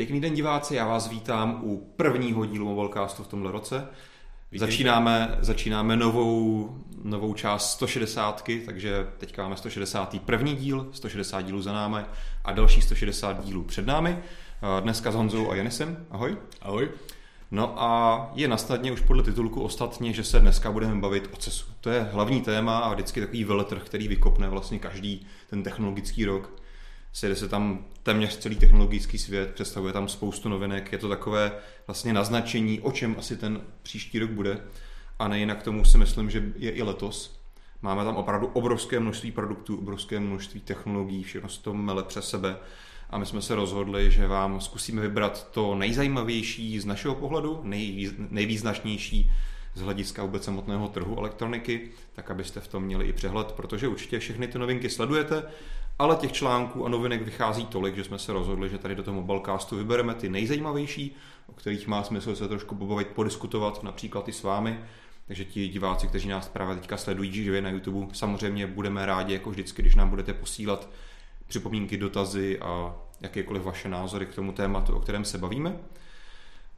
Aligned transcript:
Pěkný 0.00 0.20
den 0.20 0.34
diváci, 0.34 0.74
já 0.74 0.86
vás 0.86 1.08
vítám 1.08 1.60
u 1.62 1.92
prvního 1.96 2.46
dílu 2.46 2.68
Mobilecastu 2.68 3.22
v 3.22 3.28
tomhle 3.28 3.52
roce. 3.52 3.86
Začínáme, 4.56 5.38
začínáme 5.40 5.96
novou, 5.96 6.68
novou 7.04 7.34
část 7.34 7.72
160, 7.72 8.44
takže 8.66 9.06
teďka 9.18 9.42
máme 9.42 9.56
161. 9.56 10.52
díl, 10.52 10.88
160 10.92 11.42
dílů 11.42 11.62
za 11.62 11.72
námi 11.72 12.00
a 12.44 12.52
další 12.52 12.82
160 12.82 13.44
dílů 13.44 13.64
před 13.64 13.86
námi. 13.86 14.18
Dneska 14.80 15.12
s 15.12 15.14
Honzou 15.14 15.50
a 15.50 15.54
Janisem. 15.54 16.06
Ahoj. 16.10 16.36
Ahoj. 16.62 16.88
No 17.50 17.82
a 17.82 18.30
je 18.34 18.48
nastatně 18.48 18.92
už 18.92 19.00
podle 19.00 19.22
titulku 19.22 19.62
ostatně, 19.62 20.12
že 20.12 20.24
se 20.24 20.40
dneska 20.40 20.72
budeme 20.72 21.00
bavit 21.00 21.30
o 21.32 21.36
CESu. 21.36 21.66
To 21.80 21.90
je 21.90 22.08
hlavní 22.12 22.40
téma 22.40 22.78
a 22.78 22.92
vždycky 22.92 23.20
takový 23.20 23.44
veletrh, 23.44 23.82
který 23.82 24.08
vykopne 24.08 24.48
vlastně 24.48 24.78
každý 24.78 25.26
ten 25.50 25.62
technologický 25.62 26.24
rok. 26.24 26.59
Sejde 27.12 27.36
se 27.36 27.48
tam 27.48 27.84
téměř 28.02 28.38
celý 28.38 28.56
technologický 28.56 29.18
svět, 29.18 29.54
představuje 29.54 29.92
tam 29.92 30.08
spoustu 30.08 30.48
novinek, 30.48 30.92
je 30.92 30.98
to 30.98 31.08
takové 31.08 31.52
vlastně 31.86 32.12
naznačení, 32.12 32.80
o 32.80 32.92
čem 32.92 33.16
asi 33.18 33.36
ten 33.36 33.60
příští 33.82 34.18
rok 34.18 34.30
bude. 34.30 34.60
A 35.18 35.28
nejinak 35.28 35.58
k 35.58 35.62
tomu 35.62 35.84
si 35.84 35.98
myslím, 35.98 36.30
že 36.30 36.52
je 36.56 36.70
i 36.70 36.82
letos. 36.82 37.40
Máme 37.82 38.04
tam 38.04 38.16
opravdu 38.16 38.46
obrovské 38.46 39.00
množství 39.00 39.32
produktů, 39.32 39.78
obrovské 39.78 40.20
množství 40.20 40.60
technologií, 40.60 41.22
všechno 41.22 41.48
se 41.48 41.62
to 41.62 41.74
mele 41.74 42.02
přes 42.02 42.28
sebe. 42.28 42.56
A 43.10 43.18
my 43.18 43.26
jsme 43.26 43.42
se 43.42 43.54
rozhodli, 43.54 44.10
že 44.10 44.26
vám 44.26 44.60
zkusíme 44.60 45.02
vybrat 45.02 45.50
to 45.50 45.74
nejzajímavější 45.74 46.80
z 46.80 46.84
našeho 46.84 47.14
pohledu, 47.14 47.60
nejvýz, 47.62 48.12
nejvýznačnější 48.30 49.30
z 49.74 49.80
hlediska 49.80 50.22
vůbec 50.22 50.44
samotného 50.44 50.88
trhu 50.88 51.18
elektroniky, 51.18 51.90
tak 52.12 52.30
abyste 52.30 52.60
v 52.60 52.68
tom 52.68 52.82
měli 52.82 53.06
i 53.06 53.12
přehled, 53.12 53.52
protože 53.52 53.88
určitě 53.88 54.18
všechny 54.18 54.48
ty 54.48 54.58
novinky 54.58 54.90
sledujete 54.90 55.42
ale 56.00 56.16
těch 56.16 56.32
článků 56.32 56.86
a 56.86 56.88
novinek 56.88 57.22
vychází 57.22 57.66
tolik, 57.66 57.96
že 57.96 58.04
jsme 58.04 58.18
se 58.18 58.32
rozhodli, 58.32 58.68
že 58.68 58.78
tady 58.78 58.94
do 58.94 59.02
toho 59.02 59.14
mobilecastu 59.14 59.76
vybereme 59.76 60.14
ty 60.14 60.28
nejzajímavější, 60.28 61.16
o 61.46 61.52
kterých 61.52 61.86
má 61.86 62.02
smysl 62.02 62.36
se 62.36 62.48
trošku 62.48 62.74
pobavit, 62.74 63.08
podiskutovat, 63.08 63.82
například 63.82 64.28
i 64.28 64.32
s 64.32 64.42
vámi. 64.42 64.80
Takže 65.26 65.44
ti 65.44 65.68
diváci, 65.68 66.06
kteří 66.06 66.28
nás 66.28 66.48
právě 66.48 66.76
teďka 66.76 66.96
sledují 66.96 67.32
živě 67.32 67.62
na 67.62 67.70
YouTube, 67.70 68.14
samozřejmě 68.14 68.66
budeme 68.66 69.06
rádi, 69.06 69.32
jako 69.32 69.50
vždycky, 69.50 69.82
když 69.82 69.94
nám 69.94 70.10
budete 70.10 70.34
posílat 70.34 70.88
připomínky, 71.46 71.96
dotazy 71.96 72.58
a 72.58 72.96
jakékoliv 73.20 73.62
vaše 73.62 73.88
názory 73.88 74.26
k 74.26 74.34
tomu 74.34 74.52
tématu, 74.52 74.96
o 74.96 75.00
kterém 75.00 75.24
se 75.24 75.38
bavíme. 75.38 75.76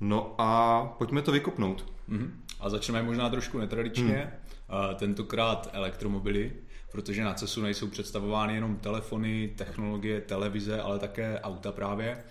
No 0.00 0.34
a 0.38 0.84
pojďme 0.98 1.22
to 1.22 1.32
vykopnout. 1.32 1.92
Mm-hmm. 2.08 2.30
A 2.60 2.70
začneme 2.70 3.02
možná 3.02 3.30
trošku 3.30 3.58
netradičně. 3.58 4.32
Hmm. 4.68 4.96
Tentokrát 4.96 5.68
elektromobily 5.72 6.52
protože 6.92 7.24
na 7.24 7.34
CESu 7.34 7.62
nejsou 7.62 7.88
představovány 7.88 8.54
jenom 8.54 8.76
telefony, 8.76 9.52
technologie, 9.56 10.20
televize, 10.20 10.80
ale 10.80 10.98
také 10.98 11.40
auta 11.40 11.72
právě. 11.72 12.24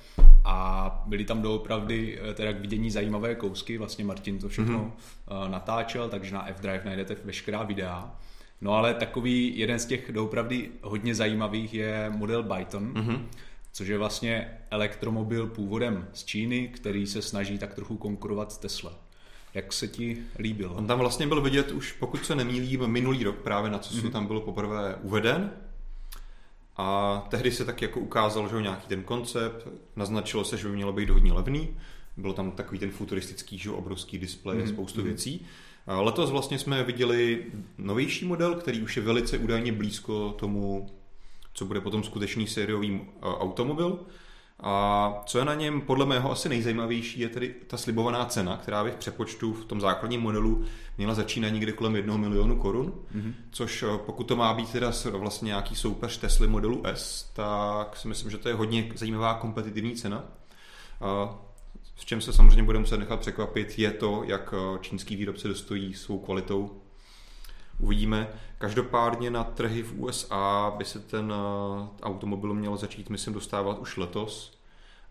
A 0.44 1.04
byly 1.06 1.26
tam 1.26 1.42
doopravdy 1.42 2.20
eh, 2.22 2.34
teda 2.34 2.54
k 2.54 2.60
vidění 2.60 2.92
zajímavé 2.92 3.36
kousky, 3.36 3.78
vlastně 3.78 4.06
Martin 4.06 4.40
to 4.40 4.50
všechno 4.50 4.94
mm-hmm. 5.28 5.50
natáčel, 5.50 6.10
takže 6.10 6.34
na 6.34 6.50
F-Drive 6.50 6.86
najdete 6.86 7.16
veškerá 7.26 7.64
videa. 7.64 8.16
No 8.62 8.74
ale 8.74 8.94
takový 8.94 9.60
jeden 9.60 9.80
z 9.80 9.86
těch 9.86 10.12
doopravdy 10.12 10.70
hodně 10.82 11.16
zajímavých 11.16 11.74
je 11.74 12.10
model 12.10 12.44
Byton, 12.44 12.94
mm-hmm. 12.94 13.22
což 13.72 13.88
je 13.88 13.98
vlastně 13.98 14.58
elektromobil 14.72 15.48
původem 15.48 16.08
z 16.14 16.24
Číny, 16.24 16.68
který 16.68 17.08
se 17.08 17.22
snaží 17.22 17.58
tak 17.58 17.74
trochu 17.74 17.98
konkurovat 17.98 18.52
s 18.52 18.58
Tesla. 18.58 19.01
Jak 19.54 19.74
se 19.74 19.88
ti 19.88 20.18
líbil? 20.40 20.74
On 20.76 20.88
tam 20.88 21.00
vlastně 21.00 21.28
byl 21.28 21.42
vidět 21.42 21.72
už, 21.72 21.92
pokud 21.92 22.26
se 22.26 22.36
nemýlím, 22.36 22.88
minulý 22.88 23.24
rok 23.24 23.36
právě 23.36 23.72
na 23.72 23.80
co 23.80 23.94
mm-hmm. 23.94 24.12
tam 24.12 24.28
byl 24.28 24.40
poprvé 24.40 24.96
uveden. 25.02 25.52
A 26.78 27.28
tehdy 27.30 27.52
se 27.52 27.66
tak 27.66 27.82
jako 27.82 28.00
ukázal, 28.00 28.50
že 28.50 28.62
nějaký 28.62 28.88
ten 28.88 29.04
koncept, 29.04 29.68
naznačilo 29.96 30.44
se, 30.44 30.58
že 30.58 30.68
by 30.68 30.76
mělo 30.76 30.94
být 30.94 31.10
hodně 31.10 31.34
levný. 31.34 31.78
Byl 32.18 32.34
tam 32.34 32.52
takový 32.52 32.80
ten 32.80 32.92
futuristický, 32.92 33.58
že 33.58 33.72
obrovský 33.72 34.18
displej, 34.18 34.60
mm-hmm. 34.60 34.74
spoustu 34.74 35.02
mm-hmm. 35.02 35.04
věcí. 35.04 35.46
A 35.88 36.02
letos 36.02 36.30
vlastně 36.30 36.60
jsme 36.60 36.84
viděli 36.84 37.46
novější 37.78 38.26
model, 38.26 38.56
který 38.56 38.82
už 38.82 38.98
je 38.98 39.04
velice 39.04 39.38
údajně 39.38 39.72
blízko 39.72 40.36
tomu, 40.40 40.90
co 41.54 41.66
bude 41.66 41.82
potom 41.82 42.04
skutečný 42.04 42.48
sériový 42.48 43.02
automobil. 43.22 44.00
A 44.62 45.14
co 45.26 45.40
je 45.40 45.46
na 45.46 45.54
něm 45.54 45.82
podle 45.82 46.06
mého 46.06 46.32
asi 46.32 46.50
nejzajímavější, 46.50 47.20
je 47.20 47.30
tedy 47.30 47.56
ta 47.68 47.78
slibovaná 47.78 48.26
cena, 48.26 48.58
která 48.58 48.84
bych 48.84 48.96
přepočtu 48.96 49.54
v 49.54 49.66
tom 49.66 49.82
základním 49.82 50.22
modelu 50.22 50.66
měla 50.98 51.14
začínat 51.14 51.50
někde 51.50 51.72
kolem 51.72 51.96
1 51.96 52.18
milionu 52.18 52.56
korun, 52.56 52.94
mm-hmm. 53.16 53.34
což 53.52 53.84
eh, 53.84 53.98
pokud 54.06 54.24
to 54.24 54.36
má 54.36 54.54
být 54.54 54.72
teda 54.72 54.92
vlastně 55.12 55.48
nějaký 55.48 55.76
soupeř 55.76 56.18
Tesla 56.18 56.48
modelu 56.48 56.82
S, 56.86 57.32
tak 57.34 57.98
si 57.98 58.08
myslím, 58.08 58.32
že 58.32 58.38
to 58.38 58.50
je 58.50 58.56
hodně 58.56 58.92
zajímavá 58.96 59.34
kompetitivní 59.34 59.96
cena. 59.96 60.24
A 61.02 61.36
s 61.96 62.06
čem 62.06 62.22
se 62.22 62.34
samozřejmě 62.34 62.64
budeme 62.64 62.82
muset 62.82 62.98
nechat 62.98 63.20
překvapit, 63.20 63.80
je 63.80 63.92
to, 63.92 64.24
jak 64.26 64.54
eh, 64.54 64.80
čínský 64.82 65.16
výrobce 65.16 65.48
dostojí 65.48 65.94
svou 65.94 66.20
kvalitou. 66.20 66.81
Uvidíme. 67.80 68.28
Každopádně 68.58 69.32
na 69.32 69.44
trhy 69.44 69.84
v 69.84 70.00
USA 70.00 70.74
by 70.78 70.86
se 70.86 71.00
ten 71.00 71.34
eh, 71.34 71.88
automobil 72.04 72.54
měl 72.54 72.78
začít, 72.78 73.10
myslím, 73.10 73.34
dostávat 73.34 73.80
už 73.80 73.98
letos 73.98 74.60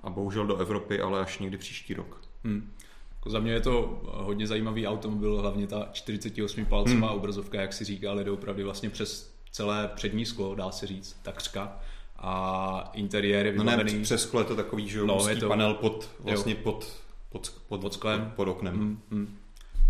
a 0.03 0.11
bohužel 0.11 0.47
do 0.47 0.57
Evropy, 0.57 1.01
ale 1.01 1.21
až 1.21 1.39
někdy 1.39 1.59
příští 1.59 1.95
rok. 1.95 2.21
Hmm. 2.45 2.73
Jako 3.17 3.31
za 3.31 3.39
mě 3.39 3.53
je 3.53 3.61
to 3.61 4.01
hodně 4.05 4.47
zajímavý 4.47 4.87
automobil, 4.87 5.41
hlavně 5.41 5.67
ta 5.67 5.89
48 5.93 6.65
palcová 6.65 7.09
hmm. 7.09 7.19
obrazovka, 7.19 7.61
jak 7.61 7.73
si 7.73 7.85
říkal, 7.85 8.25
jde 8.25 8.31
opravdu 8.31 8.65
vlastně 8.65 8.91
přes 8.91 9.35
celé 9.51 9.91
přední 9.95 10.27
sklo, 10.27 10.55
dá 10.55 10.71
se 10.71 10.87
říct, 10.87 11.17
takřka. 11.23 11.77
A 12.19 12.91
interiér 12.95 13.47
je 13.47 13.53
vybavený... 13.53 13.93
No 13.93 13.99
ne, 13.99 14.05
přes 14.05 14.23
sklo 14.23 14.41
je 14.41 14.47
to 14.47 14.57
takový, 14.57 14.89
že 14.89 15.05
no, 15.05 15.29
je 15.29 15.37
to... 15.37 15.49
panel 15.49 15.75
pod, 15.75 16.11
vlastně 16.21 16.55
pod, 16.55 17.03
pod, 17.29 17.53
pod, 17.69 17.81
pod, 17.81 17.95
sklem. 17.95 18.33
pod 18.37 18.49
oknem. 18.49 18.75
Hmm, 18.75 19.01
hmm. 19.11 19.37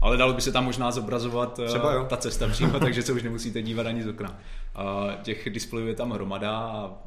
Ale 0.01 0.17
dalo 0.17 0.33
by 0.33 0.41
se 0.41 0.53
tam 0.53 0.65
možná 0.65 0.91
zobrazovat 0.91 1.59
eh, 1.59 1.67
Třeba 1.67 1.93
jo. 1.93 2.07
ta 2.09 2.17
cesta 2.17 2.49
přímo, 2.49 2.79
takže 2.81 3.03
se 3.03 3.13
už 3.13 3.23
nemusíte 3.23 3.63
dívat 3.63 3.87
ani 3.87 4.03
z 4.03 4.09
okna. 4.09 4.39
A 4.75 5.09
těch 5.23 5.51
displejů 5.51 5.87
je 5.87 5.95
tam 5.95 6.11
hromada 6.11 6.51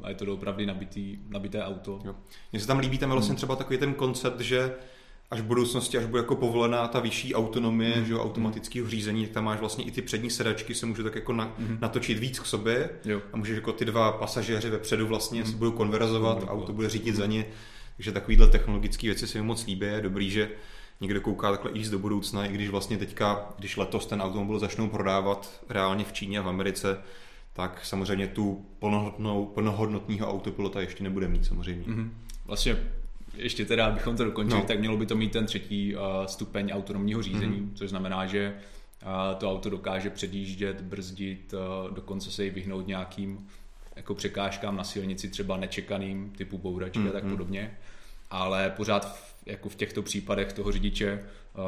a 0.02 0.08
je 0.08 0.14
to 0.14 0.34
opravdu 0.34 0.66
nabitý, 0.66 1.18
nabité 1.28 1.64
auto. 1.64 2.00
Mně 2.52 2.60
se 2.60 2.66
tam 2.66 2.78
líbí 2.78 2.98
tam 2.98 3.10
vlastně 3.10 3.30
hmm. 3.30 3.36
třeba 3.36 3.56
takový 3.56 3.78
ten 3.78 3.94
koncept, 3.94 4.40
že 4.40 4.74
až 5.30 5.40
v 5.40 5.44
budoucnosti, 5.44 5.98
až 5.98 6.04
bude 6.04 6.22
jako 6.22 6.36
povolená 6.36 6.88
ta 6.88 7.00
vyšší 7.00 7.34
autonomie, 7.34 7.96
mm. 7.96 8.04
že 8.04 8.14
automatického 8.14 8.88
řízení, 8.88 9.24
tak 9.24 9.34
tam 9.34 9.44
máš 9.44 9.60
vlastně 9.60 9.84
i 9.84 9.90
ty 9.90 10.02
přední 10.02 10.30
sedačky, 10.30 10.74
se 10.74 10.86
můžu 10.86 11.02
tak 11.02 11.14
jako 11.14 11.32
na, 11.32 11.54
mm. 11.58 11.78
natočit 11.80 12.18
víc 12.18 12.38
k 12.38 12.46
sobě 12.46 12.90
jo. 13.04 13.22
a 13.32 13.36
můžeš 13.36 13.56
jako 13.56 13.72
ty 13.72 13.84
dva 13.84 14.12
pasažéři 14.12 14.70
vepředu 14.70 15.06
vlastně 15.06 15.40
mm. 15.40 15.46
se 15.46 15.56
budou 15.56 15.72
konverzovat, 15.72 16.44
auto 16.48 16.72
bude 16.72 16.88
řídit 16.88 17.10
mm. 17.10 17.16
za 17.16 17.26
ně, 17.26 17.46
takže 17.96 18.12
takovýhle 18.12 18.46
technologické 18.46 19.06
věci 19.06 19.26
se 19.26 19.38
mi 19.38 19.44
moc 19.44 19.66
líbí, 19.66 19.86
je 19.86 20.00
dobrý, 20.00 20.30
že 20.30 20.48
někdo 21.00 21.20
kouká 21.20 21.50
takhle 21.50 21.70
i 21.70 21.88
do 21.88 21.98
budoucna, 21.98 22.46
i 22.46 22.52
když 22.52 22.68
vlastně 22.68 22.98
teďka, 22.98 23.48
když 23.58 23.76
letos 23.76 24.06
ten 24.06 24.22
automobil 24.22 24.58
začnou 24.58 24.88
prodávat 24.88 25.64
reálně 25.68 26.04
v 26.04 26.12
Číně 26.12 26.38
a 26.38 26.42
v 26.42 26.48
Americe, 26.48 26.98
tak 27.52 27.84
samozřejmě 27.84 28.26
tu 28.26 28.66
plnohodnotnou, 28.78 29.46
plnohodnotního 29.46 30.30
autopilota 30.30 30.80
ještě 30.80 31.04
nebude 31.04 31.28
mít 31.28 31.46
samozřejmě. 31.46 31.86
Mm-hmm. 31.86 32.10
Vlastně 32.46 32.76
ještě 33.36 33.64
teda, 33.64 33.86
abychom 33.86 34.16
to 34.16 34.24
dokončili, 34.24 34.60
no. 34.60 34.66
tak 34.66 34.80
mělo 34.80 34.96
by 34.96 35.06
to 35.06 35.16
mít 35.16 35.32
ten 35.32 35.46
třetí 35.46 35.96
uh, 35.96 36.00
stupeň 36.26 36.70
autonomního 36.72 37.22
řízení, 37.22 37.60
mm-hmm. 37.60 37.74
což 37.74 37.90
znamená, 37.90 38.26
že 38.26 38.54
uh, 39.02 39.38
to 39.38 39.50
auto 39.50 39.70
dokáže 39.70 40.10
předjíždět, 40.10 40.80
brzdit, 40.80 41.54
uh, 41.54 41.94
dokonce 41.94 42.30
se 42.30 42.46
i 42.46 42.50
vyhnout 42.50 42.86
nějakým 42.86 43.48
jako 43.96 44.14
překážkám 44.14 44.76
na 44.76 44.84
silnici, 44.84 45.28
třeba 45.28 45.56
nečekaným, 45.56 46.32
typu 46.36 46.58
bouračky 46.58 46.98
mm-hmm. 46.98 47.08
a 47.08 47.12
tak 47.12 47.24
mhm. 47.24 47.32
podobně. 47.32 47.78
Ale 48.30 48.70
pořád 48.70 49.16
v 49.16 49.33
jako 49.46 49.68
v 49.68 49.74
těchto 49.74 50.02
případech 50.02 50.52
toho 50.52 50.72
řidiče 50.72 51.24
uh, 51.54 51.62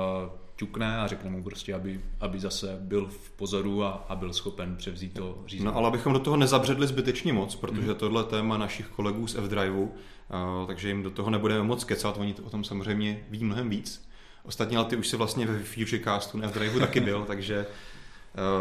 ťukne 0.57 0.99
a 0.99 1.07
řekne 1.07 1.31
mu 1.31 1.43
prostě, 1.43 1.75
aby, 1.75 2.01
aby 2.21 2.41
zase 2.41 2.77
byl 2.81 3.07
v 3.07 3.31
pozoru 3.31 3.85
a, 3.85 4.07
a 4.09 4.17
byl 4.17 4.33
schopen 4.33 4.77
převzít 4.77 5.15
to 5.15 5.43
řízení. 5.47 5.67
No 5.67 5.77
ale 5.77 5.89
abychom 5.89 6.13
do 6.13 6.19
toho 6.19 6.37
nezabředli 6.37 6.87
zbytečně 6.87 7.33
moc, 7.33 7.57
protože 7.57 7.89
mm. 7.89 7.95
tohle 7.95 8.25
téma 8.25 8.59
našich 8.59 8.87
kolegů 8.87 9.27
z 9.27 9.35
F-Driveu, 9.35 9.83
uh, 9.83 10.67
takže 10.67 10.89
jim 10.89 11.03
do 11.03 11.11
toho 11.11 11.31
nebudeme 11.31 11.63
moc 11.63 11.85
kecat, 11.85 12.19
oni 12.19 12.35
o 12.43 12.51
tom 12.51 12.65
samozřejmě 12.65 13.25
ví 13.31 13.45
mnohem 13.45 13.71
víc. 13.71 14.09
Ostatně, 14.45 14.77
ale 14.77 14.87
ty 14.87 14.97
už 14.97 15.09
si 15.09 15.17
vlastně 15.17 15.47
ve 15.47 15.59
Futurecastu 15.59 16.39
na 16.39 16.45
F-Driveu 16.45 16.81
taky 16.81 17.01
byl, 17.01 17.25
takže 17.27 17.67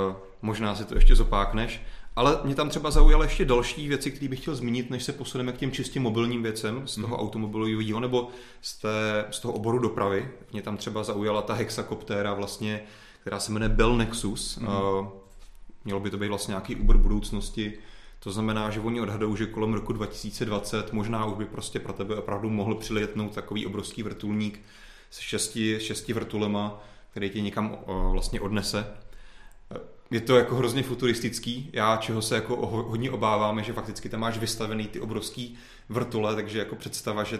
uh, 0.09 0.15
možná 0.41 0.75
si 0.75 0.85
to 0.85 0.95
ještě 0.95 1.15
zopákneš. 1.15 1.81
Ale 2.15 2.39
mě 2.43 2.55
tam 2.55 2.69
třeba 2.69 2.91
zaujaly 2.91 3.25
ještě 3.25 3.45
další 3.45 3.87
věci, 3.87 4.11
které 4.11 4.29
bych 4.29 4.39
chtěl 4.41 4.55
zmínit, 4.55 4.89
než 4.89 5.03
se 5.03 5.13
posuneme 5.13 5.51
k 5.51 5.57
těm 5.57 5.71
čistě 5.71 5.99
mobilním 5.99 6.43
věcem 6.43 6.87
z 6.87 6.95
toho 6.95 7.07
mm. 7.07 7.13
automobilového 7.13 7.99
nebo 7.99 8.29
z, 8.61 8.77
té, 8.77 9.25
z 9.31 9.39
toho 9.39 9.53
oboru 9.53 9.79
dopravy. 9.79 10.31
Mě 10.51 10.61
tam 10.61 10.77
třeba 10.77 11.03
zaujala 11.03 11.41
ta 11.41 11.53
hexakoptéra 11.53 12.33
vlastně, 12.33 12.83
která 13.21 13.39
se 13.39 13.51
jmenuje 13.51 13.69
Bell 13.69 13.97
Nexus. 13.97 14.57
Mm. 14.57 14.67
Uh, 14.67 15.07
mělo 15.85 15.99
by 15.99 16.09
to 16.09 16.17
být 16.17 16.27
vlastně 16.27 16.51
nějaký 16.51 16.75
Uber 16.75 16.97
budoucnosti. 16.97 17.73
To 18.19 18.31
znamená, 18.31 18.69
že 18.69 18.79
oni 18.79 19.01
odhadují, 19.01 19.37
že 19.37 19.45
kolem 19.45 19.73
roku 19.73 19.93
2020 19.93 20.93
možná 20.93 21.25
už 21.25 21.37
by 21.37 21.45
prostě 21.45 21.79
pro 21.79 21.93
tebe 21.93 22.15
opravdu 22.15 22.49
mohl 22.49 22.75
přiletnout 22.75 23.35
takový 23.35 23.65
obrovský 23.65 24.03
vrtulník 24.03 24.61
s 25.09 25.19
šesti, 25.19 25.79
šesti 25.81 26.13
vrtulema, 26.13 26.83
který 27.11 27.29
tě 27.29 27.41
někam 27.41 27.77
uh, 27.87 28.11
vlastně 28.11 28.41
odnese 28.41 28.87
je 30.11 30.21
to 30.21 30.37
jako 30.37 30.55
hrozně 30.55 30.83
futuristický. 30.83 31.69
Já 31.73 31.97
čeho 31.97 32.21
se 32.21 32.35
jako 32.35 32.67
hodně 32.67 33.11
obávám, 33.11 33.57
je, 33.57 33.63
že 33.63 33.73
fakticky 33.73 34.09
tam 34.09 34.19
máš 34.19 34.37
vystavený 34.37 34.87
ty 34.87 34.99
obrovský 34.99 35.57
vrtule, 35.89 36.35
takže 36.35 36.59
jako 36.59 36.75
představa, 36.75 37.23
že 37.23 37.39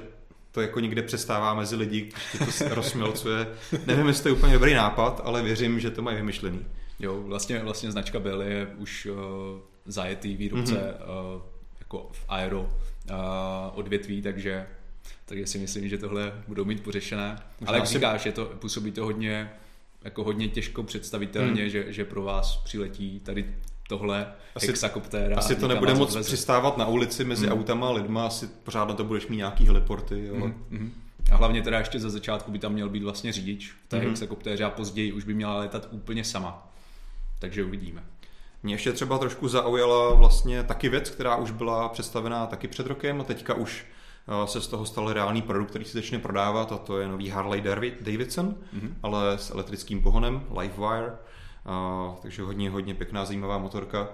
to 0.51 0.61
jako 0.61 0.79
někde 0.79 1.01
přestává 1.01 1.53
mezi 1.53 1.75
lidi, 1.75 2.11
když 2.43 2.59
to 2.59 2.75
rozmělcuje. 2.75 3.47
Nevím, 3.85 4.07
jestli 4.07 4.23
to 4.23 4.29
je 4.29 4.35
úplně 4.35 4.53
dobrý 4.53 4.73
nápad, 4.73 5.21
ale 5.23 5.43
věřím, 5.43 5.79
že 5.79 5.91
to 5.91 6.01
mají 6.01 6.17
vymyšlený. 6.17 6.65
Jo, 6.99 7.21
vlastně, 7.21 7.59
vlastně 7.59 7.91
značka 7.91 8.19
Bell 8.19 8.41
je 8.41 8.67
už 8.77 9.05
uh, 9.05 9.17
zajetý 9.85 10.35
výrobce 10.35 10.73
mm-hmm. 10.73 11.35
uh, 11.35 11.41
jako 11.79 12.09
v 12.11 12.25
aero 12.27 12.61
uh, 12.61 13.17
odvětví, 13.73 14.21
takže 14.21 14.67
takže 15.25 15.47
si 15.47 15.57
myslím, 15.57 15.89
že 15.89 15.97
tohle 15.97 16.33
budou 16.47 16.65
mít 16.65 16.83
pořešené. 16.83 17.39
Možná 17.59 17.69
Ale 17.69 17.77
jak 17.77 17.87
si... 17.87 17.93
říkáš, 17.93 18.25
je 18.25 18.31
to, 18.31 18.45
působí 18.45 18.91
to 18.91 19.03
hodně, 19.03 19.51
jako 20.05 20.23
hodně 20.23 20.47
těžko 20.47 20.83
představitelně, 20.83 21.61
hmm. 21.61 21.69
že, 21.69 21.85
že 21.87 22.05
pro 22.05 22.23
vás 22.23 22.57
přiletí 22.57 23.19
tady 23.19 23.45
tohle 23.89 24.27
asi, 24.55 24.67
hexakoptéra. 24.67 25.37
Asi 25.37 25.55
to 25.55 25.67
nebude 25.67 25.93
moc 25.93 26.09
odveze. 26.09 26.27
přistávat 26.27 26.77
na 26.77 26.87
ulici 26.87 27.23
mezi 27.23 27.47
hmm. 27.47 27.59
autama 27.59 27.87
a 27.87 27.91
lidma, 27.91 28.25
asi 28.25 28.47
pořád 28.47 28.87
na 28.87 28.93
to 28.93 29.03
budeš 29.03 29.27
mít 29.27 29.37
nějaký 29.37 29.65
heliporty. 29.65 30.25
Jo. 30.25 30.35
Hmm. 30.35 30.65
Hmm. 30.71 30.93
A 31.31 31.35
hlavně 31.35 31.61
teda 31.61 31.79
ještě 31.79 31.99
ze 31.99 32.09
začátku 32.09 32.51
by 32.51 32.59
tam 32.59 32.73
měl 32.73 32.89
být 32.89 33.03
vlastně 33.03 33.31
řidič 33.31 33.71
v 33.71 33.87
té 33.87 33.97
hmm. 33.97 34.07
hexakoptéře 34.07 34.63
a 34.63 34.69
později 34.69 35.11
už 35.11 35.23
by 35.23 35.33
měla 35.33 35.57
letat 35.57 35.87
úplně 35.91 36.23
sama. 36.23 36.71
Takže 37.39 37.63
uvidíme. 37.63 38.03
Mě 38.63 38.73
ještě 38.73 38.93
třeba 38.93 39.17
trošku 39.17 39.47
zaujala 39.47 40.13
vlastně 40.13 40.63
taky 40.63 40.89
věc, 40.89 41.09
která 41.09 41.35
už 41.35 41.51
byla 41.51 41.89
představená 41.89 42.45
taky 42.47 42.67
před 42.67 42.87
rokem 42.87 43.21
a 43.21 43.23
teďka 43.23 43.53
už 43.53 43.85
se 44.45 44.61
z 44.61 44.67
toho 44.67 44.85
stal 44.85 45.13
reálný 45.13 45.41
produkt, 45.41 45.69
který 45.69 45.85
se 45.85 45.97
začne 45.97 46.19
prodávat 46.19 46.71
a 46.71 46.77
to 46.77 46.99
je 46.99 47.07
nový 47.07 47.29
Harley 47.29 47.61
Davidson, 48.01 48.47
mm-hmm. 48.47 48.93
ale 49.03 49.37
s 49.37 49.51
elektrickým 49.51 50.01
pohonem, 50.01 50.43
Livewire, 50.59 51.11
uh, 51.11 52.15
takže 52.21 52.41
hodně, 52.41 52.69
hodně 52.69 52.95
pěkná, 52.95 53.25
zajímavá 53.25 53.57
motorka. 53.57 54.09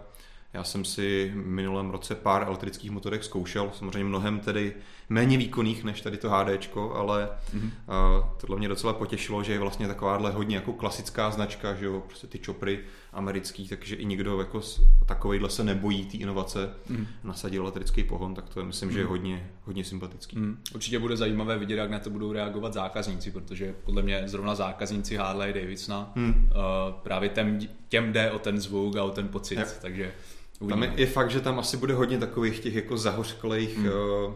Já 0.53 0.63
jsem 0.63 0.85
si 0.85 1.31
v 1.33 1.45
minulém 1.45 1.89
roce 1.89 2.15
pár 2.15 2.43
elektrických 2.43 2.91
motorek 2.91 3.23
zkoušel, 3.23 3.71
samozřejmě 3.73 4.03
mnohem 4.03 4.39
tedy 4.39 4.73
méně 5.09 5.37
výkonných 5.37 5.83
než 5.83 6.01
tady 6.01 6.17
to 6.17 6.29
HD, 6.29 6.77
ale 6.93 7.29
mm-hmm. 7.55 7.71
uh, 8.19 8.25
tohle 8.37 8.57
mě 8.57 8.67
docela 8.67 8.93
potěšilo, 8.93 9.43
že 9.43 9.53
je 9.53 9.59
vlastně 9.59 9.87
takováhle 9.87 10.31
hodně 10.31 10.55
jako 10.55 10.73
klasická 10.73 11.31
značka, 11.31 11.75
že 11.75 11.85
jo, 11.85 12.03
prostě 12.07 12.27
ty 12.27 12.39
čopry 12.39 12.79
americký, 13.13 13.67
takže 13.67 13.95
i 13.95 14.05
někdo 14.05 14.39
jako 14.39 14.61
takovejhle 15.05 15.49
se 15.49 15.63
nebojí 15.63 16.05
té 16.05 16.17
inovace, 16.17 16.69
mm. 16.89 17.07
nasadil 17.23 17.61
elektrický 17.61 18.03
pohon, 18.03 18.35
tak 18.35 18.49
to 18.49 18.59
je, 18.59 18.65
myslím, 18.65 18.89
mm. 18.89 18.93
že 18.93 18.99
je 18.99 19.03
mhm. 19.03 19.09
hodně, 19.11 19.49
hodně 19.65 19.83
sympatický. 19.83 20.37
Mm. 20.37 20.57
Určitě 20.75 20.99
bude 20.99 21.17
zajímavé 21.17 21.57
vidět, 21.57 21.75
jak 21.75 21.91
na 21.91 21.99
to 21.99 22.09
budou 22.09 22.31
reagovat 22.31 22.73
zákazníci, 22.73 23.31
protože 23.31 23.75
podle 23.85 24.01
mě 24.01 24.23
zrovna 24.25 24.55
zákazníci 24.55 25.15
Harley 25.15 25.53
Davidsona 25.53 26.11
mm. 26.15 26.27
uh, 26.29 26.93
právě 27.03 27.29
těm, 27.29 27.59
těm 27.89 28.13
jde 28.13 28.31
o 28.31 28.39
ten 28.39 28.59
zvuk 28.59 28.95
a 28.95 29.03
o 29.03 29.09
ten 29.09 29.27
pocit, 29.27 29.59
yep. 29.59 29.67
takže 29.81 30.13
Uvidíme. 30.61 30.87
Tam 30.87 30.97
je, 30.97 31.01
je 31.01 31.07
fakt, 31.07 31.31
že 31.31 31.41
tam 31.41 31.59
asi 31.59 31.77
bude 31.77 31.93
hodně 31.93 32.17
takových 32.17 32.59
těch 32.59 32.75
jako 32.75 32.97
zahořklých 32.97 33.77
hmm. 33.77 33.87
uh, 33.87 34.33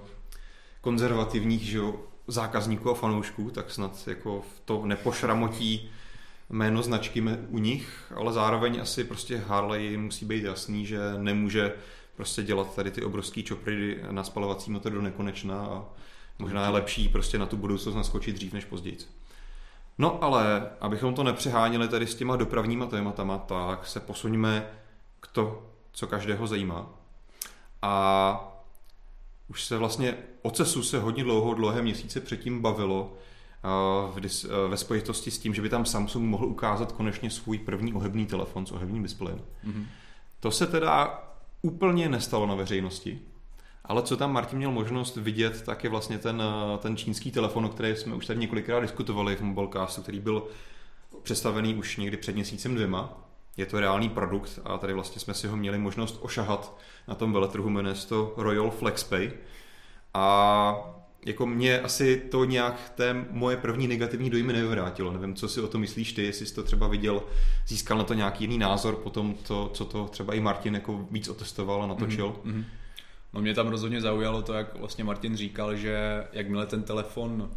konzervativních 0.82 1.62
že 1.62 1.78
jo, 1.78 1.96
zákazníků 2.28 2.90
a 2.90 2.94
fanoušků, 2.94 3.52
tak 3.52 3.72
snad 3.72 4.08
jako 4.08 4.44
to 4.66 4.86
nepošramotí 4.86 5.90
jméno 6.50 6.84
značky 6.84 7.24
u 7.50 7.58
nich, 7.58 8.14
ale 8.16 8.34
zároveň 8.34 8.82
asi 8.82 9.04
prostě 9.04 9.38
Harley 9.38 9.98
musí 9.98 10.26
být 10.26 10.44
jasný, 10.44 10.86
že 10.86 11.00
nemůže 11.18 11.74
prostě 12.16 12.44
dělat 12.44 12.76
tady 12.76 12.92
ty 12.92 13.04
obrovský 13.04 13.44
čopry 13.44 14.00
na 14.12 14.24
spalovací 14.24 14.72
motor 14.72 14.92
do 14.92 15.02
nekonečna 15.02 15.66
a 15.66 15.86
možná 16.40 16.64
je 16.64 16.70
lepší 16.70 17.10
prostě 17.10 17.38
na 17.38 17.46
tu 17.46 17.58
budoucnost 17.58 17.96
naskočit 17.96 18.36
dřív 18.36 18.54
než 18.54 18.66
později. 18.66 18.98
No 19.98 20.24
ale, 20.24 20.70
abychom 20.82 21.14
to 21.14 21.24
nepřehánili 21.24 21.88
tady 21.88 22.08
s 22.08 22.16
těma 22.16 22.36
dopravníma 22.36 22.86
tématama, 22.86 23.38
tak 23.38 23.88
se 23.88 24.00
posuňme 24.00 24.70
k 25.20 25.28
to, 25.28 25.75
co 25.96 26.08
každého 26.08 26.48
zajímá. 26.48 26.90
A 27.82 28.52
už 29.48 29.64
se 29.64 29.78
vlastně 29.78 30.18
o 30.42 30.52
CESu 30.52 30.84
se 30.84 31.00
hodně 31.00 31.24
dlouho, 31.24 31.54
dlouhé 31.54 31.82
měsíce 31.82 32.20
předtím 32.20 32.62
bavilo 32.62 33.14
v 34.14 34.20
dis, 34.20 34.46
ve 34.70 34.78
spojitosti 34.78 35.32
s 35.32 35.40
tím, 35.40 35.54
že 35.54 35.62
by 35.62 35.70
tam 35.70 35.86
Samsung 35.86 36.30
mohl 36.30 36.46
ukázat 36.46 36.92
konečně 36.92 37.30
svůj 37.30 37.58
první 37.60 37.94
ohebný 37.94 38.26
telefon 38.26 38.66
s 38.66 38.72
ohebným 38.72 39.04
displejem. 39.04 39.42
Mm-hmm. 39.68 39.86
To 40.40 40.52
se 40.52 40.68
teda 40.68 41.24
úplně 41.62 42.10
nestalo 42.10 42.46
na 42.46 42.56
veřejnosti, 42.56 43.20
ale 43.86 44.04
co 44.04 44.18
tam 44.18 44.34
Martin 44.34 44.58
měl 44.58 44.72
možnost 44.72 45.16
vidět, 45.18 45.62
tak 45.62 45.84
je 45.84 45.90
vlastně 45.90 46.18
ten, 46.18 46.44
ten 46.80 46.98
čínský 46.98 47.32
telefon, 47.32 47.66
o 47.66 47.70
který 47.70 47.96
jsme 47.96 48.16
už 48.16 48.26
tady 48.26 48.40
několikrát 48.40 48.80
diskutovali 48.80 49.36
v 49.36 49.42
Mobilecastu, 49.42 50.02
který 50.02 50.20
byl 50.20 50.44
představený 51.24 51.76
už 51.76 51.98
někdy 51.98 52.18
před 52.18 52.36
měsícem 52.36 52.76
dvěma 52.76 53.18
je 53.58 53.66
to 53.66 53.80
reálný 53.80 54.10
produkt 54.10 54.60
a 54.66 54.78
tady 54.78 54.94
vlastně 54.94 55.22
jsme 55.22 55.34
si 55.34 55.48
ho 55.48 55.58
měli 55.58 55.78
možnost 55.78 56.20
ošahat 56.22 56.78
na 57.08 57.16
tom 57.16 57.34
veletrhu, 57.34 57.70
jmenuje 57.70 57.96
se 57.96 58.08
to 58.08 58.34
Royal 58.38 58.72
FlexPay 58.72 59.32
a 60.14 60.76
jako 61.26 61.46
mě 61.46 61.80
asi 61.80 62.18
to 62.32 62.46
nějak 62.46 62.90
té 62.96 63.26
moje 63.32 63.58
první 63.58 63.88
negativní 63.88 64.30
dojmy 64.30 64.54
nevyvrátilo. 64.54 65.12
Nevím, 65.12 65.36
co 65.36 65.48
si 65.48 65.62
o 65.62 65.68
to 65.68 65.78
myslíš 65.78 66.14
ty, 66.14 66.24
jestli 66.24 66.46
jsi 66.46 66.56
to 66.56 66.64
třeba 66.64 66.88
viděl, 66.88 67.24
získal 67.68 67.98
na 67.98 68.04
to 68.04 68.14
nějaký 68.14 68.44
jiný 68.44 68.58
názor 68.58 68.96
potom, 68.96 69.34
to, 69.48 69.72
co 69.74 69.86
to 69.86 70.06
třeba 70.06 70.34
i 70.34 70.40
Martin 70.40 70.76
jako 70.76 71.08
víc 71.12 71.30
otestoval 71.30 71.84
a 71.84 71.88
natočil. 71.88 72.36
Mm-hmm. 72.46 72.64
No 73.34 73.42
mě 73.42 73.54
tam 73.54 73.68
rozhodně 73.68 74.02
zaujalo 74.02 74.42
to, 74.42 74.54
jak 74.54 74.80
vlastně 74.80 75.04
Martin 75.04 75.38
říkal, 75.38 75.76
že 75.76 76.24
jakmile 76.34 76.66
ten 76.66 76.84
telefon 76.84 77.42
uh, 77.42 77.50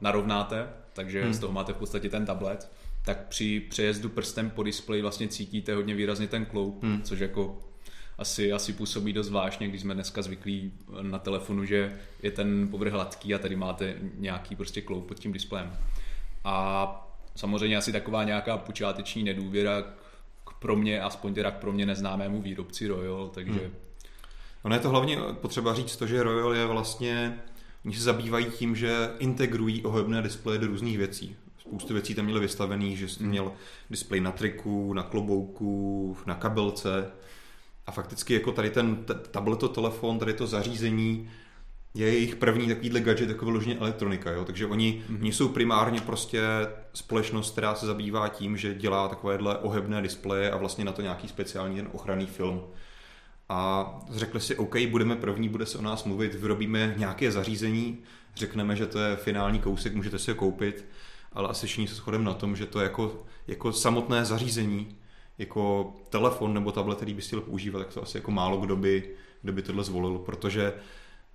narovnáte, 0.00 0.68
takže 0.92 1.24
mm. 1.24 1.34
z 1.34 1.38
toho 1.38 1.52
máte 1.52 1.72
v 1.72 1.76
podstatě 1.76 2.08
ten 2.08 2.26
tablet, 2.26 2.70
tak 3.04 3.28
při 3.28 3.60
přejezdu 3.60 4.08
prstem 4.08 4.50
po 4.50 4.62
displeji 4.62 5.02
vlastně 5.02 5.28
cítíte 5.28 5.74
hodně 5.74 5.94
výrazně 5.94 6.26
ten 6.28 6.46
kloup, 6.46 6.82
hmm. 6.82 7.02
což 7.02 7.20
jako 7.20 7.58
asi, 8.18 8.52
asi 8.52 8.72
působí 8.72 9.12
dost 9.12 9.26
zvláštně, 9.26 9.68
když 9.68 9.80
jsme 9.80 9.94
dneska 9.94 10.22
zvyklí 10.22 10.72
na 11.02 11.18
telefonu, 11.18 11.64
že 11.64 11.98
je 12.22 12.30
ten 12.30 12.68
povrch 12.70 12.92
hladký 12.92 13.34
a 13.34 13.38
tady 13.38 13.56
máte 13.56 13.94
nějaký 14.18 14.56
prostě 14.56 14.80
kloup 14.80 15.08
pod 15.08 15.18
tím 15.18 15.32
displejem. 15.32 15.72
A 16.44 17.10
samozřejmě 17.36 17.76
asi 17.76 17.92
taková 17.92 18.24
nějaká 18.24 18.56
počáteční 18.56 19.22
nedůvěra 19.22 19.82
k 20.44 20.52
pro 20.58 20.76
mě, 20.76 21.00
aspoň 21.00 21.34
teda 21.34 21.50
k 21.50 21.58
pro 21.58 21.72
mě 21.72 21.86
neznámému 21.86 22.42
výrobci 22.42 22.86
Royal, 22.86 23.28
takže... 23.28 23.60
Hmm. 23.60 23.74
Ono 24.62 24.74
je 24.74 24.80
to 24.80 24.88
hlavně 24.88 25.16
potřeba 25.40 25.74
říct 25.74 25.96
to, 25.96 26.06
že 26.06 26.22
Royal 26.22 26.54
je 26.54 26.66
vlastně, 26.66 27.40
oni 27.84 27.94
se 27.94 28.02
zabývají 28.02 28.44
tím, 28.44 28.76
že 28.76 29.10
integrují 29.18 29.82
ohebné 29.82 30.22
displeje 30.22 30.58
do 30.58 30.66
různých 30.66 30.98
věcí 30.98 31.36
spoustu 31.70 31.94
věcí 31.94 32.14
tam 32.14 32.24
měli 32.24 32.40
vystavený, 32.40 32.96
že 32.96 33.08
jsi 33.08 33.20
hmm. 33.20 33.28
měl 33.28 33.52
displej 33.90 34.20
na 34.20 34.32
triku, 34.32 34.92
na 34.92 35.02
klobouku, 35.02 36.16
na 36.26 36.34
kabelce 36.34 37.10
a 37.86 37.92
fakticky 37.92 38.34
jako 38.34 38.52
tady 38.52 38.70
ten 38.70 39.04
tableto 39.30 39.68
telefon, 39.68 40.18
tady 40.18 40.32
to 40.32 40.46
zařízení 40.46 41.30
je 41.94 42.06
jejich 42.06 42.36
první 42.36 42.68
takovýhle 42.68 43.00
gadget 43.00 43.28
jako 43.28 43.44
vyloženě 43.44 43.76
elektronika, 43.78 44.30
jo? 44.30 44.44
takže 44.44 44.66
oni, 44.66 45.02
mm-hmm. 45.08 45.20
oni 45.20 45.32
jsou 45.32 45.48
primárně 45.48 46.00
prostě 46.00 46.42
společnost, 46.94 47.52
která 47.52 47.74
se 47.74 47.86
zabývá 47.86 48.28
tím, 48.28 48.56
že 48.56 48.74
dělá 48.74 49.08
takovéhle 49.08 49.58
ohebné 49.58 50.02
displeje 50.02 50.50
a 50.50 50.56
vlastně 50.56 50.84
na 50.84 50.92
to 50.92 51.02
nějaký 51.02 51.28
speciální 51.28 51.76
ten 51.76 51.88
ochranný 51.92 52.26
film. 52.26 52.62
A 53.48 53.90
řekli 54.10 54.40
si, 54.40 54.56
OK, 54.56 54.76
budeme 54.90 55.16
první, 55.16 55.48
bude 55.48 55.66
se 55.66 55.78
o 55.78 55.82
nás 55.82 56.04
mluvit, 56.04 56.34
vyrobíme 56.34 56.94
nějaké 56.96 57.32
zařízení, 57.32 57.98
řekneme, 58.36 58.76
že 58.76 58.86
to 58.86 58.98
je 58.98 59.16
finální 59.16 59.58
kousek, 59.58 59.94
můžete 59.94 60.18
si 60.18 60.30
ho 60.30 60.34
koupit 60.34 60.84
ale 61.32 61.48
asi 61.48 61.66
všichni 61.66 61.88
se 61.88 61.94
shodem 61.94 62.24
na 62.24 62.34
tom, 62.34 62.56
že 62.56 62.66
to 62.66 62.80
jako, 62.80 63.24
jako 63.46 63.72
samotné 63.72 64.24
zařízení, 64.24 64.96
jako 65.38 65.92
telefon 66.08 66.54
nebo 66.54 66.72
tablet, 66.72 66.96
který 66.96 67.14
by 67.14 67.22
chtěl 67.22 67.40
používat, 67.40 67.78
tak 67.78 67.94
to 67.94 68.02
asi 68.02 68.16
jako 68.16 68.30
málo 68.30 68.56
kdo 68.56 68.76
by, 68.76 69.10
kdo 69.42 69.52
by 69.52 69.62
tohle 69.62 69.84
zvolil, 69.84 70.18
protože 70.18 70.72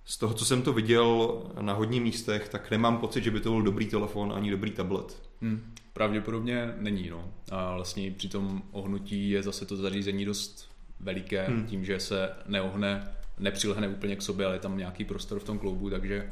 z 0.04 0.18
toho, 0.18 0.34
co 0.34 0.44
jsem 0.44 0.62
to 0.62 0.72
viděl 0.72 1.42
na 1.60 1.72
hodně 1.72 2.00
místech, 2.00 2.48
tak 2.48 2.70
nemám 2.70 2.98
pocit, 2.98 3.24
že 3.24 3.30
by 3.30 3.40
to 3.40 3.50
byl 3.50 3.62
dobrý 3.62 3.86
telefon 3.86 4.32
ani 4.36 4.50
dobrý 4.50 4.70
tablet. 4.70 5.22
Hmm, 5.42 5.74
pravděpodobně 5.92 6.74
není, 6.78 7.10
no. 7.10 7.32
A 7.50 7.74
vlastně 7.74 8.10
při 8.10 8.28
tom 8.28 8.62
ohnutí 8.70 9.30
je 9.30 9.42
zase 9.42 9.66
to 9.66 9.76
zařízení 9.76 10.24
dost 10.24 10.70
veliké, 11.00 11.46
hmm. 11.46 11.66
tím, 11.66 11.84
že 11.84 12.00
se 12.00 12.30
neohne, 12.46 13.12
nepřilhne 13.38 13.88
úplně 13.88 14.16
k 14.16 14.22
sobě, 14.22 14.46
ale 14.46 14.54
je 14.54 14.60
tam 14.60 14.78
nějaký 14.78 15.04
prostor 15.04 15.40
v 15.40 15.44
tom 15.44 15.58
kloubu, 15.58 15.90
takže 15.90 16.30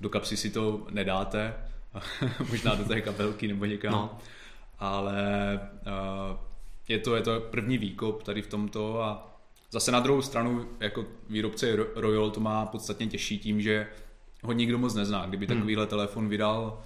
do 0.00 0.08
kapsy 0.08 0.36
si 0.36 0.50
to 0.50 0.86
nedáte. 0.90 1.54
možná 2.50 2.74
do 2.74 2.84
té 2.84 3.00
kabelky 3.00 3.48
nebo 3.48 3.64
někam. 3.64 3.92
No. 3.92 4.18
Ale 4.78 5.60
uh, 5.86 6.36
je, 6.88 6.98
to, 6.98 7.16
je 7.16 7.22
to 7.22 7.40
první 7.40 7.78
výkop 7.78 8.22
tady 8.22 8.42
v 8.42 8.46
tomto 8.46 9.02
a 9.02 9.38
zase 9.70 9.92
na 9.92 10.00
druhou 10.00 10.22
stranu 10.22 10.68
jako 10.80 11.04
výrobce 11.28 11.76
Royal 11.94 12.30
to 12.30 12.40
má 12.40 12.66
podstatně 12.66 13.06
těžší 13.06 13.38
tím, 13.38 13.60
že 13.60 13.86
ho 14.42 14.52
nikdo 14.52 14.78
moc 14.78 14.94
nezná. 14.94 15.26
Kdyby 15.26 15.46
hmm. 15.46 15.56
takovýhle 15.56 15.86
telefon 15.86 16.28
vydal, 16.28 16.82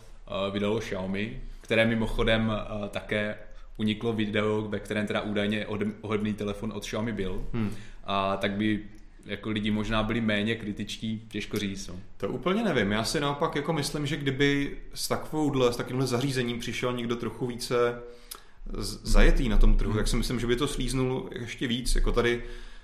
uh, 0.46 0.52
vydalo 0.52 0.78
Xiaomi, 0.78 1.42
které 1.60 1.86
mimochodem 1.86 2.48
uh, 2.48 2.88
také 2.88 3.38
uniklo 3.76 4.12
video, 4.12 4.62
ve 4.68 4.80
kterém 4.80 5.06
teda 5.06 5.20
údajně 5.20 5.66
ohledný 6.00 6.34
telefon 6.34 6.72
od 6.72 6.84
Xiaomi 6.84 7.12
byl, 7.12 7.46
hmm. 7.52 7.74
a 8.04 8.36
tak 8.36 8.52
by 8.52 8.84
jako 9.26 9.50
lidi 9.50 9.70
možná 9.70 10.02
byli 10.02 10.20
méně 10.20 10.54
kritičtí, 10.54 11.22
těžko 11.28 11.58
říct. 11.58 11.88
No. 11.88 11.94
To 12.16 12.28
úplně 12.28 12.64
nevím. 12.64 12.92
Já 12.92 13.04
si 13.04 13.20
naopak 13.20 13.56
jako 13.56 13.72
myslím, 13.72 14.06
že 14.06 14.16
kdyby 14.16 14.78
s 14.94 15.08
takovouhle, 15.08 15.72
s 15.72 15.76
takovýmhle 15.76 16.06
zařízením 16.06 16.58
přišel 16.58 16.92
někdo 16.92 17.16
trochu 17.16 17.46
více 17.46 18.02
zajetý 19.02 19.48
na 19.48 19.56
tom 19.58 19.76
trhu, 19.76 19.90
hmm. 19.90 19.98
tak 19.98 20.08
si 20.08 20.16
myslím, 20.16 20.40
že 20.40 20.46
by 20.46 20.56
to 20.56 20.66
slíznul 20.66 21.30
ještě 21.32 21.66
víc. 21.66 21.94
Jako 21.94 22.12
tady 22.12 22.42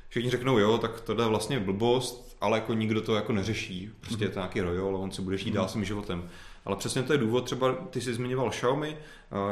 všichni 0.08 0.30
řeknou, 0.30 0.58
jo, 0.58 0.78
tak 0.78 1.00
to 1.00 1.22
je 1.22 1.28
vlastně 1.28 1.61
blbost, 1.61 2.37
ale 2.40 2.58
jako 2.58 2.75
nikdo 2.75 3.00
to 3.00 3.14
jako 3.14 3.32
neřeší. 3.32 3.90
Prostě 4.00 4.16
mm-hmm. 4.16 4.28
je 4.28 4.28
to 4.28 4.38
nějaký 4.38 4.61
rojol 4.61 4.96
on 4.96 5.11
si 5.11 5.22
bude 5.22 5.37
žít 5.38 5.50
mm-hmm. 5.50 5.54
dál 5.54 5.68
svým 5.68 5.84
životem. 5.84 6.28
Ale 6.64 6.76
přesně 6.76 7.02
to 7.02 7.12
je 7.12 7.18
důvod, 7.18 7.44
třeba 7.44 7.72
ty 7.72 8.00
jsi 8.00 8.14
zmiňoval 8.14 8.50
Xiaomi, 8.50 8.96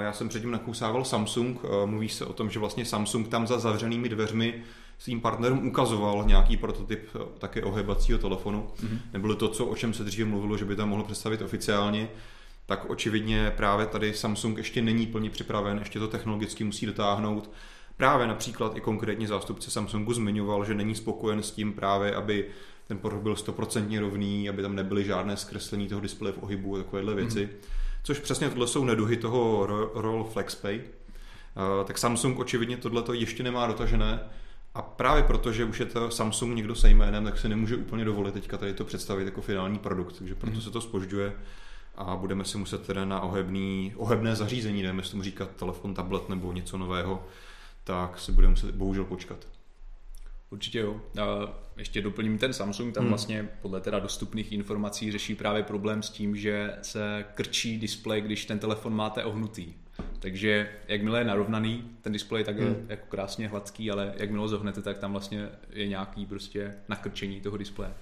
já 0.00 0.12
jsem 0.12 0.28
předtím 0.28 0.50
nakousával 0.50 1.04
Samsung, 1.04 1.61
mluví 1.85 2.09
se 2.09 2.25
o 2.25 2.32
tom, 2.32 2.50
že 2.50 2.59
vlastně 2.59 2.85
Samsung 2.85 3.28
tam 3.28 3.47
za 3.47 3.59
zavřenými 3.59 4.09
dveřmi 4.09 4.62
svým 5.00 5.21
partnerům 5.21 5.66
ukazoval 5.66 6.25
nějaký 6.26 6.57
prototyp 6.57 7.09
také 7.38 7.62
ohybacího 7.62 8.19
telefonu. 8.19 8.71
Mm-hmm. 8.76 8.99
Nebylo 9.12 9.35
to, 9.35 9.49
co, 9.49 9.66
o 9.66 9.76
čem 9.76 9.95
se 9.95 10.04
dříve 10.04 10.28
mluvilo, 10.28 10.57
že 10.57 10.64
by 10.64 10.76
tam 10.76 10.88
mohl 10.88 11.04
představit 11.04 11.42
oficiálně, 11.42 12.09
tak 12.66 12.90
očividně 12.90 13.52
právě 13.57 13.87
tady 13.87 14.14
Samsung 14.14 14.59
ještě 14.59 14.83
není 14.83 15.07
plně 15.07 15.30
připraven, 15.30 15.78
ještě 15.78 15.99
to 15.99 16.09
technologicky 16.09 16.64
musí 16.64 16.87
dotáhnout. 16.87 17.50
Právě 17.97 18.26
například 18.26 18.76
i 18.76 18.80
konkrétně 18.80 19.28
zástupce 19.28 19.71
Samsungu 19.71 20.12
zmiňoval, 20.12 20.64
že 20.64 20.75
není 20.75 20.95
spokojen 20.95 21.42
s 21.42 21.50
tím 21.50 21.73
právě, 21.73 22.14
aby 22.14 22.47
ten 22.88 22.99
produkt 22.99 23.23
byl 23.23 23.37
stoprocentně 23.37 24.00
rovný, 24.00 24.49
aby 24.49 24.62
tam 24.62 24.75
nebyly 24.75 25.04
žádné 25.04 25.37
zkreslení 25.37 25.88
toho 25.88 26.00
displeje 26.00 26.33
v 26.33 26.42
ohybu 26.42 26.75
a 26.75 26.78
takovéhle 26.78 27.14
věci. 27.14 27.45
Mm. 27.45 27.59
Což 28.02 28.19
přesně 28.19 28.49
tohle 28.49 28.66
jsou 28.66 28.85
neduhy 28.85 29.16
toho 29.16 29.66
Roll 29.95 30.25
FlexPay. 30.25 30.80
Uh, 30.80 31.87
tak 31.87 31.99
Samsung 31.99 32.38
očividně 32.38 32.76
tohle 32.76 33.02
ještě 33.12 33.42
nemá 33.42 33.66
dotažené 33.66 34.21
a 34.75 34.83
právě 34.83 35.23
proto, 35.23 35.53
že 35.53 35.65
už 35.65 35.81
je 35.81 35.87
to 35.87 36.11
Samsung 36.11 36.57
někdo 36.57 36.75
se 36.75 36.91
jménem, 36.91 37.25
tak 37.25 37.39
se 37.39 37.49
nemůže 37.49 37.77
úplně 37.77 38.05
dovolit 38.05 38.35
teďka 38.35 38.59
tady 38.59 38.75
to 38.75 38.85
představit 38.85 39.25
jako 39.25 39.43
finální 39.43 39.79
produkt, 39.79 40.19
takže 40.19 40.35
proto 40.35 40.57
mm. 40.57 40.62
se 40.62 40.71
to 40.71 40.81
spožďuje 40.81 41.33
a 41.97 42.17
budeme 42.17 42.45
si 42.45 42.59
muset 42.59 42.87
teda 42.87 43.05
na 43.05 43.21
ohebný, 43.21 43.95
ohebné 43.97 44.37
zařízení, 44.37 44.83
nevím, 44.83 44.99
jestli 44.99 45.11
tomu 45.11 45.23
říkat 45.23 45.50
telefon, 45.57 45.95
tablet 45.95 46.29
nebo 46.29 46.53
něco 46.53 46.79
nového, 46.79 47.25
tak 47.85 48.19
si 48.19 48.33
budeme 48.33 48.50
muset 48.50 48.75
bohužel 48.75 49.05
počkat. 49.05 49.47
Určitě 50.50 50.79
jo. 50.79 51.00
A 51.23 51.53
ještě 51.77 52.03
doplním 52.03 52.39
ten 52.39 52.53
Samsung, 52.53 52.95
tam 52.95 53.03
hmm. 53.03 53.09
vlastně 53.11 53.49
podle 53.62 53.81
teda 53.81 53.99
dostupných 53.99 54.53
informací 54.53 55.12
řeší 55.12 55.35
právě 55.35 55.62
problém 55.62 56.03
s 56.03 56.11
tím, 56.11 56.37
že 56.37 56.77
se 56.83 57.25
krčí 57.35 57.79
displej, 57.79 58.21
když 58.21 58.45
ten 58.45 58.59
telefon 58.59 58.95
máte 58.95 59.25
ohnutý. 59.25 59.75
Takže 60.21 60.69
jakmile 60.89 61.21
je 61.21 61.25
narovnaný 61.25 61.85
ten 62.03 62.12
displej, 62.12 62.45
tak 62.45 62.57
je 62.57 62.65
hmm. 62.65 62.87
jako 62.89 63.07
krásně 63.09 63.49
hladký, 63.49 63.91
ale 63.91 64.15
jakmile 64.17 64.41
ho 64.41 64.49
zohnete, 64.49 64.83
tak 64.83 64.99
tam 64.99 65.12
vlastně 65.12 65.49
je 65.71 65.89
nějaký 65.89 66.27
prostě 66.27 66.75
nakrčení 66.89 67.41
toho 67.41 67.57
displeje. 67.57 67.93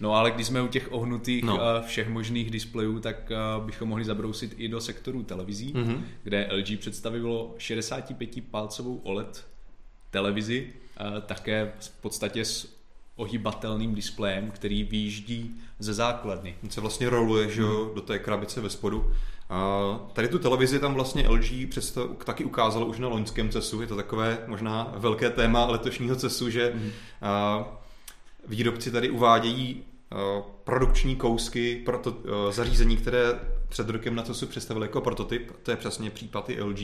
No 0.00 0.14
ale 0.14 0.30
když 0.30 0.46
jsme 0.46 0.62
u 0.62 0.68
těch 0.68 0.92
ohnutých 0.92 1.44
no. 1.44 1.58
Všech 1.86 2.08
možných 2.08 2.50
displejů, 2.50 3.00
tak 3.00 3.32
bychom 3.66 3.88
mohli 3.88 4.04
zabrousit 4.04 4.54
i 4.58 4.68
do 4.68 4.80
sektoru 4.80 5.22
televizí, 5.22 5.74
mm-hmm. 5.74 6.00
kde 6.22 6.48
LG 6.52 6.78
představilo 6.80 7.54
65-palcovou 7.58 9.00
OLED 9.02 9.46
televizi, 10.10 10.72
také 11.26 11.72
v 11.80 11.90
podstatě 12.00 12.44
s 12.44 12.74
ohybatelným 13.16 13.94
displejem, 13.94 14.50
který 14.50 14.84
výjíždí 14.84 15.60
ze 15.78 15.94
základny. 15.94 16.54
On 16.62 16.70
se 16.70 16.80
vlastně 16.80 17.10
roluje 17.10 17.50
že, 17.50 17.62
mm. 17.62 17.94
do 17.94 18.00
té 18.00 18.18
krabice 18.18 18.60
ve 18.60 18.70
spodu. 18.70 19.12
A 19.50 20.00
tady 20.12 20.28
tu 20.28 20.38
televizi 20.38 20.78
tam 20.78 20.94
vlastně 20.94 21.28
LG 21.28 21.68
představ, 21.70 22.06
taky 22.24 22.44
ukázalo 22.44 22.86
už 22.86 22.98
na 22.98 23.08
loňském 23.08 23.50
CESu. 23.50 23.80
Je 23.80 23.86
to 23.86 23.96
takové 23.96 24.38
možná 24.46 24.92
velké 24.96 25.30
téma 25.30 25.66
letošního 25.66 26.16
CESu, 26.16 26.50
že 26.50 26.72
mm. 26.74 26.90
a, 27.22 27.66
výrobci 28.48 28.90
tady 28.90 29.10
uvádějí 29.10 29.84
produkční 30.64 31.16
kousky 31.16 31.82
pro 31.84 31.98
to, 31.98 32.16
zařízení, 32.50 32.96
které 32.96 33.40
před 33.68 33.88
rokem 33.88 34.14
na 34.14 34.22
CESu 34.22 34.46
představili 34.46 34.86
jako 34.86 35.00
prototyp. 35.00 35.52
To 35.62 35.70
je 35.70 35.76
přesně 35.76 36.10
případ 36.10 36.50
i 36.50 36.62
LG. 36.62 36.78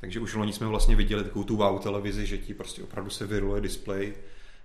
Takže 0.00 0.20
už 0.20 0.34
loni 0.34 0.52
jsme 0.52 0.66
vlastně 0.66 0.96
viděli 0.96 1.24
takovou 1.24 1.44
tu 1.44 1.56
wow 1.56 1.80
televizi, 1.80 2.26
že 2.26 2.38
ti 2.38 2.54
prostě 2.54 2.82
opravdu 2.82 3.10
se 3.10 3.26
vyroluje 3.26 3.60
displej 3.60 4.14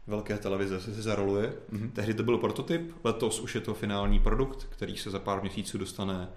velké 0.07 0.37
televize 0.37 0.81
se 0.81 1.01
zaroluje. 1.01 1.53
Mm-hmm. 1.73 1.91
Tehdy 1.91 2.13
to 2.13 2.23
byl 2.23 2.37
prototyp, 2.37 2.91
letos 3.03 3.39
už 3.39 3.55
je 3.55 3.61
to 3.61 3.73
finální 3.73 4.19
produkt, 4.19 4.67
který 4.69 4.97
se 4.97 5.09
za 5.09 5.19
pár 5.19 5.41
měsíců 5.41 5.77
dostane 5.77 6.27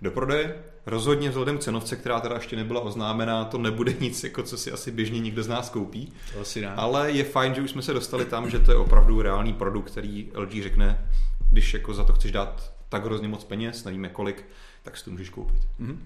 do 0.00 0.10
prodeje. 0.10 0.54
Rozhodně 0.86 1.28
vzhledem 1.28 1.58
k 1.58 1.60
cenovce, 1.60 1.96
která 1.96 2.20
teda 2.20 2.34
ještě 2.34 2.56
nebyla 2.56 2.80
oznámená, 2.80 3.44
to 3.44 3.58
nebude 3.58 3.92
nic, 4.00 4.24
jako 4.24 4.42
co 4.42 4.56
si 4.58 4.72
asi 4.72 4.90
běžně 4.90 5.20
nikdo 5.20 5.42
z 5.42 5.48
nás 5.48 5.70
koupí. 5.70 6.12
To 6.34 6.40
asi 6.40 6.60
ne. 6.60 6.68
Ale 6.68 7.10
je 7.10 7.24
fajn, 7.24 7.54
že 7.54 7.62
už 7.62 7.70
jsme 7.70 7.82
se 7.82 7.92
dostali 7.92 8.24
tam, 8.24 8.50
že 8.50 8.58
to 8.58 8.70
je 8.70 8.76
opravdu 8.76 9.22
reálný 9.22 9.52
produkt, 9.52 9.90
který 9.90 10.28
LG 10.34 10.52
řekne, 10.62 11.08
když 11.50 11.74
jako 11.74 11.94
za 11.94 12.04
to 12.04 12.12
chceš 12.12 12.32
dát 12.32 12.72
tak 12.88 13.04
hrozně 13.04 13.28
moc 13.28 13.44
peněz, 13.44 13.84
nevíme 13.84 14.08
kolik, 14.08 14.44
tak 14.82 14.96
si 14.96 15.04
to 15.04 15.10
můžeš 15.10 15.28
koupit. 15.28 15.60
Mm-hmm. 15.80 15.96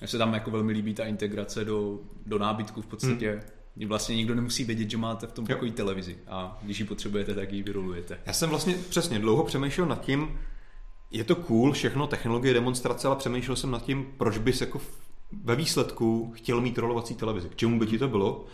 Mně 0.00 0.08
se 0.08 0.18
tam 0.18 0.34
jako 0.34 0.50
velmi 0.50 0.72
líbí 0.72 0.94
ta 0.94 1.04
integrace 1.04 1.64
do, 1.64 1.98
do 2.26 2.38
nábytku 2.38 2.82
v 2.82 2.86
podstatě. 2.86 3.42
Mm. 3.76 3.88
Vlastně 3.88 4.16
nikdo 4.16 4.34
nemusí 4.34 4.64
vědět, 4.64 4.90
že 4.90 4.96
máte 4.96 5.26
v 5.26 5.32
tom 5.32 5.46
pokoji 5.46 5.70
televizi 5.70 6.18
a 6.28 6.58
když 6.62 6.78
ji 6.78 6.86
potřebujete, 6.86 7.34
tak 7.34 7.52
ji 7.52 7.62
vyrolujete. 7.62 8.18
Já 8.26 8.32
jsem 8.32 8.50
vlastně 8.50 8.74
přesně 8.88 9.18
dlouho 9.18 9.44
přemýšlel 9.44 9.86
nad 9.86 10.00
tím, 10.00 10.38
je 11.10 11.24
to 11.24 11.36
cool, 11.36 11.72
všechno 11.72 12.06
technologie, 12.06 12.54
demonstrace, 12.54 13.08
ale 13.08 13.16
přemýšlel 13.16 13.56
jsem 13.56 13.70
nad 13.70 13.84
tím, 13.84 14.06
proč 14.16 14.38
bys 14.38 14.60
jako 14.60 14.80
ve 15.44 15.56
výsledku 15.56 16.32
chtěl 16.36 16.60
mít 16.60 16.78
rolovací 16.78 17.14
televizi. 17.14 17.48
K 17.48 17.56
čemu 17.56 17.78
by 17.78 17.86
ti 17.86 17.98
to 17.98 18.08
bylo? 18.08 18.44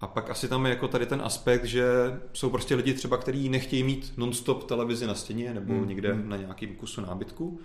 A 0.00 0.06
pak 0.06 0.30
asi 0.30 0.48
tam 0.48 0.66
je 0.66 0.70
jako 0.70 0.88
tady 0.88 1.06
ten 1.06 1.22
aspekt, 1.24 1.64
že 1.64 1.84
jsou 2.32 2.50
prostě 2.50 2.74
lidi 2.74 2.94
třeba, 2.94 3.16
kteří 3.16 3.48
nechtějí 3.48 3.82
mít 3.82 4.12
non-stop 4.16 4.64
televizi 4.64 5.06
na 5.06 5.14
stěně 5.14 5.54
nebo 5.54 5.72
hmm. 5.72 5.88
někde 5.88 6.12
hmm. 6.12 6.28
na 6.28 6.36
nějakém 6.36 6.74
kusu 6.74 7.00
nábytku. 7.00 7.60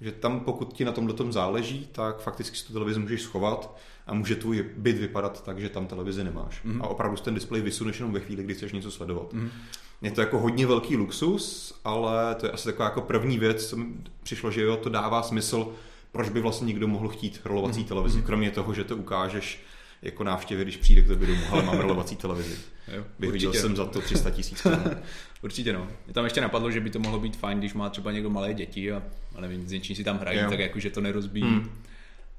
Že 0.00 0.12
tam, 0.12 0.40
pokud 0.40 0.72
ti 0.72 0.84
na 0.84 0.92
tomhle 0.92 1.14
tom 1.14 1.32
záleží, 1.32 1.88
tak 1.92 2.20
fakticky 2.20 2.56
si 2.56 2.66
tu 2.66 2.72
televizi 2.72 3.00
můžeš 3.00 3.22
schovat 3.22 3.76
a 4.10 4.14
může 4.14 4.36
tvůj 4.36 4.64
byt 4.76 4.98
vypadat 4.98 5.44
tak, 5.44 5.60
že 5.60 5.68
tam 5.68 5.86
televizi 5.86 6.24
nemáš. 6.24 6.60
Mm. 6.64 6.82
A 6.82 6.86
opravdu 6.86 7.16
ten 7.16 7.34
displej 7.34 7.62
vysuneš 7.62 7.98
jenom 7.98 8.12
ve 8.12 8.20
chvíli, 8.20 8.42
kdy 8.42 8.54
chceš 8.54 8.72
něco 8.72 8.90
sledovat. 8.90 9.32
Mm. 9.32 9.50
Je 10.02 10.10
to 10.10 10.20
jako 10.20 10.38
hodně 10.38 10.66
velký 10.66 10.96
luxus, 10.96 11.74
ale 11.84 12.34
to 12.34 12.46
je 12.46 12.52
asi 12.52 12.64
taková 12.64 12.84
jako 12.84 13.00
první 13.00 13.38
věc, 13.38 13.66
co 13.66 13.76
mi 13.76 13.86
přišlo, 14.22 14.50
že 14.50 14.62
jo, 14.62 14.76
to 14.76 14.88
dává 14.88 15.22
smysl, 15.22 15.72
proč 16.12 16.28
by 16.28 16.40
vlastně 16.40 16.66
někdo 16.66 16.88
mohl 16.88 17.08
chtít 17.08 17.40
rolovací 17.44 17.80
mm. 17.80 17.86
televizi, 17.86 18.22
kromě 18.22 18.50
toho, 18.50 18.74
že 18.74 18.84
to 18.84 18.96
ukážeš 18.96 19.62
jako 20.02 20.24
návštěvě, 20.24 20.64
když 20.64 20.76
přijde 20.76 21.02
k 21.02 21.08
tobě 21.08 21.28
domů, 21.28 21.42
ale 21.50 21.62
mám 21.62 21.78
rolovací 21.78 22.16
televizi. 22.16 22.56
Jo, 22.96 23.04
Vyhodil 23.18 23.52
jsem 23.52 23.76
za 23.76 23.86
to 23.86 24.00
300 24.00 24.30
tisíc. 24.30 24.66
určitě 25.42 25.72
no. 25.72 25.88
Mě 26.06 26.14
tam 26.14 26.24
ještě 26.24 26.40
napadlo, 26.40 26.70
že 26.70 26.80
by 26.80 26.90
to 26.90 26.98
mohlo 26.98 27.20
být 27.20 27.36
fajn, 27.36 27.58
když 27.58 27.74
má 27.74 27.90
třeba 27.90 28.12
někdo 28.12 28.30
malé 28.30 28.54
děti 28.54 28.92
a, 28.92 29.02
a 29.34 29.40
nevím, 29.40 29.68
s 29.68 29.72
něčím 29.72 29.96
si 29.96 30.04
tam 30.04 30.18
hrají, 30.18 30.38
jo. 30.38 30.50
tak 30.50 30.58
jakože 30.58 30.90
to 30.90 31.00
nerozbíjí. 31.00 31.46
Hmm. 31.46 31.70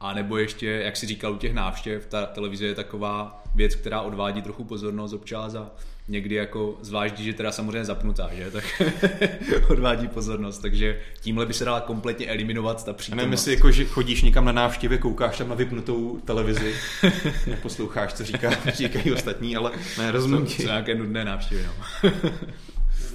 A 0.02 0.14
nebo 0.14 0.38
ještě, 0.38 0.68
jak 0.68 0.98
si 0.98 1.06
říkal 1.06 1.34
u 1.34 1.38
těch 1.38 1.54
návštěv, 1.54 2.06
ta 2.06 2.26
televize 2.26 2.66
je 2.66 2.76
taková 2.76 3.44
věc, 3.56 3.76
která 3.76 4.02
odvádí 4.02 4.42
trochu 4.42 4.64
pozornost 4.64 5.14
občas 5.14 5.56
a 5.56 5.72
někdy 6.08 6.36
jako, 6.36 6.78
zvlášť 6.82 7.16
když 7.16 7.28
je 7.28 7.34
teda 7.34 7.52
samozřejmě 7.52 7.86
zapnutá, 7.86 8.30
že, 8.34 8.52
tak 8.52 8.82
odvádí 9.70 10.08
pozornost, 10.08 10.58
takže 10.58 11.02
tímhle 11.22 11.46
by 11.46 11.54
se 11.54 11.66
dala 11.66 11.80
kompletně 11.80 12.28
eliminovat 12.28 12.86
ta 12.86 12.94
přítomnost. 12.94 13.18
Nevím, 13.18 13.32
jestli 13.32 13.54
jako, 13.54 13.72
že 13.72 13.86
chodíš 13.86 14.22
někam 14.22 14.46
na 14.46 14.52
návštěvě, 14.52 14.98
koukáš 14.98 15.38
tam 15.38 15.50
na 15.50 15.56
vypnutou 15.56 16.20
televizi, 16.26 16.76
posloucháš, 17.62 18.14
co 18.14 18.26
říká, 18.26 18.52
říkají 18.74 19.12
ostatní, 19.12 19.56
ale 19.56 19.72
ne, 19.98 20.12
rozumím 20.12 20.46
ti. 20.46 20.64
nějaké 20.64 20.96
nudné 20.96 21.26
návštěvy, 21.26 21.64
no. 21.64 21.74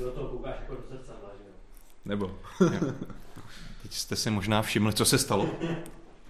do 0.00 0.10
toho 0.10 0.28
koukáš 0.28 0.54
jako 0.60 0.74
do 0.74 0.80
zrcadla, 0.90 1.30
že 1.38 1.44
jo? 1.48 1.54
Nebo. 2.04 2.38
Teď 3.82 3.92
jste 3.92 4.16
si 4.16 4.30
možná 4.30 4.62
všimli, 4.62 4.92
co 4.92 5.04
se 5.04 5.18
stalo. 5.18 5.50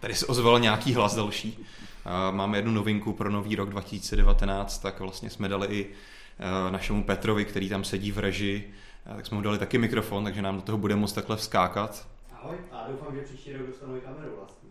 Tady 0.06 0.14
se 0.14 0.26
ozval 0.26 0.60
nějaký 0.60 0.94
hlas 0.94 1.14
další. 1.14 1.64
Máme 2.30 2.58
jednu 2.58 2.72
novinku 2.72 3.12
pro 3.12 3.30
nový 3.30 3.56
rok 3.56 3.70
2019, 3.70 4.78
tak 4.78 5.00
vlastně 5.00 5.30
jsme 5.30 5.48
dali 5.48 5.66
i 5.66 5.86
e, 5.88 6.70
našemu 6.70 7.04
Petrovi, 7.04 7.44
který 7.44 7.68
tam 7.68 7.84
sedí 7.84 8.12
v 8.12 8.18
reži, 8.18 8.64
tak 9.16 9.26
jsme 9.26 9.36
mu 9.36 9.42
dali 9.42 9.58
taky 9.58 9.78
mikrofon, 9.78 10.24
takže 10.24 10.42
nám 10.42 10.56
do 10.56 10.62
toho 10.62 10.78
bude 10.78 10.96
moct 10.96 11.12
takhle 11.12 11.36
vzkákat. 11.36 12.06
Ahoj, 12.32 12.56
a 12.72 12.86
doufám, 12.90 13.14
že 13.14 13.22
příští 13.22 13.52
rok 13.52 13.66
dostanu 13.66 13.96
i 13.96 14.00
kameru 14.00 14.32
vlastní. 14.36 14.68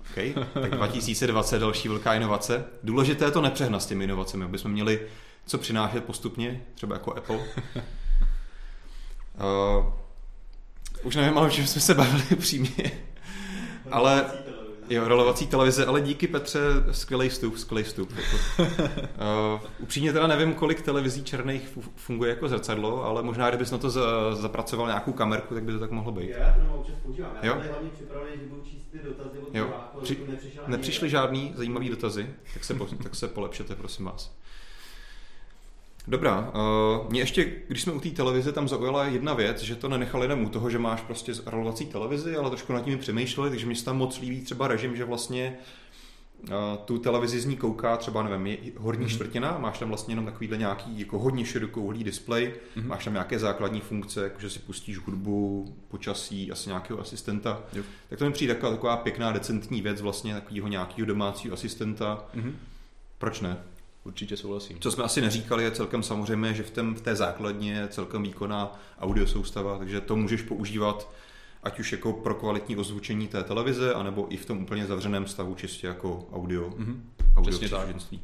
OK, 0.00 0.48
tak 0.62 0.70
2020 0.70 1.58
další 1.58 1.88
velká 1.88 2.14
inovace. 2.14 2.64
Důležité 2.82 3.24
je 3.24 3.30
to 3.30 3.42
nepřehnat 3.42 3.82
s 3.82 3.86
těmi 3.86 4.04
inovacemi, 4.04 4.44
aby 4.44 4.58
jsme 4.58 4.70
měli 4.70 5.00
co 5.46 5.58
přinášet 5.58 6.04
postupně, 6.04 6.60
třeba 6.74 6.94
jako 6.94 7.16
Apple. 7.16 7.36
uh, 7.36 7.42
už 11.02 11.16
nevím, 11.16 11.38
ale 11.38 11.46
o 11.46 11.50
čem 11.50 11.66
jsme 11.66 11.80
se 11.80 11.94
bavili 11.94 12.22
přímě. 12.38 12.90
ale 13.90 14.45
Jo, 14.88 15.08
rolovací 15.08 15.46
televize, 15.46 15.86
ale 15.86 16.00
díky 16.00 16.26
Petře, 16.26 16.58
skvělý 16.90 17.28
vstup, 17.28 17.58
skvělý 17.58 17.84
vstup. 17.84 18.10
Jako. 18.16 18.36
Uh, 18.58 19.60
upřímně 19.78 20.12
teda 20.12 20.26
nevím, 20.26 20.54
kolik 20.54 20.82
televizí 20.82 21.24
černých 21.24 21.78
funguje 21.96 22.30
jako 22.30 22.48
zrcadlo, 22.48 23.04
ale 23.04 23.22
možná, 23.22 23.48
kdybys 23.48 23.70
na 23.70 23.78
to 23.78 23.90
za, 23.90 24.34
zapracoval 24.34 24.86
nějakou 24.86 25.12
kamerku, 25.12 25.54
tak 25.54 25.64
by 25.64 25.72
to 25.72 25.78
tak 25.78 25.90
mohlo 25.90 26.12
být. 26.12 26.30
Já 26.30 26.52
to 26.52 26.74
občas 26.74 26.94
používám. 27.02 27.32
Já 27.42 27.48
jo? 27.48 27.62
hlavně 27.70 27.90
připravený, 27.90 28.36
že 28.40 28.46
budu 28.46 28.62
číst 28.62 28.86
ty 28.92 28.98
dotazy 28.98 29.38
od 29.38 29.54
jo. 29.54 29.70
Při, 30.02 30.18
nepřišly 30.66 31.10
žádný 31.10 31.52
zajímavý 31.56 31.88
dotazy, 31.88 32.30
tak 32.54 32.64
se, 32.64 32.74
po, 32.74 32.86
tak 33.02 33.14
se 33.14 33.28
polepšete, 33.28 33.74
prosím 33.74 34.04
vás. 34.04 34.36
Dobrá, 36.08 36.50
uh, 37.04 37.10
mě 37.10 37.20
ještě, 37.20 37.52
když 37.68 37.82
jsme 37.82 37.92
u 37.92 38.00
té 38.00 38.08
televize, 38.10 38.52
tam 38.52 38.68
zaujala 38.68 39.04
jedna 39.04 39.34
věc, 39.34 39.62
že 39.62 39.76
to 39.76 39.88
nenechali 39.88 40.24
jenom 40.24 40.44
u 40.44 40.48
toho, 40.48 40.70
že 40.70 40.78
máš 40.78 41.00
prostě 41.02 41.32
rolovací 41.46 41.86
televizi, 41.86 42.36
ale 42.36 42.50
trošku 42.50 42.72
nad 42.72 42.84
tím 42.84 42.98
přemýšleli, 42.98 43.50
takže 43.50 43.66
mi 43.66 43.74
se 43.76 43.84
tam 43.84 43.96
moc 43.96 44.20
líbí 44.20 44.40
třeba 44.40 44.68
režim, 44.68 44.96
že 44.96 45.04
vlastně 45.04 45.56
a 46.54 46.76
tu 46.76 46.98
televizi 46.98 47.40
z 47.40 47.44
ní 47.46 47.56
kouká 47.56 47.96
třeba, 47.96 48.22
nevím, 48.22 48.46
je 48.46 48.58
horní 48.76 49.00
Mhm. 49.00 49.08
mm-hmm. 49.10 49.14
čtvrtina, 49.14 49.58
máš 49.58 49.78
tam 49.78 49.88
vlastně 49.88 50.12
jenom 50.12 50.24
takovýhle 50.26 50.56
nějaký 50.56 51.00
jako 51.00 51.18
hodně 51.18 51.44
širokouhlý 51.44 52.04
displej, 52.04 52.44
Mhm. 52.46 52.84
mm-hmm. 52.84 52.88
máš 52.88 53.04
tam 53.04 53.12
nějaké 53.12 53.38
základní 53.38 53.80
funkce, 53.80 54.22
jako 54.22 54.40
že 54.40 54.50
si 54.50 54.58
pustíš 54.58 54.98
hudbu, 54.98 55.74
počasí, 55.88 56.52
asi 56.52 56.68
nějakého 56.68 57.00
asistenta. 57.00 57.62
Jo. 57.72 57.82
Tak 58.08 58.18
to 58.18 58.24
mi 58.24 58.32
přijde 58.32 58.54
taková, 58.54 58.72
taková 58.72 58.96
pěkná, 58.96 59.32
decentní 59.32 59.82
věc 59.82 60.00
vlastně 60.00 60.34
takového 60.34 60.68
nějakého 60.68 61.06
domácího 61.06 61.54
asistenta. 61.54 62.24
Mhm. 62.34 62.56
Proč 63.18 63.40
ne? 63.40 63.56
Určitě 64.06 64.36
souhlasím. 64.36 64.76
Co 64.80 64.90
jsme 64.90 65.04
asi 65.04 65.20
neříkali, 65.20 65.64
je 65.64 65.70
celkem 65.70 66.02
samozřejmě, 66.02 66.54
že 66.54 66.62
v, 66.62 66.70
tém, 66.70 66.94
v 66.94 67.00
té 67.00 67.16
základně 67.16 67.72
je 67.72 67.88
celkem 67.88 68.22
výkonná 68.22 68.78
audio 69.00 69.26
soustava, 69.26 69.78
takže 69.78 70.00
to 70.00 70.16
můžeš 70.16 70.42
používat 70.42 71.10
ať 71.62 71.80
už 71.80 71.92
jako 71.92 72.12
pro 72.12 72.34
kvalitní 72.34 72.76
ozvučení 72.76 73.28
té 73.28 73.42
televize, 73.44 73.94
anebo 73.94 74.26
i 74.30 74.36
v 74.36 74.46
tom 74.46 74.58
úplně 74.62 74.86
zavřeném 74.86 75.26
stavu 75.26 75.54
čistě 75.54 75.86
jako 75.86 76.28
audio, 76.32 76.72
Mhm. 76.76 77.10
audio 77.36 77.50
Přesně 77.50 77.68
tak. 77.68 77.78
příslušenství. 77.80 78.20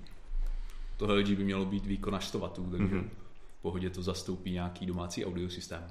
To 0.96 1.06
LG 1.14 1.26
by 1.36 1.44
mělo 1.44 1.64
být 1.64 1.86
výkon 1.86 2.14
až 2.14 2.26
100 2.28 2.38
W, 2.38 2.48
takže 2.70 2.94
Mhm. 2.94 3.10
v 3.58 3.62
pohodě 3.62 3.90
to 3.90 4.02
zastoupí 4.02 4.50
nějaký 4.50 4.86
domácí 4.86 5.24
audiosystém. 5.24 5.82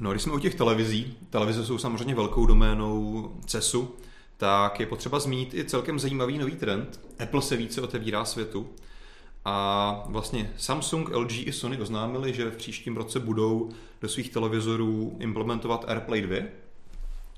No, 0.00 0.10
když 0.10 0.22
jsme 0.22 0.32
u 0.32 0.38
těch 0.38 0.54
televizí, 0.54 1.16
televize 1.30 1.64
jsou 1.64 1.78
samozřejmě 1.78 2.14
velkou 2.14 2.46
doménou 2.46 3.32
CESu, 3.46 3.94
tak 4.42 4.80
je 4.80 4.86
potřeba 4.86 5.20
zmínit 5.20 5.54
i 5.54 5.64
celkem 5.64 5.98
zajímavý 5.98 6.38
nový 6.38 6.56
trend. 6.56 7.00
Apple 7.18 7.42
se 7.42 7.56
více 7.56 7.80
otevírá 7.80 8.24
světu 8.24 8.68
a 9.44 10.04
vlastně 10.06 10.52
Samsung, 10.56 11.08
LG 11.08 11.32
i 11.32 11.52
Sony 11.52 11.80
oznámili, 11.80 12.34
že 12.34 12.50
v 12.50 12.56
příštím 12.56 12.96
roce 12.96 13.20
budou 13.20 13.70
do 14.00 14.08
svých 14.08 14.30
televizorů 14.30 15.16
implementovat 15.20 15.84
AirPlay 15.88 16.22
2, 16.22 16.36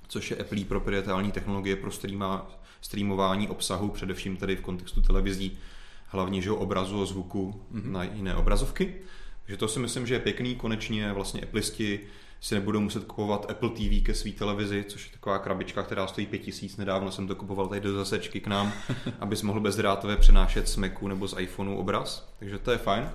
což 0.09 0.31
je 0.31 0.37
Apple 0.37 0.65
proprietární 0.65 1.33
technologie 1.33 1.77
pro 1.77 1.91
streama, 1.91 2.51
streamování 2.81 3.49
obsahu, 3.49 3.89
především 3.89 4.37
tedy 4.37 4.57
v 4.57 4.61
kontextu 4.61 5.03
televizí, 5.03 5.59
hlavně 6.07 6.43
že 6.43 6.51
obrazu 6.51 7.03
a 7.03 7.07
zvuku 7.07 7.61
mm-hmm. 7.75 7.91
na 7.91 8.05
jiné 8.05 8.37
obrazovky. 8.37 8.95
Takže 9.43 9.57
to 9.57 9.69
si 9.69 9.79
myslím, 9.79 10.07
že 10.07 10.15
je 10.15 10.21
pěkný, 10.21 10.55
konečně 10.55 11.13
vlastně 11.13 11.41
Appleisti 11.41 12.01
si 12.45 12.55
nebudou 12.55 12.81
muset 12.81 13.05
kupovat 13.05 13.51
Apple 13.51 13.71
TV 13.71 14.03
ke 14.03 14.15
své 14.15 14.31
televizi, 14.31 14.85
což 14.89 15.07
je 15.07 15.13
taková 15.13 15.39
krabička, 15.39 15.83
která 15.83 16.07
stojí 16.07 16.27
5000. 16.27 16.77
Nedávno 16.77 17.13
jsem 17.13 17.29
to 17.29 17.37
kupoval 17.37 17.69
tady 17.69 17.81
do 17.81 17.93
zasečky 17.93 18.41
k 18.41 18.47
nám, 18.47 18.73
abys 19.21 19.43
mohl 19.43 19.61
bezdrátově 19.61 20.17
přenášet 20.17 20.69
z 20.69 20.77
Macu 20.77 21.09
nebo 21.09 21.29
z 21.29 21.41
iPhoneu 21.41 21.77
obraz. 21.77 22.35
Takže 22.39 22.59
to 22.59 22.71
je 22.71 22.79
fajn. 22.79 23.11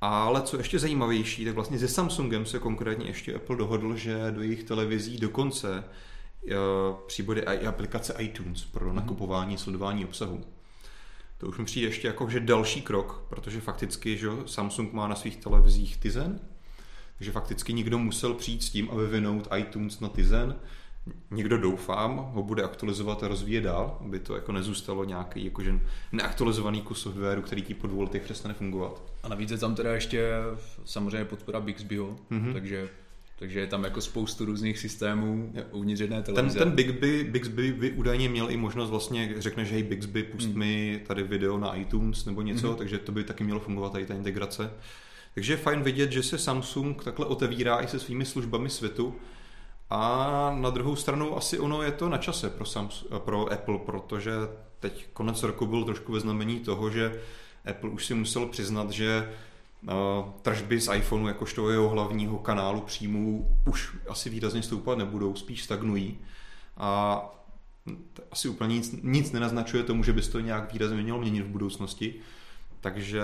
Ale 0.00 0.42
co 0.42 0.56
ještě 0.56 0.78
zajímavější, 0.78 1.44
tak 1.44 1.54
vlastně 1.54 1.78
se 1.78 1.88
Samsungem 1.88 2.46
se 2.46 2.58
konkrétně 2.58 3.06
ještě 3.06 3.34
Apple 3.34 3.56
dohodl, 3.56 3.96
že 3.96 4.30
do 4.30 4.42
jejich 4.42 4.64
televizí 4.64 5.18
dokonce 5.18 5.84
eh, 6.48 6.54
přibude 7.06 7.40
i 7.40 7.66
aplikace 7.66 8.14
iTunes 8.18 8.64
pro 8.64 8.92
nakupování, 8.92 9.58
sledování 9.58 10.04
obsahu. 10.04 10.44
To 11.38 11.46
už 11.46 11.58
mi 11.58 11.64
přijde 11.64 11.86
ještě 11.86 12.06
jako, 12.06 12.28
že 12.30 12.40
další 12.40 12.82
krok, 12.82 13.24
protože 13.28 13.60
fakticky, 13.60 14.16
že 14.16 14.28
Samsung 14.46 14.92
má 14.92 15.08
na 15.08 15.14
svých 15.14 15.36
televizích 15.36 15.96
Tizen, 15.96 16.40
takže 17.20 17.32
fakticky 17.32 17.72
někdo 17.72 17.98
musel 17.98 18.34
přijít 18.34 18.62
s 18.62 18.70
tím 18.70 18.88
a 18.90 18.94
vyvinout 18.94 19.48
iTunes 19.56 20.00
na 20.00 20.08
Tizen. 20.08 20.56
Někdo 21.30 21.58
doufám, 21.58 22.16
ho 22.34 22.42
bude 22.42 22.62
aktualizovat 22.62 23.22
a 23.22 23.28
rozvíjet 23.28 23.60
dál, 23.60 23.98
aby 24.04 24.18
to 24.18 24.34
jako 24.34 24.52
nezůstalo 24.52 25.04
nějaký 25.04 25.44
jakože 25.44 25.80
neaktualizovaný 26.12 26.82
kus 26.82 27.02
softwaru, 27.02 27.42
který 27.42 27.62
ti 27.62 27.74
po 27.74 27.86
dvou 27.86 28.00
letech 28.02 28.22
přestane 28.22 28.54
fungovat. 28.54 29.02
A 29.22 29.28
navíc 29.28 29.50
je 29.50 29.58
tam 29.58 29.74
teda 29.74 29.94
ještě 29.94 30.28
samozřejmě 30.84 31.24
podpora 31.24 31.60
Bixbyho, 31.60 32.16
Mhm. 32.30 32.40
mm-hmm. 32.40 32.52
takže, 32.52 32.88
takže 33.38 33.60
je 33.60 33.66
tam 33.66 33.84
jako 33.84 34.00
spoustu 34.00 34.44
různých 34.44 34.78
systémů 34.78 35.52
Jo. 35.54 35.62
uvnitř 35.72 36.00
jedné 36.00 36.22
Ten, 36.22 36.34
televize. 36.34 36.58
ten 36.58 36.70
Bixby, 36.70 37.24
Bixby 37.30 37.72
by 37.72 37.92
údajně 37.92 38.28
měl 38.28 38.50
i 38.50 38.56
možnost 38.56 38.90
vlastně, 38.90 39.34
řekneš, 39.38 39.72
hej 39.72 39.82
Bixby, 39.82 40.22
pust 40.22 40.48
Hmm. 40.48 40.58
mi 40.58 41.00
tady 41.06 41.22
video 41.22 41.58
na 41.58 41.74
iTunes 41.74 42.24
nebo 42.24 42.42
něco, 42.42 42.66
Mhm. 42.68 42.76
takže 42.76 42.98
to 42.98 43.12
by 43.12 43.24
taky 43.24 43.44
mělo 43.44 43.60
fungovat 43.60 43.92
tady 43.92 44.06
ta 44.06 44.14
integrace. 44.14 44.70
Takže 45.34 45.52
je 45.52 45.56
fajn 45.56 45.82
vidět, 45.82 46.12
že 46.12 46.22
se 46.22 46.38
Samsung 46.38 47.04
takhle 47.04 47.26
otevírá 47.26 47.80
i 47.80 47.88
se 47.88 47.98
svými 47.98 48.24
službami 48.24 48.70
světu 48.70 49.14
a 49.90 50.56
na 50.58 50.70
druhou 50.70 50.96
stranu 50.96 51.36
asi 51.36 51.58
ono 51.58 51.82
je 51.82 51.92
to 51.92 52.08
na 52.08 52.18
čase 52.18 52.50
pro, 52.50 52.64
Samsung, 52.64 53.12
pro 53.18 53.52
Apple, 53.52 53.78
protože 53.78 54.32
teď 54.80 55.06
konec 55.12 55.42
roku 55.42 55.66
byl 55.66 55.84
trošku 55.84 56.12
ve 56.12 56.20
znamení 56.20 56.60
toho, 56.60 56.90
že 56.90 57.20
Apple 57.70 57.90
už 57.90 58.06
si 58.06 58.14
musel 58.14 58.46
přiznat, 58.46 58.90
že 58.90 59.32
uh, 59.82 59.90
tržby 60.42 60.80
z 60.80 60.94
iPhoneu 60.94 61.26
jakožto 61.26 61.70
jeho 61.70 61.88
hlavního 61.88 62.38
kanálu 62.38 62.80
příjmů 62.80 63.56
už 63.68 63.96
asi 64.08 64.30
výrazně 64.30 64.62
stoupat 64.62 64.98
nebudou, 64.98 65.34
spíš 65.34 65.62
stagnují. 65.62 66.18
A 66.76 67.22
asi 68.30 68.48
úplně 68.48 68.74
nic, 68.74 68.94
nic 69.02 69.32
nenaznačuje 69.32 69.82
tomu, 69.82 70.04
že 70.04 70.12
by 70.12 70.22
se 70.22 70.30
to 70.30 70.40
nějak 70.40 70.72
výrazně 70.72 71.02
mělo 71.02 71.20
měnit 71.20 71.42
v 71.42 71.48
budoucnosti. 71.48 72.14
Takže 72.80 73.20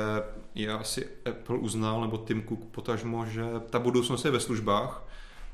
je 0.55 0.73
asi 0.73 1.09
Apple 1.31 1.59
uznal, 1.59 2.01
nebo 2.01 2.17
Tim 2.19 2.43
Cook 2.49 2.65
potažmo, 2.65 3.27
že 3.27 3.43
ta 3.71 3.79
budoucnost 3.79 4.25
je 4.25 4.31
ve 4.31 4.41
službách. 4.41 5.03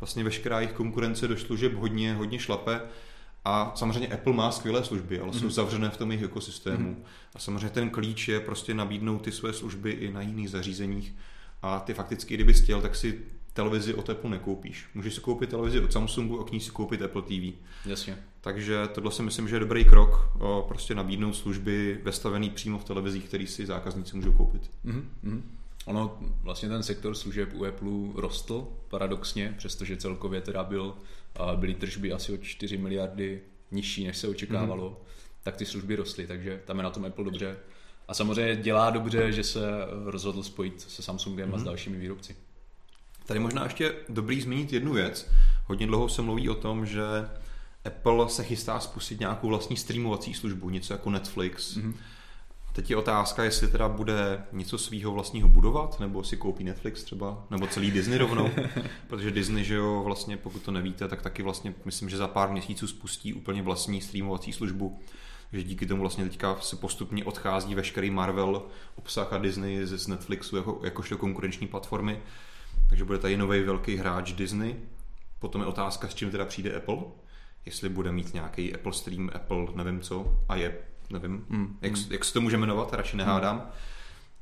Vlastně 0.01 0.25
veškerá 0.25 0.61
jejich 0.61 0.73
konkurence 0.73 1.29
do 1.29 1.37
služeb 1.37 1.75
hodně, 1.75 2.15
hodně 2.15 2.38
šlape. 2.38 2.81
A 3.45 3.73
samozřejmě 3.75 4.09
Apple 4.09 4.33
má 4.33 4.51
skvělé 4.53 4.85
služby, 4.85 5.21
ale 5.21 5.33
jsou 5.33 5.38
Mhm. 5.45 5.51
zavřené 5.51 5.91
v 5.91 5.97
tom 5.97 6.11
jejich 6.11 6.25
ekosystému. 6.25 6.88
Mhm. 6.91 7.05
A 7.35 7.38
samozřejmě 7.38 7.69
ten 7.71 7.91
klíč 7.91 8.29
je 8.29 8.41
prostě 8.41 8.75
nabídnout 8.75 9.19
ty 9.23 9.33
své 9.33 9.53
služby 9.53 9.91
i 9.91 10.12
na 10.12 10.23
jiných 10.23 10.51
zařízeních. 10.51 11.15
A 11.62 11.81
ty 11.81 11.95
fakticky, 11.95 12.35
kdyby 12.35 12.53
chtěl, 12.55 12.83
tak 12.83 12.97
si 12.97 13.21
televizi 13.53 13.95
od 13.95 14.11
Apple 14.11 14.31
nekoupíš. 14.31 14.87
Můžeš 14.95 15.15
si 15.15 15.21
koupit 15.21 15.51
televizi 15.51 15.81
od 15.81 15.93
Samsungu 15.93 16.41
a 16.41 16.45
k 16.45 16.53
ní 16.53 16.61
si 16.61 16.71
koupit 16.71 17.03
Apple 17.03 17.23
TV. 17.23 17.53
Jasně. 17.87 18.19
Takže 18.44 18.88
tohle 18.94 19.12
si 19.12 19.22
myslím, 19.22 19.48
že 19.48 19.57
je 19.57 19.61
dobrý 19.61 19.85
krok, 19.85 20.28
prostě 20.68 20.94
nabídnout 20.94 21.33
služby 21.33 22.00
vestavený 22.02 22.50
přímo 22.50 22.78
v 22.78 22.85
televizích, 22.85 23.24
který 23.24 23.46
si 23.46 23.66
zákazníci 23.66 24.16
můžou 24.16 24.33
koupit. 24.33 24.70
Mm-hmm. 24.85 25.42
Ono, 25.85 26.18
vlastně 26.42 26.68
ten 26.68 26.83
sektor 26.83 27.14
služeb 27.14 27.48
u 27.55 27.64
Apple 27.64 27.90
rostl 28.14 28.68
paradoxně, 28.88 29.55
přestože 29.59 29.96
celkově 29.96 30.40
teda 30.40 30.64
byl, 30.64 30.94
byly 31.57 31.74
tržby 31.74 32.12
asi 32.12 32.33
o 32.33 32.37
4 32.37 32.76
miliardy 32.76 33.40
nižší, 33.70 34.07
než 34.07 34.18
se 34.18 34.28
očekávalo, 34.28 34.90
mm. 34.90 34.96
tak 35.42 35.57
ty 35.57 35.66
služby 35.66 35.96
rostly, 35.96 36.26
takže 36.26 36.61
tam 36.64 36.76
je 36.76 36.83
na 36.83 36.90
tom 36.90 37.05
Apple 37.05 37.24
dobře. 37.24 37.57
A 38.09 38.14
samozřejmě 38.14 38.57
dělá 38.57 38.90
dobře, 38.90 39.33
že 39.33 39.44
se 39.44 39.61
rozhodl 40.05 40.42
spojit 40.42 40.81
se 40.81 41.02
Samsungem 41.02 41.48
mm. 41.48 41.55
a 41.55 41.59
s 41.59 41.62
dalšími 41.62 41.98
výrobci. 41.98 42.37
Tady 43.26 43.40
možná 43.40 43.64
ještě 43.64 43.94
dobrý 44.09 44.40
zmínit 44.40 44.72
jednu 44.72 44.92
věc. 44.92 45.31
Hodně 45.66 45.87
dlouho 45.87 46.09
se 46.09 46.22
mluví 46.22 46.48
o 46.48 46.55
tom, 46.55 46.87
že 46.87 47.02
Apple 47.85 48.29
se 48.29 48.45
chystá 48.45 48.81
spustit 48.81 49.21
nějakou 49.21 49.49
vlastní 49.49 49.77
streamovací 49.77 50.35
službu, 50.35 50.71
něco 50.71 50.92
jako 50.92 51.11
Netflix. 51.11 51.77
Mhm. 51.77 51.95
Teď 52.73 52.90
je 52.90 52.97
otázka, 52.97 53.45
jestli 53.45 53.68
teda 53.68 53.88
bude 53.88 54.45
něco 54.53 54.79
svýho 54.79 55.12
vlastního 55.12 55.49
budovat, 55.49 56.01
nebo 56.01 56.25
si 56.25 56.37
koupí 56.37 56.64
Netflix 56.64 57.05
třeba, 57.05 57.45
nebo 57.51 57.66
celý 57.66 57.90
Disney 57.90 58.18
rovnou, 58.18 58.51
protože 59.07 59.31
Disney, 59.31 59.64
že 59.64 59.75
jo, 59.75 60.03
vlastně 60.05 60.37
pokud 60.37 60.62
to 60.62 60.71
nevíte, 60.71 61.09
tak 61.09 61.23
taky 61.23 61.42
vlastně 61.42 61.75
myslím, 61.85 62.09
že 62.09 62.16
za 62.16 62.29
pár 62.29 62.51
měsíců 62.51 62.87
spustí 62.87 63.35
úplně 63.35 63.62
vlastní 63.62 64.01
streamovací 64.01 64.53
službu, 64.53 65.01
že 65.53 65.62
díky 65.62 65.87
tomu 65.87 66.01
vlastně 66.01 66.25
teďka 66.25 66.57
se 66.61 66.77
postupně 66.77 67.25
odchází 67.25 67.75
veškerý 67.75 68.11
Marvel 68.11 68.62
obsah 68.97 69.33
a 69.33 69.38
Disney 69.38 69.87
z 69.87 70.09
Netflixu 70.09 70.57
jako, 70.57 70.81
jakožto 70.85 71.18
konkurenční 71.18 71.66
platformy, 71.66 72.23
takže 72.88 73.05
bude 73.05 73.18
tady 73.18 73.37
nový 73.37 73.62
velký 73.62 73.97
hráč 73.97 74.33
Disney. 74.33 74.77
Potom 75.38 75.61
je 75.61 75.66
otázka, 75.66 76.09
s 76.09 76.14
čím 76.14 76.31
teda 76.31 76.45
přijde 76.45 76.77
Apple, 76.77 76.99
jestli 77.66 77.88
bude 77.88 78.12
mít 78.12 78.35
nějaký 78.35 78.75
Apple 78.75 78.92
Stream, 78.92 79.31
Apple 79.35 79.66
nevím 79.75 80.01
co, 80.01 80.38
a 80.48 80.57
je, 80.57 80.75
nevím, 81.11 81.44
Mm. 81.48 81.79
jak, 81.81 81.92
jak 82.11 82.25
se 82.25 82.33
to 82.33 82.40
může 82.40 82.57
jmenovat, 82.57 82.92
radši 82.92 83.16
nehádám. 83.16 83.70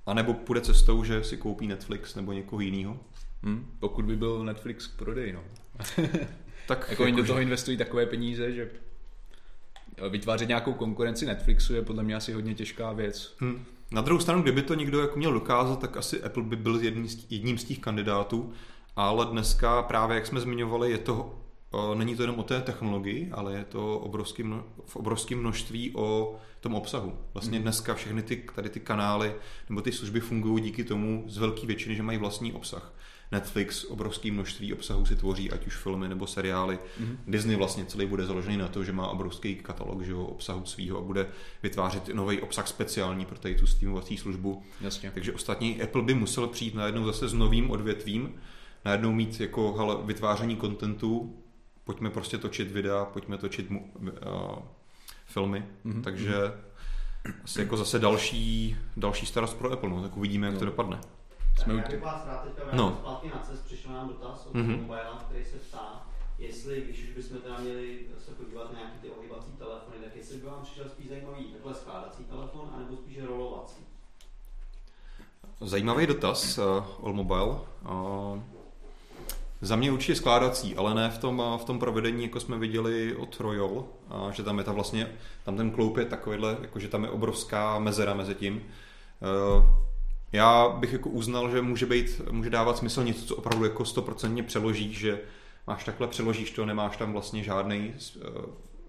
A 0.06 0.14
nebo 0.14 0.34
půjde 0.34 0.60
cestou, 0.60 1.04
že 1.04 1.24
si 1.24 1.36
koupí 1.36 1.66
Netflix 1.66 2.14
nebo 2.14 2.32
někoho 2.32 2.60
jiného. 2.60 2.96
Hmm. 3.42 3.70
Pokud 3.78 4.04
by 4.04 4.16
byl 4.16 4.44
Netflix 4.44 4.86
k 4.86 4.96
prodeji, 4.96 5.32
no. 5.32 5.40
Tak 6.68 6.86
Jako 6.90 7.02
oni 7.02 7.12
do 7.12 7.24
toho 7.24 7.40
investují 7.40 7.76
takové 7.76 8.06
peníze, 8.06 8.52
že 8.52 8.70
vytvářet 10.10 10.48
nějakou 10.48 10.72
konkurenci 10.72 11.26
Netflixu 11.26 11.74
je 11.74 11.82
podle 11.82 12.02
mě 12.02 12.14
asi 12.14 12.32
hodně 12.32 12.54
těžká 12.54 12.92
věc. 12.92 13.36
Hm. 13.40 13.64
Na 13.92 14.02
druhou 14.02 14.20
stranu, 14.20 14.42
kdyby 14.42 14.62
to 14.62 14.74
někdo 14.74 15.00
jako 15.00 15.18
měl 15.18 15.32
dokázat, 15.32 15.80
tak 15.80 15.96
asi 15.96 16.22
Apple 16.22 16.42
by 16.42 16.56
byl 16.56 16.80
jedním 17.28 17.58
z, 17.58 17.64
těch 17.64 17.78
kandidátů, 17.78 18.52
ale 18.96 19.26
dneska 19.26 19.82
právě, 19.82 20.14
jak 20.14 20.26
jsme 20.26 20.40
zmiňovali, 20.40 20.90
je 20.90 20.98
to, 20.98 21.39
není 21.94 22.16
to 22.16 22.22
jenom 22.22 22.38
o 22.38 22.42
té 22.42 22.60
technologii, 22.60 23.30
ale 23.32 23.54
je 23.54 23.64
to 23.64 23.98
obrovský 23.98 24.42
mno, 24.42 24.64
v 24.86 24.96
obrovském 24.96 25.38
množství 25.38 25.92
o 25.94 26.36
tom 26.60 26.74
obsahu. 26.74 27.18
Vlastně 27.34 27.58
Mhm. 27.58 27.62
dneska 27.62 27.94
všechny 27.94 28.22
ty, 28.22 28.42
tady 28.54 28.68
ty 28.68 28.80
kanály 28.80 29.34
nebo 29.68 29.80
ty 29.82 29.92
služby 29.92 30.20
fungují 30.20 30.62
díky 30.64 30.84
tomu 30.84 31.24
z 31.26 31.38
velké 31.38 31.66
většiny, 31.66 31.94
že 31.96 32.02
mají 32.02 32.18
vlastní 32.18 32.52
obsah. 32.52 32.94
Netflix 33.32 33.84
obrovské 33.84 34.32
množství 34.32 34.72
obsahu 34.72 35.06
si 35.06 35.16
tvoří, 35.16 35.50
ať 35.50 35.66
už 35.66 35.76
filmy 35.76 36.08
nebo 36.08 36.26
seriály. 36.26 36.78
Mhm. 37.00 37.18
Disney 37.26 37.56
vlastně 37.56 37.84
celý 37.84 38.06
bude 38.06 38.26
založený 38.26 38.56
na 38.56 38.68
to, 38.68 38.84
že 38.84 38.92
má 38.92 39.08
obrovský 39.08 39.54
katalog 39.54 40.02
že 40.02 40.12
jo, 40.12 40.24
obsahu 40.24 40.64
svýho 40.64 40.98
a 40.98 41.00
bude 41.00 41.26
vytvářet 41.62 42.08
nový 42.08 42.40
obsah 42.40 42.68
speciální 42.68 43.24
pro 43.24 43.38
tady 43.38 43.54
tu 43.54 43.66
streamovací 43.66 44.16
službu. 44.16 44.62
Jasně. 44.80 45.10
Takže 45.14 45.32
ostatní 45.32 45.82
Apple 45.82 46.02
by 46.02 46.14
musel 46.14 46.46
přijít 46.46 46.74
najednou 46.74 47.04
zase 47.04 47.28
s 47.28 47.32
novým 47.32 47.70
odvětvím, 47.70 48.34
najednou 48.84 49.12
mít 49.12 49.40
jako 49.40 49.72
hele, 49.72 49.96
vytváření 50.04 50.56
kontentu, 50.56 51.36
pojďme 51.84 52.10
prostě 52.10 52.38
točit 52.38 52.70
videa, 52.70 53.04
pojďme 53.04 53.38
točit 53.38 53.70
mu, 53.70 53.92
uh, 54.00 54.58
filmy, 55.26 55.68
mm-hmm. 55.84 56.02
takže 56.02 56.34
asi 57.44 57.60
jako 57.60 57.76
zase 57.76 57.98
další, 57.98 58.76
další 58.96 59.26
starost 59.26 59.54
pro 59.54 59.72
Apple, 59.72 59.90
no, 59.90 60.02
tak 60.02 60.16
uvidíme, 60.16 60.46
jak 60.46 60.54
no. 60.54 60.58
to 60.58 60.66
dopadne. 60.66 61.00
Jsme 61.58 61.74
Já 61.74 61.88
bych 61.88 62.00
vás 62.00 62.26
rád 62.26 62.44
teďka 62.44 62.64
no. 62.72 62.98
zpátky 63.00 63.28
na 63.28 63.38
cest, 63.38 63.64
přišel 63.64 63.92
nám 63.92 64.08
dotaz 64.08 64.46
od 64.46 64.54
mm-hmm. 64.54 64.80
mobile, 64.80 65.10
který 65.28 65.44
se 65.44 65.56
ptá, 65.56 66.06
jestli, 66.38 66.80
když 66.80 67.02
už 67.02 67.10
bychom 67.10 67.38
teda 67.38 67.58
měli 67.58 68.00
se 68.18 68.30
podívat 68.30 68.72
na 68.72 68.78
nějaké 68.78 68.98
ty 69.02 69.10
ohybací 69.10 69.50
telefony, 69.58 69.96
tak 70.04 70.16
jestli 70.16 70.36
by 70.36 70.46
vám 70.46 70.62
přišel 70.62 70.88
spíš 70.88 71.08
zajímavý 71.08 71.44
takhle 71.44 71.74
skládací 71.74 72.24
telefon, 72.24 72.70
anebo 72.76 72.96
spíš 72.96 73.18
rolovací? 73.22 73.82
Zajímavý 75.60 76.06
dotaz, 76.06 76.58
uh, 76.58 76.64
All 77.02 77.12
Mobile. 77.12 77.50
Uh, 77.82 78.42
za 79.60 79.76
mě 79.76 79.92
určitě 79.92 80.14
skládací, 80.14 80.76
ale 80.76 80.94
ne 80.94 81.10
v 81.10 81.18
tom, 81.18 81.42
v 81.60 81.64
tom 81.64 81.78
provedení, 81.78 82.22
jako 82.22 82.40
jsme 82.40 82.58
viděli 82.58 83.14
od 83.16 83.40
Royal, 83.40 83.84
a 84.08 84.30
že 84.30 84.42
tam 84.42 84.58
je 84.58 84.64
ta 84.64 84.72
vlastně, 84.72 85.12
tam 85.44 85.56
ten 85.56 85.70
kloup 85.70 85.96
je 85.96 86.04
takovýhle, 86.04 86.56
jako 86.62 86.78
že 86.78 86.88
tam 86.88 87.04
je 87.04 87.10
obrovská 87.10 87.78
mezera 87.78 88.14
mezi 88.14 88.34
tím. 88.34 88.54
Uh, 88.56 89.64
já 90.32 90.68
bych 90.68 90.92
jako 90.92 91.08
uznal, 91.08 91.50
že 91.50 91.62
může 91.62 91.86
být, 91.86 92.20
může 92.30 92.50
dávat 92.50 92.76
smysl 92.76 93.04
něco, 93.04 93.26
co 93.26 93.36
opravdu 93.36 93.64
jako 93.64 93.84
stoprocentně 93.84 94.42
přeložíš, 94.42 94.98
že 94.98 95.20
máš 95.66 95.84
takhle, 95.84 96.08
přeložíš 96.08 96.50
to, 96.50 96.66
nemáš 96.66 96.96
tam 96.96 97.12
vlastně 97.12 97.42
žádný 97.42 97.92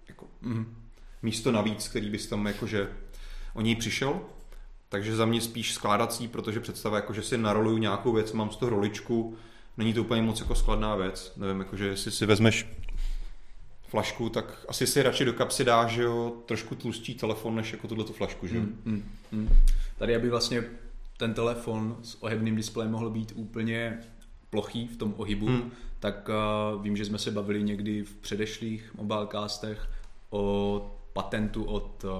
jako, 0.08 0.26
mm, 0.40 0.76
místo 1.22 1.52
navíc, 1.52 1.88
který 1.88 2.10
bys 2.10 2.26
tam 2.26 2.46
jakože 2.46 2.88
o 3.54 3.60
něj 3.60 3.76
přišel. 3.76 4.20
Takže 4.88 5.16
za 5.16 5.26
mě 5.26 5.40
spíš 5.40 5.74
skládací, 5.74 6.28
protože 6.28 6.60
představa, 6.60 6.96
jako, 6.96 7.12
že 7.12 7.22
si 7.22 7.38
naroluju 7.38 7.78
nějakou 7.78 8.12
věc, 8.12 8.32
mám 8.32 8.50
z 8.50 8.56
toho 8.56 8.70
roličku, 8.70 9.36
není 9.76 9.94
to 9.94 10.00
úplně 10.00 10.22
moc 10.22 10.40
jako 10.40 10.54
skladná 10.54 10.96
věc. 10.96 11.32
Nevím, 11.36 11.58
jakože 11.58 11.86
jestli 11.86 12.10
si 12.10 12.26
vezmeš 12.26 12.66
flašku, 13.88 14.28
tak 14.28 14.64
asi 14.68 14.86
si 14.86 15.02
radši 15.02 15.24
do 15.24 15.32
kapsy 15.32 15.64
dáš 15.64 15.96
jo, 15.96 16.32
trošku 16.46 16.74
tlustší 16.74 17.14
telefon, 17.14 17.56
než 17.56 17.72
jako 17.72 17.88
tuhle 17.88 18.04
flašku. 18.04 18.46
Že? 18.46 18.58
Mm, 18.58 18.82
mm, 18.84 19.04
mm. 19.32 19.48
Tady 19.98 20.16
aby 20.16 20.30
vlastně 20.30 20.64
ten 21.16 21.34
telefon 21.34 21.96
s 22.02 22.22
ohebným 22.22 22.56
displejem 22.56 22.92
mohl 22.92 23.10
být 23.10 23.32
úplně 23.34 23.98
plochý 24.50 24.88
v 24.88 24.96
tom 24.96 25.14
ohybu, 25.16 25.48
mm. 25.48 25.70
tak 26.00 26.28
uh, 26.28 26.82
vím, 26.82 26.96
že 26.96 27.04
jsme 27.04 27.18
se 27.18 27.30
bavili 27.30 27.62
někdy 27.62 28.02
v 28.02 28.14
předešlých 28.14 28.94
mobilecastech 28.94 29.90
o 30.30 30.96
patentu 31.12 31.64
od 31.64 32.04
uh, 32.04 32.10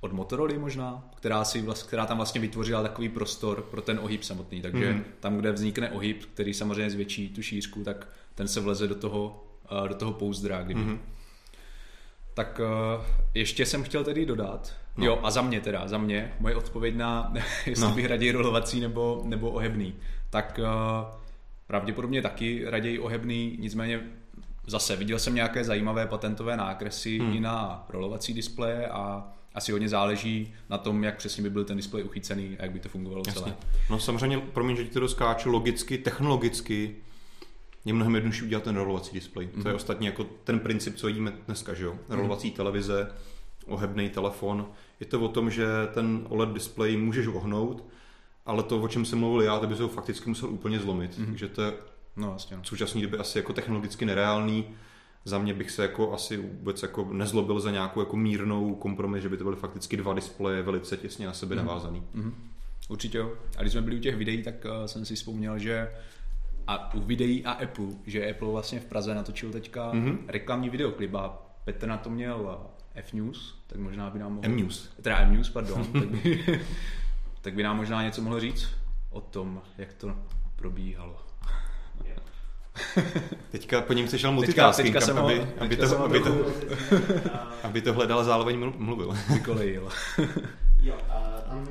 od 0.00 0.12
Motorola 0.12 0.58
možná, 0.58 1.08
která, 1.16 1.44
si 1.44 1.62
vlast, 1.62 1.86
která 1.86 2.06
tam 2.06 2.16
vlastně 2.16 2.40
vytvořila 2.40 2.82
takový 2.82 3.08
prostor 3.08 3.62
pro 3.62 3.82
ten 3.82 3.98
ohyb 4.02 4.22
samotný. 4.22 4.62
Takže 4.62 4.92
mm. 4.92 5.04
tam, 5.20 5.36
kde 5.36 5.52
vznikne 5.52 5.90
ohyb, 5.90 6.24
který 6.34 6.54
samozřejmě 6.54 6.90
zvětší 6.90 7.28
tu 7.28 7.42
šířku, 7.42 7.84
tak 7.84 8.08
ten 8.34 8.48
se 8.48 8.60
vleze 8.60 8.88
do 8.88 8.94
toho, 8.94 9.44
uh, 9.72 9.88
do 9.88 9.94
toho 9.94 10.12
pouzdra. 10.12 10.62
Kdyby. 10.62 10.80
Mm. 10.80 11.00
Tak 12.34 12.60
uh, 12.60 13.04
ještě 13.34 13.66
jsem 13.66 13.82
chtěl 13.82 14.04
tedy 14.04 14.26
dodat, 14.26 14.74
no. 14.96 15.06
jo 15.06 15.20
a 15.22 15.30
za 15.30 15.42
mě 15.42 15.60
teda, 15.60 15.88
za 15.88 15.98
mě, 15.98 16.32
moje 16.40 16.56
odpověď 16.56 16.96
na, 16.96 17.32
jestli 17.66 17.84
no. 17.84 17.94
bych 17.94 18.06
raději 18.06 18.32
rolovací 18.32 18.80
nebo, 18.80 19.22
nebo 19.24 19.50
ohebný, 19.50 19.94
tak 20.30 20.60
uh, 20.62 21.14
pravděpodobně 21.66 22.22
taky 22.22 22.64
raději 22.66 22.98
ohebný, 22.98 23.56
nicméně 23.60 24.00
zase 24.66 24.96
viděl 24.96 25.18
jsem 25.18 25.34
nějaké 25.34 25.64
zajímavé 25.64 26.06
patentové 26.06 26.56
nákresy 26.56 27.18
hmm. 27.18 27.32
i 27.36 27.40
na 27.40 27.84
rolovací 27.88 28.34
displeje 28.34 28.88
a 28.88 29.32
asi 29.54 29.72
hodně 29.72 29.88
záleží 29.88 30.54
na 30.70 30.78
tom, 30.78 31.04
jak 31.04 31.16
přesně 31.16 31.42
by 31.42 31.50
byl 31.50 31.64
ten 31.64 31.76
displej 31.76 32.04
uchycený 32.04 32.56
a 32.58 32.62
jak 32.62 32.72
by 32.72 32.80
to 32.80 32.88
fungovalo 32.88 33.22
Jasně. 33.26 33.42
celé. 33.42 33.56
No 33.90 33.98
samozřejmě, 33.98 34.38
promiň, 34.38 34.76
že 34.76 34.84
ti 34.84 34.90
to 34.90 35.00
doskáču, 35.00 35.50
logicky, 35.50 35.98
technologicky 35.98 36.96
je 37.84 37.92
mnohem 37.92 38.14
jednodušší 38.14 38.44
udělat 38.44 38.64
ten 38.64 38.76
rolovací 38.76 39.14
displej. 39.14 39.46
Mm-hmm. 39.46 39.62
To 39.62 39.68
je 39.68 39.72
mhm. 39.72 39.76
ostatně 39.76 40.08
jako 40.08 40.24
ten 40.44 40.60
princip, 40.60 40.96
co 40.96 41.06
vidíme 41.06 41.32
dneska, 41.46 41.74
že 41.74 41.84
jo? 41.84 41.92
Mhm. 41.92 42.18
Rolovací 42.18 42.50
mm-hmm. 42.50 42.56
televize, 42.56 43.12
ohebný 43.66 44.08
telefon. 44.08 44.66
Je 45.00 45.06
to 45.06 45.20
o 45.20 45.28
tom, 45.28 45.50
že 45.50 45.66
ten 45.94 46.26
OLED 46.28 46.48
displej 46.48 46.96
můžeš 46.96 47.26
ohnout, 47.26 47.84
ale 48.46 48.62
to, 48.62 48.80
o 48.80 48.88
čem 48.88 49.04
jsem 49.04 49.18
mluvil 49.18 49.42
já, 49.42 49.58
to 49.58 49.66
by 49.66 49.76
se 49.76 49.82
ho 49.82 49.88
fakticky 49.88 50.28
musel 50.28 50.48
úplně 50.48 50.78
zlomit. 50.78 51.18
Mm-hmm. 51.18 51.26
Takže 51.26 51.48
to 51.48 51.62
je 51.62 51.72
no, 52.16 52.32
jasně. 52.32 52.56
v 52.62 52.68
současné 52.68 53.02
době 53.02 53.18
asi 53.18 53.38
jako 53.38 53.52
technologicky 53.52 54.04
nereálný 54.04 54.64
za 55.24 55.38
mě 55.38 55.54
bych 55.54 55.70
se 55.70 55.82
jako 55.82 56.12
asi 56.12 56.36
vůbec 56.36 56.82
jako 56.82 57.08
nezlobil 57.12 57.60
za 57.60 57.70
nějakou 57.70 58.00
jako 58.00 58.16
mírnou 58.16 58.74
kompromis, 58.74 59.22
že 59.22 59.28
by 59.28 59.36
to 59.36 59.44
byly 59.44 59.56
fakticky 59.56 59.96
dva 59.96 60.14
displeje 60.14 60.62
velice 60.62 60.96
těsně 60.96 61.26
na 61.26 61.32
sebe 61.32 61.54
mm. 61.54 61.66
navázaný. 61.66 62.02
Mm-hmm. 62.14 62.32
Určitě 62.88 63.18
jo. 63.18 63.32
A 63.56 63.60
když 63.60 63.72
jsme 63.72 63.82
byli 63.82 63.96
u 63.96 64.00
těch 64.00 64.16
videí, 64.16 64.42
tak 64.42 64.54
uh, 64.64 64.84
jsem 64.84 65.04
si 65.04 65.14
vzpomněl, 65.14 65.58
že 65.58 65.90
a 66.66 66.94
u 66.94 67.00
videí 67.00 67.44
a 67.44 67.52
Apple, 67.52 67.86
že 68.06 68.30
Apple 68.30 68.48
vlastně 68.48 68.80
v 68.80 68.84
Praze 68.84 69.14
natočil 69.14 69.52
teďka 69.52 69.92
mm-hmm. 69.92 70.18
reklamní 70.28 70.70
videoklip 70.70 71.14
a 71.14 71.38
Petr 71.64 71.86
na 71.86 71.96
to 71.96 72.10
měl 72.10 72.58
eh, 72.94 73.00
F-News, 73.00 73.58
tak 73.66 73.78
možná 73.78 74.10
by 74.10 74.18
nám 74.18 74.32
mohl... 74.32 74.46
M-News. 74.46 74.90
Teda 75.02 75.18
M-News, 75.18 75.50
pardon. 75.50 75.84
tak, 75.92 76.08
by, 76.08 76.60
tak 77.40 77.54
by 77.54 77.62
nám 77.62 77.76
možná 77.76 78.02
něco 78.02 78.22
mohl 78.22 78.40
říct 78.40 78.68
o 79.10 79.20
tom, 79.20 79.62
jak 79.78 79.92
to 79.92 80.16
probíhalo. 80.56 81.29
Teďka 83.50 83.80
po 83.80 83.92
něm 83.92 84.06
chceš 84.06 84.24
multitasking, 84.24 84.94
teďka, 84.94 85.06
teďka 85.06 85.22
aby, 85.22 85.46
aby, 85.58 85.76
to, 85.76 86.04
aby, 86.04 86.20
to, 86.26 86.30
aby 87.62 87.80
to 87.82 87.92
hledal 87.92 88.24
zároveň 88.24 88.72
mluvil. 88.76 89.14
Vykolejil. 89.34 89.88
jo, 90.82 90.94
a 91.10 91.40
tam 91.48 91.68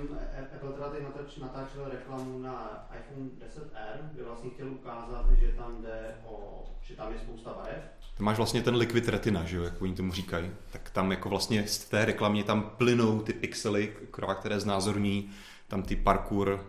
Apple 0.56 0.72
teda 0.72 0.90
teď 0.90 1.04
natač, 1.04 1.38
natáčel 1.38 1.86
reklamu 1.92 2.40
na 2.40 2.88
iPhone 3.00 3.30
10R, 3.30 4.10
kde 4.14 4.24
vlastně 4.24 4.50
chtěl 4.50 4.68
ukázat, 4.68 5.26
že 5.40 5.48
tam 5.48 5.82
jde 5.82 6.16
o, 6.26 6.64
že 6.82 6.96
tam 6.96 7.12
je 7.14 7.20
spousta 7.20 7.54
barev. 7.54 7.84
To 8.18 8.24
máš 8.24 8.38
vlastně 8.38 8.62
ten 8.62 8.76
liquid 8.76 9.10
retina, 9.10 9.46
že 9.46 9.58
jo, 9.58 9.64
jak 9.64 9.82
oni 9.82 9.96
tomu 9.96 10.12
říkají. 10.12 10.52
Tak 10.72 10.90
tam 10.90 11.12
jako 11.12 11.30
vlastně 11.30 11.68
z 11.68 11.86
té 11.86 12.06
reklamě 12.06 12.44
tam 12.44 12.72
plynou 12.78 13.20
ty 13.20 13.34
pixely, 13.34 13.94
které 14.40 14.60
znázorní 14.60 15.30
tam 15.68 15.84
ty 15.84 15.96
parkour 15.96 16.66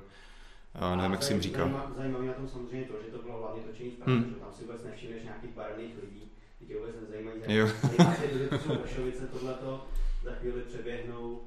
a 0.75 0.97
nevím, 0.97 1.13
jak 1.13 1.23
jsem 1.23 1.41
říkal. 1.41 1.93
Zajímavé 1.97 2.27
na 2.27 2.33
tom 2.33 2.49
samozřejmě 2.49 2.87
to, 2.87 2.95
že 3.05 3.11
to 3.11 3.23
bylo 3.23 3.39
hlavně 3.39 3.63
točení 3.63 3.91
v 3.91 3.95
Praze, 3.95 4.13
hmm. 4.13 4.31
že 4.31 4.41
tam 4.41 4.53
si 4.53 4.65
vůbec 4.65 4.85
nevšimneš 4.85 5.23
nějakých 5.23 5.55
barevných 5.55 5.95
lidí, 6.03 6.31
ty 6.59 6.67
tě 6.67 6.77
vůbec 6.77 6.97
nezajímají. 7.01 7.41
Jo. 7.47 7.69
že 8.33 8.49
to 8.49 8.59
jsou 8.59 8.75
Vršovice, 8.83 9.27
tohleto, 9.27 9.87
za 10.25 10.33
chvíli 10.33 10.63
přeběhnou 10.63 11.31
uh, 11.31 11.41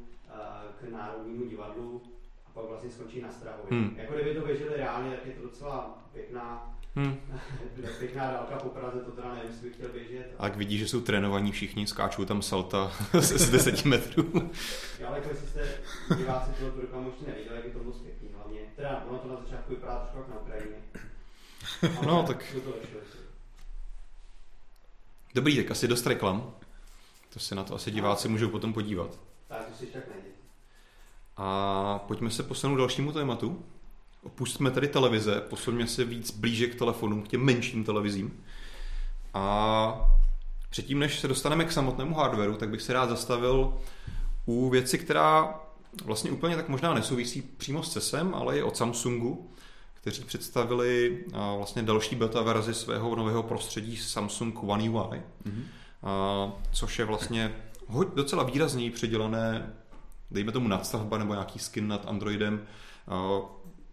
k 0.80 0.92
Národnímu 0.92 1.46
divadlu 1.50 2.02
a 2.46 2.50
pak 2.54 2.66
vlastně 2.66 2.90
skončí 2.90 3.22
na 3.22 3.32
Strahově. 3.32 3.80
Hmm. 3.80 3.96
Jako 3.98 4.14
kdyby 4.14 4.36
to 4.36 4.46
běželi 4.46 4.78
reálně, 4.78 5.12
tak 5.12 5.26
je 5.26 5.34
to 5.34 5.42
docela 5.42 6.04
pěkná 6.14 6.74
Hmm. 6.96 7.20
Pěkná 8.00 8.32
dálka 8.32 8.56
po 8.56 8.70
Praze, 8.70 9.00
to 9.00 9.12
teda 9.12 9.34
nevím, 9.34 9.52
jestli 9.52 9.68
bych 9.68 9.78
chtěl 9.78 9.90
běžet. 9.90 10.36
A 10.40 10.46
jak 10.46 10.58
vidíš, 10.58 10.80
že 10.80 10.88
jsou 10.88 11.02
trénovaní 11.02 11.52
všichni, 11.52 11.88
skáčou 11.88 12.26
tam 12.26 12.42
salta 12.42 12.92
z 13.20 13.50
10 13.50 13.86
metrů. 13.86 14.52
Já, 15.00 15.08
ale 15.08 15.18
jako 15.18 15.30
jestli 15.30 15.48
jste 15.48 15.68
diváci 16.18 16.52
toho 16.52 16.82
reklamu 16.82 17.10
ještě 17.10 17.26
neviděli, 17.26 17.56
jak 17.56 17.66
je 17.66 17.72
to 17.72 17.80
hlavně. 17.80 18.13
Teda 18.76 19.04
ono 19.10 19.18
to 19.18 19.28
na 19.28 19.36
začátku 19.36 19.74
vypadá 19.74 19.96
trošku 19.96 20.18
jak 20.18 20.28
na 20.28 20.40
Ukrajině. 20.40 20.78
no, 22.06 22.24
tak... 22.24 22.56
Dobrý, 25.36 25.58
tak 25.58 25.72
asi 25.72 25.88
dost 25.88 26.06
reklam. 26.08 26.54
To 27.34 27.40
se 27.40 27.56
na 27.56 27.64
to 27.64 27.76
asi 27.76 27.92
diváci 27.92 28.28
můžou 28.28 28.50
potom 28.50 28.74
podívat. 28.74 29.20
Tak, 29.48 29.66
to 29.66 29.78
si 29.78 29.86
tak 29.86 30.08
nejde. 30.08 30.30
A 31.38 32.00
pojďme 32.08 32.30
se 32.32 32.44
posunout 32.44 32.76
dalšímu 32.78 33.12
tématu. 33.12 33.66
Opustíme 34.24 34.72
tady 34.72 34.88
televize, 34.88 35.42
posuňme 35.42 35.88
se 35.88 36.04
víc 36.04 36.32
blíže 36.32 36.68
k 36.68 36.76
telefonům, 36.76 37.24
k 37.24 37.28
těm 37.28 37.42
menším 37.42 37.84
televizím. 37.84 38.44
A 39.34 40.12
předtím, 40.70 41.00
než 41.00 41.20
se 41.20 41.28
dostaneme 41.28 41.66
k 41.66 41.72
samotnému 41.72 42.16
hardwareu, 42.16 42.56
tak 42.56 42.70
bych 42.70 42.82
se 42.82 42.94
rád 42.94 43.10
zastavil 43.10 43.78
u 44.46 44.70
věci, 44.70 44.98
která 44.98 45.60
vlastně 46.06 46.32
úplně 46.32 46.56
tak 46.56 46.70
možná 46.70 46.94
nesouvisí 46.94 47.42
přímo 47.42 47.84
s 47.84 47.90
CESem, 47.90 48.36
ale 48.36 48.58
je 48.58 48.64
od 48.64 48.78
Samsungu, 48.78 49.52
kteří 49.94 50.24
představili 50.24 51.24
vlastně 51.58 51.84
další 51.84 52.16
beta 52.16 52.42
verzi 52.42 52.74
svého 52.74 53.16
nového 53.16 53.44
prostředí 53.44 53.98
Samsung 53.98 54.64
One 54.64 54.90
UI, 54.90 55.22
mm-hmm. 55.46 55.64
což 56.72 57.00
je 57.00 57.06
vlastně 57.06 57.56
docela 58.16 58.44
výrazněji 58.44 58.90
předělané, 58.90 59.74
dejme 60.32 60.52
tomu 60.52 60.68
nadstavba 60.68 61.18
nebo 61.18 61.34
nějaký 61.34 61.60
skin 61.60 61.88
nad 61.88 62.08
Androidem 62.08 62.66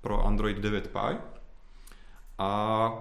pro 0.01 0.27
Android 0.27 0.57
9 0.57 0.89
Pie. 0.89 1.19
A 2.39 2.93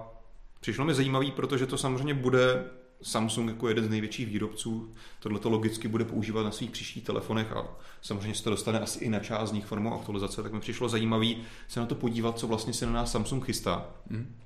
přišlo 0.60 0.84
mi 0.84 0.94
zajímavý, 0.94 1.30
protože 1.30 1.66
to 1.66 1.78
samozřejmě 1.78 2.14
bude 2.14 2.64
Samsung 3.02 3.48
jako 3.48 3.68
jeden 3.68 3.84
z 3.84 3.88
největších 3.88 4.26
výrobců 4.26 4.92
tohle 5.20 5.40
logicky 5.44 5.88
bude 5.88 6.04
používat 6.04 6.42
na 6.42 6.50
svých 6.50 6.70
příštích 6.70 7.04
telefonech 7.04 7.52
a 7.52 7.68
samozřejmě 8.02 8.34
se 8.34 8.44
to 8.44 8.50
dostane 8.50 8.80
asi 8.80 9.04
i 9.04 9.08
na 9.08 9.18
část 9.18 9.48
z 9.48 9.52
nich 9.52 9.66
formou 9.66 9.94
aktualizace, 9.94 10.42
tak 10.42 10.52
mi 10.52 10.60
přišlo 10.60 10.88
zajímavý 10.88 11.42
se 11.68 11.80
na 11.80 11.86
to 11.86 11.94
podívat, 11.94 12.38
co 12.38 12.46
vlastně 12.46 12.72
se 12.72 12.86
na 12.86 12.92
nás 12.92 13.12
Samsung 13.12 13.44
chystá. 13.44 13.86
Hmm. 14.10 14.36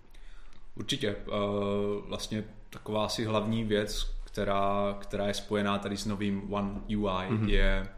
Určitě. 0.74 1.16
Uh, 1.26 2.08
vlastně 2.08 2.44
taková 2.70 3.04
asi 3.04 3.24
hlavní 3.24 3.64
věc, 3.64 4.14
která, 4.24 4.96
která 5.00 5.26
je 5.26 5.34
spojená 5.34 5.78
tady 5.78 5.96
s 5.96 6.06
novým 6.06 6.52
One 6.52 6.80
UI, 6.88 7.04
mm-hmm. 7.06 7.48
je 7.48 7.88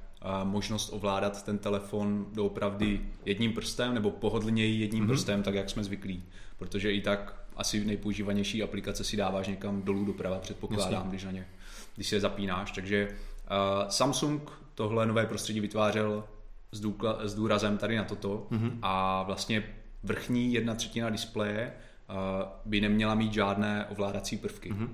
možnost 0.44 0.90
ovládat 0.92 1.44
ten 1.44 1.58
telefon 1.58 2.26
doopravdy 2.32 3.00
jedním 3.24 3.52
prstem 3.52 3.94
nebo 3.94 4.10
pohodlněji 4.10 4.80
jedním 4.80 5.04
mm-hmm. 5.04 5.08
prstem, 5.08 5.42
tak 5.42 5.54
jak 5.54 5.70
jsme 5.70 5.84
zvyklí. 5.84 6.22
Protože 6.58 6.92
i 6.92 7.00
tak 7.00 7.45
asi 7.56 7.84
nejpoužívanější 7.84 8.62
aplikace 8.62 9.04
si 9.04 9.16
dáváš 9.16 9.48
někam 9.48 9.82
dolů 9.82 10.04
doprava, 10.04 10.38
předpokládám, 10.38 11.08
když 11.08 11.24
na 11.24 11.30
ně, 11.30 11.48
když 11.94 12.08
se 12.08 12.20
zapínáš. 12.20 12.70
Takže 12.70 13.08
Samsung 13.88 14.50
tohle 14.74 15.06
nové 15.06 15.26
prostředí 15.26 15.60
vytvářel 15.60 16.24
s, 16.72 16.80
důkla, 16.80 17.18
s 17.28 17.34
důrazem 17.34 17.78
tady 17.78 17.96
na 17.96 18.04
toto 18.04 18.46
mm-hmm. 18.50 18.78
a 18.82 19.22
vlastně 19.22 19.64
vrchní 20.02 20.52
jedna 20.52 20.74
třetina 20.74 21.10
displeje 21.10 21.72
uh, 22.08 22.16
by 22.64 22.80
neměla 22.80 23.14
mít 23.14 23.32
žádné 23.32 23.86
ovládací 23.86 24.36
prvky, 24.36 24.72
mm-hmm. 24.72 24.88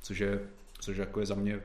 což, 0.00 0.18
je, 0.18 0.40
což 0.80 0.96
jako 0.96 1.20
je 1.20 1.26
za 1.26 1.34
mě... 1.34 1.60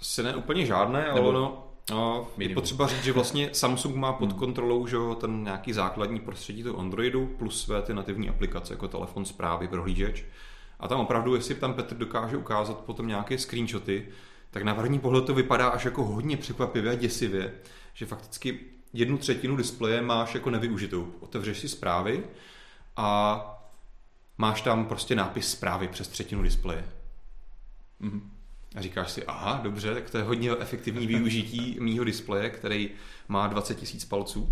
Asi 0.00 0.22
ne 0.22 0.36
úplně 0.36 0.66
žádné, 0.66 1.06
ale 1.06 1.20
ono, 1.20 1.71
No, 1.90 2.28
je 2.38 2.48
potřeba 2.48 2.86
říct, 2.86 3.04
že 3.04 3.12
vlastně 3.12 3.50
Samsung 3.52 3.96
má 3.96 4.12
pod 4.12 4.30
hmm. 4.30 4.38
kontrolou 4.38 4.86
že 4.86 4.96
ten 5.20 5.44
nějaký 5.44 5.72
základní 5.72 6.20
prostředí 6.20 6.62
toho 6.62 6.78
Androidu 6.78 7.26
plus 7.26 7.62
své 7.62 7.82
ty 7.82 7.94
nativní 7.94 8.28
aplikace 8.28 8.74
jako 8.74 8.88
telefon, 8.88 9.24
zprávy, 9.24 9.68
prohlížeč. 9.68 10.24
A 10.80 10.88
tam 10.88 11.00
opravdu, 11.00 11.34
jestli 11.34 11.54
tam 11.54 11.74
Petr 11.74 11.96
dokáže 11.96 12.36
ukázat 12.36 12.80
potom 12.80 13.08
nějaké 13.08 13.38
screenshoty, 13.38 14.08
tak 14.50 14.62
na 14.62 14.74
první 14.74 14.98
pohled 14.98 15.24
to 15.24 15.34
vypadá 15.34 15.68
až 15.68 15.84
jako 15.84 16.04
hodně 16.04 16.36
překvapivě 16.36 16.92
a 16.92 16.94
děsivě, 16.94 17.54
že 17.94 18.06
fakticky 18.06 18.60
jednu 18.92 19.18
třetinu 19.18 19.56
displeje 19.56 20.02
máš 20.02 20.34
jako 20.34 20.50
nevyužitou. 20.50 21.12
Otevřeš 21.20 21.58
si 21.58 21.68
zprávy 21.68 22.24
a 22.96 23.40
máš 24.38 24.62
tam 24.62 24.86
prostě 24.86 25.14
nápis 25.14 25.50
zprávy 25.50 25.88
přes 25.88 26.08
třetinu 26.08 26.42
displeje. 26.42 26.84
Mm-hmm. 28.00 28.20
A 28.74 28.82
říkáš 28.82 29.10
si, 29.10 29.24
aha, 29.24 29.60
dobře, 29.62 29.94
tak 29.94 30.10
to 30.10 30.18
je 30.18 30.24
hodně 30.24 30.50
efektivní 30.58 31.06
využití 31.06 31.76
mýho 31.80 32.04
displeje, 32.04 32.50
který 32.50 32.90
má 33.28 33.46
20 33.46 33.82
000 33.82 33.94
palců. 34.08 34.48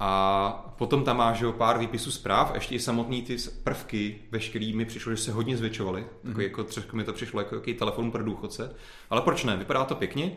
A 0.00 0.50
potom 0.78 1.04
tam 1.04 1.16
máš 1.16 1.40
jo, 1.40 1.52
pár 1.52 1.78
výpisů 1.78 2.10
zpráv, 2.10 2.54
ještě 2.54 2.74
i 2.74 2.80
samotný 2.80 3.22
ty 3.22 3.36
prvky, 3.64 4.18
veškerý 4.30 4.72
mi 4.72 4.84
přišlo, 4.84 5.12
že 5.12 5.22
se 5.22 5.32
hodně 5.32 5.56
zvětšovaly. 5.56 6.00
Mm-hmm. 6.00 6.26
Takový 6.28 6.44
jako 6.44 6.64
trošku 6.64 6.96
mi 6.96 7.04
to 7.04 7.12
přišlo 7.12 7.40
jako 7.40 7.54
jaký 7.54 7.74
telefon 7.74 8.10
pro 8.10 8.24
důchodce. 8.24 8.74
Ale 9.10 9.20
proč 9.20 9.44
ne? 9.44 9.56
Vypadá 9.56 9.84
to 9.84 9.94
pěkně. 9.94 10.32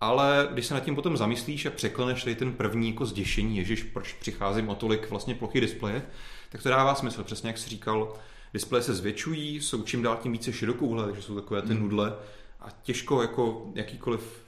Ale 0.00 0.48
když 0.52 0.66
se 0.66 0.74
nad 0.74 0.80
tím 0.80 0.94
potom 0.94 1.16
zamyslíš 1.16 1.66
a 1.66 1.70
překleneš 1.70 2.24
tady 2.24 2.36
ten 2.36 2.52
první 2.52 2.90
jako 2.90 3.06
zděšení, 3.06 3.56
ježiš, 3.56 3.82
proč 3.82 4.12
přicházím 4.12 4.68
o 4.68 4.74
tolik 4.74 5.10
vlastně 5.10 5.34
plochy 5.34 5.60
displeje, 5.60 6.02
tak 6.50 6.62
to 6.62 6.68
dává 6.68 6.94
smysl. 6.94 7.24
Přesně 7.24 7.48
jak 7.48 7.58
jsi 7.58 7.70
říkal, 7.70 8.14
displeje 8.54 8.82
se 8.82 8.94
zvětšují, 8.94 9.60
jsou 9.60 9.82
čím 9.82 10.02
dál 10.02 10.18
tím 10.22 10.32
více 10.32 10.52
širokouhlé, 10.52 11.04
takže 11.04 11.22
jsou 11.22 11.34
takové 11.34 11.62
ty 11.62 11.74
mm. 11.74 11.80
nudle 11.80 12.12
a 12.60 12.70
těžko 12.82 13.22
jako 13.22 13.70
jakýkoliv 13.74 14.42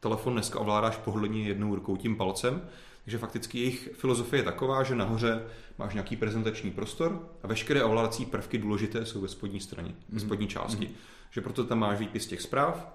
telefon 0.00 0.32
dneska 0.32 0.58
ovládáš 0.58 0.96
pohodlně 0.96 1.42
jednou 1.42 1.74
rukou 1.74 1.96
tím 1.96 2.16
palcem, 2.16 2.68
takže 3.04 3.18
fakticky 3.18 3.58
jejich 3.58 3.90
filozofie 3.94 4.40
je 4.40 4.44
taková, 4.44 4.82
že 4.82 4.94
nahoře 4.94 5.46
máš 5.78 5.94
nějaký 5.94 6.16
prezentační 6.16 6.70
prostor 6.70 7.28
a 7.42 7.46
veškeré 7.46 7.84
ovládací 7.84 8.26
prvky 8.26 8.58
důležité 8.58 9.06
jsou 9.06 9.20
ve 9.20 9.28
spodní 9.28 9.60
straně, 9.60 9.88
mm-hmm. 9.88 10.14
ve 10.14 10.20
spodní 10.20 10.46
části. 10.48 10.86
Mm-hmm. 10.86 10.94
Že 11.30 11.40
proto 11.40 11.64
tam 11.64 11.78
máš 11.78 11.98
výpis 11.98 12.26
těch 12.26 12.42
zpráv. 12.42 12.92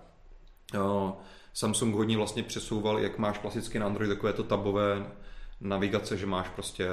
Samsung 1.53 1.95
hodně 1.95 2.17
vlastně 2.17 2.43
přesouval, 2.43 2.99
jak 2.99 3.17
máš 3.17 3.37
klasicky 3.37 3.79
na 3.79 3.85
Android 3.85 4.09
takové 4.09 4.33
to 4.33 4.43
tabové 4.43 5.11
navigace, 5.61 6.17
že 6.17 6.25
máš 6.25 6.49
prostě, 6.49 6.87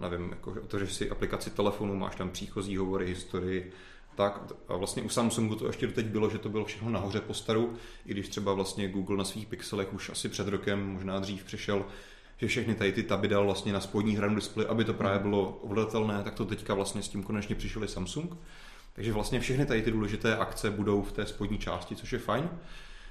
nevím, 0.00 0.30
jako, 0.30 0.50
otevřeš 0.50 0.92
si 0.92 1.10
aplikaci 1.10 1.50
telefonu, 1.50 1.96
máš 1.96 2.16
tam 2.16 2.30
příchozí 2.30 2.76
hovory, 2.76 3.06
historii, 3.06 3.72
tak 4.16 4.40
a 4.68 4.76
vlastně 4.76 5.02
u 5.02 5.08
Samsungu 5.08 5.54
to 5.54 5.66
ještě 5.66 5.86
doteď 5.86 6.06
bylo, 6.06 6.30
že 6.30 6.38
to 6.38 6.48
bylo 6.48 6.64
všechno 6.64 6.90
nahoře 6.90 7.20
po 7.20 7.34
staru, 7.34 7.74
i 8.06 8.10
když 8.10 8.28
třeba 8.28 8.52
vlastně 8.52 8.88
Google 8.88 9.16
na 9.16 9.24
svých 9.24 9.46
pixelech 9.46 9.94
už 9.94 10.10
asi 10.10 10.28
před 10.28 10.48
rokem, 10.48 10.92
možná 10.92 11.18
dřív 11.18 11.44
přešel, 11.44 11.84
že 12.36 12.48
všechny 12.48 12.74
tady 12.74 12.92
ty 12.92 13.02
taby 13.02 13.28
dal 13.28 13.44
vlastně 13.44 13.72
na 13.72 13.80
spodní 13.80 14.16
hranu 14.16 14.34
displeje, 14.34 14.68
aby 14.68 14.84
to 14.84 14.94
právě 14.94 15.18
bylo 15.18 15.48
ovladatelné, 15.48 16.22
tak 16.22 16.34
to 16.34 16.44
teďka 16.44 16.74
vlastně 16.74 17.02
s 17.02 17.08
tím 17.08 17.22
konečně 17.22 17.54
přišel 17.54 17.84
i 17.84 17.88
Samsung. 17.88 18.36
Takže 18.92 19.12
vlastně 19.12 19.40
všechny 19.40 19.66
tady 19.66 19.82
ty 19.82 19.90
důležité 19.90 20.36
akce 20.36 20.70
budou 20.70 21.02
v 21.02 21.12
té 21.12 21.26
spodní 21.26 21.58
části, 21.58 21.96
což 21.96 22.12
je 22.12 22.18
fajn. 22.18 22.48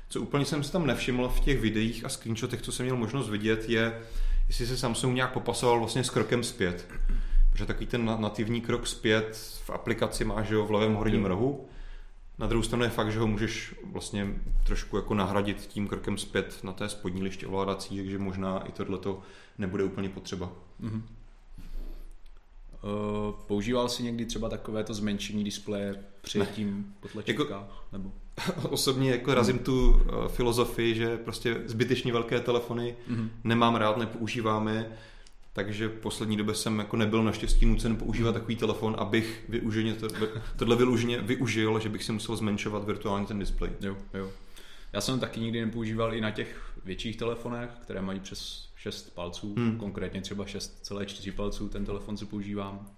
Co 0.09 0.21
úplně 0.21 0.45
jsem 0.45 0.63
si 0.63 0.71
tam 0.71 0.87
nevšiml 0.87 1.29
v 1.29 1.39
těch 1.39 1.59
videích 1.59 2.05
a 2.05 2.09
screenshotech, 2.09 2.61
co 2.61 2.71
jsem 2.71 2.85
měl 2.85 2.97
možnost 2.97 3.29
vidět, 3.29 3.69
je, 3.69 4.01
jestli 4.47 4.67
se 4.67 4.77
Samsung 4.77 5.15
nějak 5.15 5.33
popasoval 5.33 5.79
vlastně 5.79 6.03
s 6.03 6.09
krokem 6.09 6.43
zpět. 6.43 6.87
Protože 7.55 7.65
takový 7.65 7.85
ten 7.85 8.05
nativní 8.19 8.61
krok 8.61 8.87
zpět 8.87 9.37
v 9.65 9.69
aplikaci 9.69 10.25
máš 10.25 10.51
ho 10.51 10.65
v 10.65 10.71
levém 10.71 10.93
horním 10.93 11.25
rohu. 11.25 11.67
Na 12.39 12.47
druhou 12.47 12.63
stranu 12.63 12.83
je 12.83 12.89
fakt, 12.89 13.11
že 13.11 13.19
ho 13.19 13.27
můžeš 13.27 13.75
vlastně 13.83 14.27
trošku 14.65 14.95
jako 14.97 15.13
nahradit 15.13 15.57
tím 15.57 15.87
krokem 15.87 16.17
zpět 16.17 16.63
na 16.63 16.73
té 16.73 16.89
spodní 16.89 17.23
liště 17.23 17.47
ovládací, 17.47 17.97
takže 17.97 18.19
možná 18.19 18.59
i 18.59 18.71
tohleto 18.71 19.21
nebude 19.57 19.83
úplně 19.83 20.09
potřeba. 20.09 20.51
Mm-hmm. 20.81 21.01
Uh, 22.83 23.31
používal 23.47 23.89
jsi 23.89 24.03
někdy 24.03 24.25
třeba 24.25 24.49
takovéto 24.49 24.93
zmenšení 24.93 25.43
displeje 25.43 26.03
předtím 26.21 26.93
po 26.99 27.07
tlačítkách? 27.07 27.49
Jako, 27.49 27.67
nebo? 27.91 28.11
Osobně 28.69 29.11
jako 29.11 29.33
razím 29.33 29.59
tu 29.59 29.89
uh, 29.89 30.27
filozofii, 30.27 30.95
že 30.95 31.17
prostě 31.17 31.61
zbytečně 31.65 32.13
velké 32.13 32.39
telefony 32.39 32.95
mm-hmm. 33.09 33.29
nemám 33.43 33.75
rád, 33.75 33.97
nepoužíváme 33.97 34.97
takže 35.55 35.87
v 35.87 35.99
poslední 35.99 36.37
době 36.37 36.55
jsem 36.55 36.79
jako 36.79 36.97
nebyl 36.97 37.23
naštěstí 37.23 37.65
nucen 37.65 37.95
používat 37.95 38.31
mhm. 38.31 38.39
takový 38.39 38.55
telefon, 38.55 38.95
abych 38.99 39.43
využeně 39.49 39.95
tohle 40.55 40.75
vyluženě 40.75 41.21
využil, 41.21 41.79
že 41.79 41.89
bych 41.89 42.03
si 42.03 42.11
musel 42.11 42.35
zmenšovat 42.35 42.83
virtuálně 42.83 43.25
ten 43.25 43.39
displej. 43.39 43.71
Jo, 43.81 43.97
jo. 44.13 44.31
Já 44.93 45.01
jsem 45.01 45.19
taky 45.19 45.39
nikdy 45.39 45.65
nepoužíval 45.65 46.13
i 46.13 46.21
na 46.21 46.31
těch 46.31 46.73
větších 46.85 47.17
telefonech, 47.17 47.69
které 47.81 48.01
mají 48.01 48.19
přes 48.19 48.69
6 48.75 49.15
palců, 49.15 49.55
hmm. 49.57 49.77
konkrétně 49.77 50.21
třeba 50.21 50.45
6,4 50.45 51.31
palců, 51.31 51.69
ten 51.69 51.85
telefon 51.85 52.17
si 52.17 52.25
používám. 52.25 52.89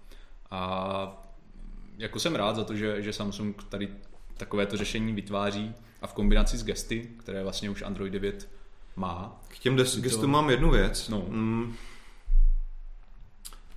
A 0.50 1.24
jako 1.98 2.18
jsem 2.18 2.34
rád 2.34 2.56
za 2.56 2.64
to, 2.64 2.76
že, 2.76 3.02
že 3.02 3.12
Samsung 3.12 3.64
tady 3.64 3.88
takovéto 4.36 4.76
řešení 4.76 5.12
vytváří 5.12 5.74
a 6.02 6.06
v 6.06 6.12
kombinaci 6.12 6.58
s 6.58 6.64
gesty, 6.64 7.08
které 7.18 7.42
vlastně 7.42 7.70
už 7.70 7.82
Android 7.82 8.12
9 8.12 8.48
má. 8.96 9.40
K 9.48 9.58
těm 9.58 9.76
gestům 9.76 10.20
to... 10.20 10.28
mám 10.28 10.50
jednu 10.50 10.70
věc. 10.70 11.08
No. 11.08 11.24
Mm 11.28 11.74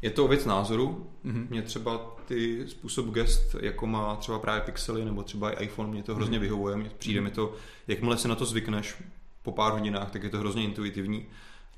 je 0.02 0.10
to 0.10 0.28
věc 0.28 0.46
názoru. 0.46 1.08
Mm-hmm. 1.26 1.48
Mě 1.50 1.62
třeba 1.62 2.16
ty 2.26 2.68
způsob 2.68 3.06
gest, 3.06 3.56
jako 3.62 3.88
má 3.88 4.16
třeba 4.16 4.40
právě 4.40 4.62
Pixely 4.62 5.06
nebo 5.06 5.24
třeba 5.24 5.52
i 5.52 5.66
iPhone, 5.66 5.90
mě 5.90 6.04
to 6.04 6.16
hrozně 6.16 6.38
mm-hmm. 6.38 6.42
vyhovuje. 6.42 6.78
Mě 6.78 6.92
přijde 6.98 7.20
mm-hmm. 7.20 7.24
mi 7.24 7.32
to, 7.32 7.56
jakmile 7.88 8.18
se 8.18 8.28
na 8.28 8.36
to 8.36 8.46
zvykneš 8.46 8.96
po 9.44 9.52
pár 9.52 9.74
hodinách, 9.74 10.12
tak 10.12 10.24
je 10.24 10.30
to 10.30 10.40
hrozně 10.40 10.64
intuitivní. 10.64 11.26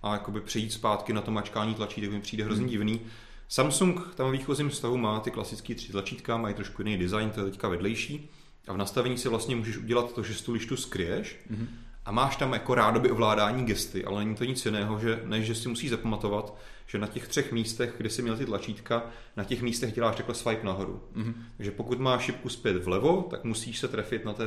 A 0.01 0.13
jakoby 0.13 0.41
přejít 0.41 0.73
zpátky 0.73 1.13
na 1.13 1.21
to 1.21 1.31
mačkání 1.31 1.73
tlačítek 1.73 2.11
mi 2.11 2.21
přijde 2.21 2.43
hrozně 2.43 2.65
mm-hmm. 2.65 2.69
divný. 2.69 3.01
Samsung 3.47 4.15
tam 4.15 4.29
v 4.29 4.31
výchozím 4.31 4.71
stavu 4.71 4.97
má 4.97 5.19
ty 5.19 5.31
klasické 5.31 5.75
tři 5.75 5.91
tlačítka, 5.91 6.37
mají 6.37 6.55
trošku 6.55 6.81
jiný 6.81 6.97
design, 6.97 7.29
to 7.29 7.39
je 7.39 7.51
teďka 7.51 7.67
vedlejší. 7.67 8.29
A 8.67 8.73
v 8.73 8.77
nastavení 8.77 9.17
si 9.17 9.29
vlastně 9.29 9.55
můžeš 9.55 9.77
udělat 9.77 10.13
to, 10.13 10.23
že 10.23 10.43
tu 10.43 10.51
lištu 10.51 10.77
skryješ 10.77 11.39
mm-hmm. 11.51 11.67
A 12.05 12.11
máš 12.11 12.35
tam 12.35 12.53
jako 12.53 12.75
rádoby 12.75 13.11
ovládání 13.11 13.65
gesty, 13.65 14.05
ale 14.05 14.23
není 14.23 14.35
to 14.35 14.45
nic 14.45 14.65
jiného, 14.65 14.99
že, 14.99 15.21
než 15.25 15.45
že 15.45 15.55
si 15.55 15.69
musíš 15.69 15.89
zapamatovat, 15.89 16.55
že 16.87 16.97
na 16.97 17.07
těch 17.07 17.27
třech 17.27 17.51
místech, 17.51 17.93
kde 17.97 18.09
jsi 18.09 18.21
měl 18.21 18.37
ty 18.37 18.45
tlačítka, 18.45 19.05
na 19.37 19.43
těch 19.43 19.61
místech 19.61 19.93
děláš 19.93 20.15
takhle 20.15 20.35
swipe 20.35 20.65
nahoru. 20.65 21.03
Mm-hmm. 21.15 21.33
Takže 21.57 21.71
pokud 21.71 21.99
máš 21.99 22.23
šipku 22.23 22.49
zpět 22.49 22.83
vlevo, 22.83 23.27
tak 23.29 23.43
musíš 23.43 23.79
se 23.79 23.87
trefit 23.87 24.25
na 24.25 24.33
té 24.33 24.45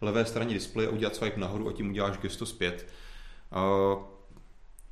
levé 0.00 0.24
straně 0.24 0.54
displeje 0.54 0.88
a 0.88 0.92
udělat 0.92 1.16
swipe 1.16 1.40
nahoru 1.40 1.68
a 1.68 1.72
tím 1.72 1.90
uděláš 1.90 2.18
gesto 2.18 2.46
zpět. 2.46 2.88
Uh, 3.56 4.13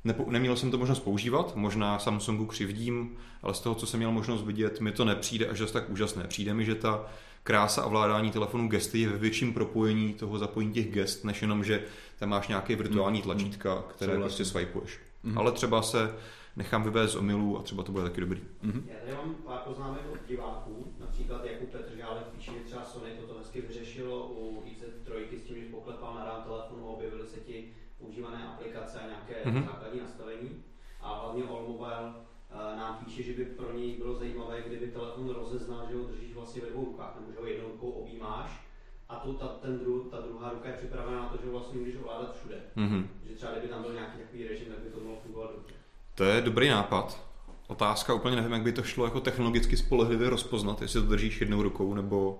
Nepo, 0.03 0.25
neměl 0.31 0.55
jsem 0.55 0.71
to 0.71 0.77
možnost 0.77 0.99
používat, 0.99 1.55
možná 1.55 1.99
Samsungu 1.99 2.45
křivdím, 2.45 3.17
ale 3.41 3.53
z 3.53 3.59
toho, 3.59 3.75
co 3.75 3.85
jsem 3.85 3.99
měl 3.99 4.11
možnost 4.11 4.43
vidět, 4.43 4.79
mi 4.79 4.91
to 4.91 5.05
nepřijde 5.05 5.47
až 5.47 5.71
tak 5.71 5.89
úžasné. 5.89 6.23
Přijde 6.23 6.53
mi, 6.53 6.65
že 6.65 6.75
ta 6.75 7.05
krása 7.43 7.81
a 7.81 7.87
vládání 7.87 8.31
telefonu 8.31 8.67
gesty 8.67 8.99
je 8.99 9.09
ve 9.09 9.17
větším 9.17 9.53
propojení 9.53 10.13
toho 10.13 10.39
zapojení 10.39 10.73
těch 10.73 10.91
gest, 10.91 11.23
než 11.23 11.41
jenom, 11.41 11.63
že 11.63 11.83
tam 12.19 12.29
máš 12.29 12.47
nějaké 12.47 12.75
virtuální 12.75 13.19
mhm. 13.19 13.23
tlačítka, 13.23 13.83
které 13.87 14.15
prostě 14.17 14.45
swipeuješ. 14.45 14.99
Mm-hmm. 15.25 15.39
Ale 15.39 15.51
třeba 15.51 15.81
se 15.81 16.15
nechám 16.55 16.83
vyvést 16.83 17.13
z 17.13 17.15
omylů 17.15 17.59
a 17.59 17.63
třeba 17.63 17.83
to 17.83 17.91
bude 17.91 18.03
taky 18.03 18.21
dobrý. 18.21 18.41
Mm-hmm. 18.63 18.83
Já 18.87 18.95
tady 18.99 19.17
mám 19.17 19.35
pár 19.35 19.57
poznámek 19.57 20.01
od 20.13 20.27
diváků, 20.27 20.93
například 20.99 21.45
Jakub 21.45 21.69
Petr 21.69 21.97
Žálek 21.97 22.23
píše, 22.23 22.51
že 22.51 22.59
třeba 22.59 22.83
Sony 22.83 23.11
toto 23.19 23.39
hezky 23.39 23.61
vyřešilo 23.61 24.27
u 24.27 24.63
IZ3 24.65 25.39
s 25.39 25.47
tím, 25.47 25.55
že 25.55 25.71
poklepal 25.71 26.15
na 26.15 26.25
rám 26.25 26.43
telefonu, 26.43 26.85
objevily 26.85 27.27
se 27.27 27.39
ti 27.39 27.65
používané 27.99 28.47
aplikace 28.47 28.99
a 28.99 29.07
nějaké 29.07 29.49
mm-hmm. 29.49 29.65
základní 29.65 29.99
nastavení. 29.99 30.63
A 31.01 31.19
hlavně 31.19 31.43
Allmobile 31.43 32.13
že 33.23 33.33
by 33.33 33.45
pro 33.45 33.77
něj 33.77 33.97
bylo 33.97 34.15
zajímavé, 34.15 34.61
kdyby 34.67 34.87
telefon 34.87 35.29
rozeznal, 35.29 35.87
že 35.89 35.95
ho 35.95 36.03
držíš 36.03 36.33
vlastně 36.33 36.61
ve 36.61 36.69
dvou 36.69 36.85
rukách, 36.85 37.15
nebo 37.19 37.31
že 37.31 37.39
ho 37.39 37.45
jednou 37.45 37.67
rukou 37.67 37.89
objímáš 37.89 38.49
a 39.09 39.15
tu, 39.15 39.33
ta, 39.33 39.47
ten 39.47 39.79
dru, 39.79 40.07
ta 40.11 40.21
druhá 40.21 40.49
ruka 40.49 40.69
je 40.69 40.77
připravená 40.77 41.19
na 41.19 41.29
to, 41.29 41.37
že 41.37 41.45
ho 41.45 41.51
vlastně 41.51 41.79
můžeš 41.79 41.95
ovládat 41.95 42.35
všude. 42.37 42.55
Mm-hmm. 42.77 43.05
Že 43.27 43.35
třeba 43.35 43.51
kdyby 43.51 43.67
tam 43.67 43.81
byl 43.81 43.93
nějaký 43.93 44.17
takový 44.17 44.47
režim, 44.47 44.67
tak 44.67 44.79
by 44.79 44.89
to 44.89 44.99
mohlo 44.99 45.19
fungovat 45.23 45.51
dobře. 45.55 45.73
To 46.15 46.23
je 46.23 46.41
dobrý 46.41 46.69
nápad. 46.69 47.27
Otázka 47.67 48.13
úplně 48.13 48.35
nevím, 48.35 48.51
jak 48.51 48.61
by 48.61 48.71
to 48.71 48.83
šlo 48.83 49.05
jako 49.05 49.19
technologicky 49.19 49.77
spolehlivě 49.77 50.29
rozpoznat, 50.29 50.81
jestli 50.81 51.01
to 51.01 51.07
držíš 51.07 51.41
jednou 51.41 51.61
rukou 51.63 51.93
nebo 51.93 52.39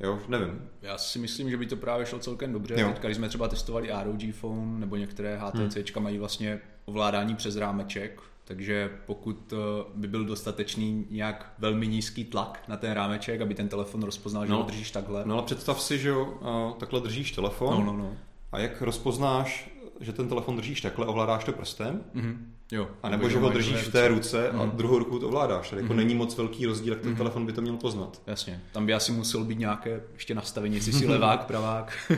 Jo, 0.00 0.18
nevím. 0.28 0.68
Já 0.82 0.98
si 0.98 1.18
myslím, 1.18 1.50
že 1.50 1.56
by 1.56 1.66
to 1.66 1.76
právě 1.76 2.06
šlo 2.06 2.18
celkem 2.18 2.52
dobře. 2.52 2.74
Jo. 2.78 2.88
Teďka, 2.88 3.08
když 3.08 3.16
jsme 3.16 3.28
třeba 3.28 3.48
testovali 3.48 3.90
ROG 4.04 4.34
Phone 4.34 4.80
nebo 4.80 4.96
některé 4.96 5.38
HTC 5.38 5.76
hmm. 5.94 6.04
mají 6.04 6.18
vlastně 6.18 6.60
ovládání 6.84 7.36
přes 7.36 7.56
rámeček, 7.56 8.20
takže 8.52 8.90
pokud 9.06 9.52
eh, 9.52 9.56
by 9.94 10.08
byl 10.08 10.24
dostatečný 10.24 11.06
nějak 11.10 11.54
velmi 11.58 11.88
nízký 11.88 12.24
tlak 12.24 12.64
na 12.68 12.76
ten 12.76 12.92
rámeček, 12.92 13.40
aby 13.40 13.54
ten 13.54 13.68
telefon 13.68 14.02
rozpoznal, 14.02 14.46
že 14.46 14.52
no, 14.52 14.58
ho 14.58 14.62
držíš 14.62 14.90
takhle. 14.90 15.22
No 15.26 15.34
ale 15.34 15.42
představ 15.42 15.80
si, 15.82 15.98
že 15.98 16.08
jo, 16.08 16.34
takhle 16.80 17.00
držíš 17.00 17.32
telefon. 17.32 17.74
No, 17.86 17.92
no, 17.92 17.98
no 17.98 18.16
A 18.52 18.58
jak 18.58 18.82
rozpoznáš, 18.82 19.70
že 20.00 20.12
ten 20.12 20.28
telefon 20.28 20.56
držíš 20.56 20.80
takhle, 20.80 21.06
ovládáš 21.06 21.44
to 21.44 21.52
prstem? 21.52 22.00
Mm-hmm. 22.14 22.36
Jo. 22.72 22.88
A 23.02 23.08
nebo 23.08 23.28
že 23.28 23.38
ho 23.38 23.48
držíš 23.50 23.76
v 23.80 23.92
té 23.92 24.08
ruce 24.08 24.50
a 24.50 24.64
Mhm. 24.64 24.70
druhou 24.76 24.98
rukou 24.98 25.18
to 25.18 25.26
ovládáš. 25.28 25.70
Tady 25.70 25.82
jako 25.82 25.92
Mhm. 25.92 26.02
není 26.02 26.14
moc 26.14 26.36
velký 26.36 26.66
rozdíl, 26.66 26.92
jak 26.92 27.02
ten 27.02 27.10
Mhm. 27.10 27.18
telefon 27.18 27.46
by 27.46 27.52
to 27.52 27.60
měl 27.60 27.76
poznat. 27.76 28.22
Jasně. 28.26 28.60
Tam 28.72 28.86
by 28.86 28.94
asi 28.94 29.12
musel 29.12 29.44
být 29.44 29.58
nějaké 29.58 30.00
ještě 30.14 30.34
nastavení, 30.34 30.74
jestli 30.74 30.92
si 30.92 31.06
levák, 31.06 31.44
pravák. 31.46 32.12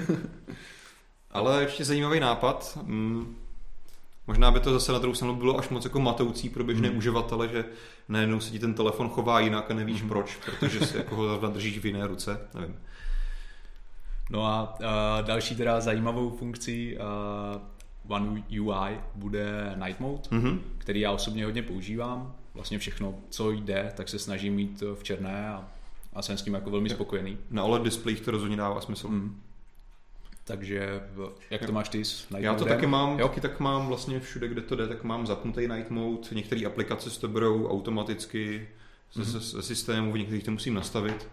Ale 1.31 1.63
ještě 1.63 1.85
zajímavý 1.85 2.21
nápad. 2.21 2.79
Mm, 2.83 3.37
možná 4.27 4.51
by 4.51 4.61
to 4.61 4.73
zase 4.73 4.93
na 4.93 4.99
druhou 4.99 5.15
stranu 5.15 5.35
bylo 5.37 5.59
až 5.59 5.69
moc 5.69 5.85
jako 5.85 6.01
matoucí 6.01 6.49
pro 6.49 6.65
běžné 6.65 6.89
Mhm. 6.89 6.99
uživatele, 6.99 7.49
že 7.49 7.65
najednou 8.09 8.41
se 8.41 8.51
ti 8.51 8.59
ten 8.59 8.75
telefon 8.75 9.09
chová 9.09 9.41
jinak 9.41 9.71
a 9.71 9.75
nevíš 9.75 10.01
Mhm. 10.01 10.09
proč, 10.09 10.37
protože 10.45 10.87
si 10.87 10.97
jako 10.97 11.17
ho 11.17 11.29
zrovna 11.29 11.49
držíš 11.51 11.79
v 11.79 11.87
jiné 11.87 12.07
ruce. 12.07 12.41
Nevím. 12.55 12.77
No 14.31 14.47
a 14.47 14.77
uh, 14.81 15.27
další 15.27 15.57
teda 15.57 15.81
zajímavou 15.81 16.31
funkcí 16.37 16.97
uh, 16.97 18.13
One 18.17 18.43
UI 18.61 18.99
bude 19.15 19.75
Night 19.85 20.01
Mode, 20.01 20.23
Mhm. 20.31 20.61
který 20.79 21.01
já 21.01 21.11
osobně 21.13 21.45
hodně 21.45 21.63
používám. 21.63 22.35
Vlastně 22.55 22.79
všechno, 22.79 23.15
co 23.31 23.51
jde, 23.51 23.93
tak 23.97 24.09
se 24.09 24.19
snažím 24.19 24.55
mít 24.55 24.83
v 24.95 25.03
černé 25.03 25.49
a, 25.49 25.69
a 26.13 26.23
jsem 26.23 26.39
s 26.39 26.43
tím 26.43 26.55
jako 26.55 26.71
velmi 26.71 26.91
spokojený. 26.91 27.39
Na 27.51 27.65
OLED 27.65 27.83
displejích 27.83 28.21
to 28.21 28.31
rozhodně 28.31 28.57
dává 28.57 28.81
smysl. 28.81 29.09
Mm. 29.09 29.41
Takže 30.45 31.01
jak 31.51 31.67
to 31.67 31.73
máš 31.73 31.89
ty 31.89 32.05
s 32.05 32.29
Night 32.31 32.45
Já 32.45 32.55
to 32.55 32.65
taky 32.65 32.87
mám, 32.87 33.19
Jo? 33.19 33.29
taky 33.29 33.41
tak 33.41 33.61
mám 33.61 33.87
vlastně 33.87 34.21
všude, 34.21 34.49
kde 34.49 34.61
to 34.61 34.77
jde, 34.77 34.89
tak 34.89 35.05
mám 35.05 35.27
zapnutý 35.27 35.69
night 35.69 35.91
mode, 35.91 36.29
některé 36.33 36.67
aplikace 36.67 37.11
si 37.11 37.21
to 37.21 37.29
berou 37.29 37.69
automaticky 37.69 38.69
ze, 39.13 39.21
Mhm. 39.23 39.31
ze, 39.41 39.63
systému, 39.63 40.13
v 40.13 40.19
některých 40.19 40.45
to 40.45 40.51
musím 40.51 40.75
nastavit, 40.75 41.29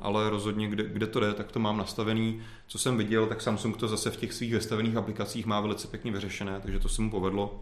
ale 0.00 0.30
rozhodně 0.30 0.68
kde, 0.68 0.84
kde 0.84 1.06
to 1.06 1.20
jde, 1.20 1.32
tak 1.34 1.52
to 1.52 1.58
mám 1.58 1.76
nastavený. 1.78 2.42
Co 2.66 2.78
jsem 2.78 2.96
viděl, 2.98 3.26
tak 3.26 3.42
Samsung 3.42 3.76
to 3.76 3.88
zase 3.88 4.10
v 4.10 4.16
těch 4.16 4.32
svých 4.32 4.52
vystavených 4.54 4.96
aplikacích 4.96 5.46
má 5.46 5.60
velice 5.60 5.88
pěkně 5.88 6.12
vyřešené, 6.12 6.60
takže 6.60 6.78
to 6.78 6.88
se 6.88 7.02
mu 7.02 7.10
povedlo 7.10 7.60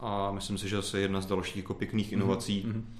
a 0.00 0.30
myslím 0.32 0.58
si, 0.58 0.68
že 0.68 0.76
zase 0.76 1.00
jedna 1.00 1.20
z 1.20 1.26
dalších 1.26 1.56
jako 1.56 1.74
pěkných 1.74 2.12
inovací. 2.12 2.62
Mhm. 2.66 2.94